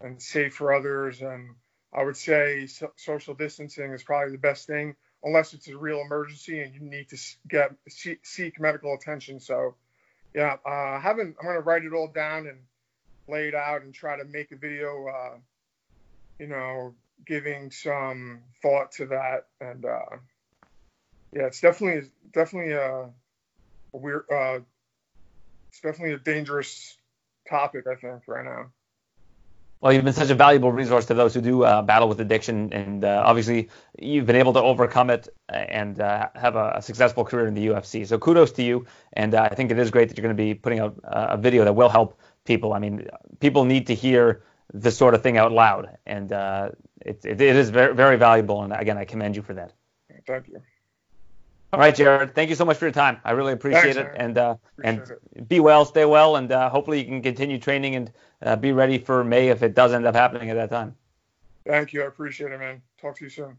[0.00, 1.22] and safe for others.
[1.22, 1.54] And
[1.92, 6.00] I would say so- social distancing is probably the best thing, unless it's a real
[6.00, 9.40] emergency and you need to get seek medical attention.
[9.40, 9.74] So,
[10.34, 12.58] yeah, uh, haven't I'm gonna write it all down and
[13.28, 15.06] lay it out and try to make a video.
[15.08, 15.38] Uh,
[16.40, 16.94] you know,
[17.26, 19.46] giving some thought to that.
[19.60, 20.16] And uh,
[21.32, 23.10] yeah, it's definitely definitely a,
[23.92, 24.60] a weird uh,
[25.70, 26.96] it's definitely a dangerous
[27.48, 28.72] topic, I think, right now.
[29.80, 32.72] Well, you've been such a valuable resource to those who do uh, battle with addiction,
[32.72, 37.24] and uh, obviously you've been able to overcome it and uh, have a, a, successful
[37.24, 38.06] career in the UFC.
[38.06, 38.84] So kudos to you,
[39.14, 41.38] and uh, I think it is great that you're going to be putting out a
[41.38, 42.74] video that will help people.
[42.74, 44.42] I mean, people need to hear
[44.74, 46.70] this sort of thing out loud, and uh,
[47.00, 48.62] it, it, it is very, very valuable.
[48.62, 49.72] And again, I commend you for that.
[50.26, 50.60] Thank you.
[51.72, 52.34] All right, Jared.
[52.34, 53.20] Thank you so much for your time.
[53.24, 54.12] I really appreciate Thanks, it.
[54.16, 54.98] And uh, and
[55.36, 55.48] it.
[55.48, 58.98] be well, stay well, and uh, hopefully you can continue training and uh, be ready
[58.98, 60.96] for May if it does end up happening at that time.
[61.64, 62.02] Thank you.
[62.02, 62.82] I appreciate it, man.
[63.00, 63.56] Talk to you soon.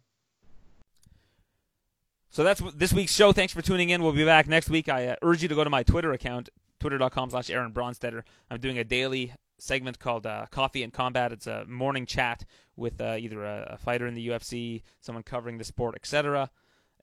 [2.31, 3.31] So that's this week's show.
[3.31, 4.03] Thanks for tuning in.
[4.03, 4.89] We'll be back next week.
[4.89, 6.49] I uh, urge you to go to my Twitter account,
[6.81, 8.23] twitter.com slash Aaron Bronsteter.
[8.49, 11.31] I'm doing a daily segment called uh, Coffee and Combat.
[11.31, 12.43] It's a morning chat
[12.75, 16.49] with uh, either a, a, fighter in the UFC, someone covering the sport, etc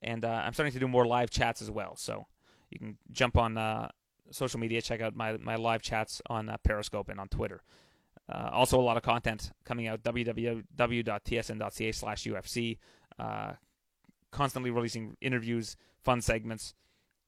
[0.03, 1.97] and uh, I'm starting to do more live chats as well.
[1.97, 2.27] So
[2.71, 3.89] you can jump on uh,
[4.31, 7.63] social media, check out my my live chats on uh, Periscope and on Twitter.
[8.31, 12.79] Uh, also, a lot of content coming out www.tsn.ca/ufc.
[13.19, 13.53] Uh,
[14.31, 16.75] constantly releasing interviews, fun segments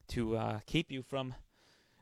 [0.08, 1.34] to uh, keep you from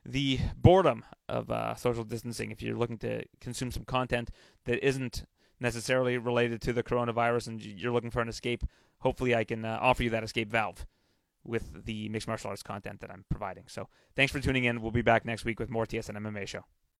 [0.05, 2.51] the boredom of social distancing.
[2.51, 4.31] If you're looking to consume some content
[4.65, 5.25] that isn't
[5.61, 8.65] necessarily related to the coronavirus and you're looking for an escape,
[9.01, 10.87] hopefully I can uh, offer you that escape valve
[11.45, 13.65] with the mixed martial arts content that I'm providing.
[13.69, 14.83] So thanks for tuning in.
[14.83, 16.65] We'll be back next week with more TSN MMA show.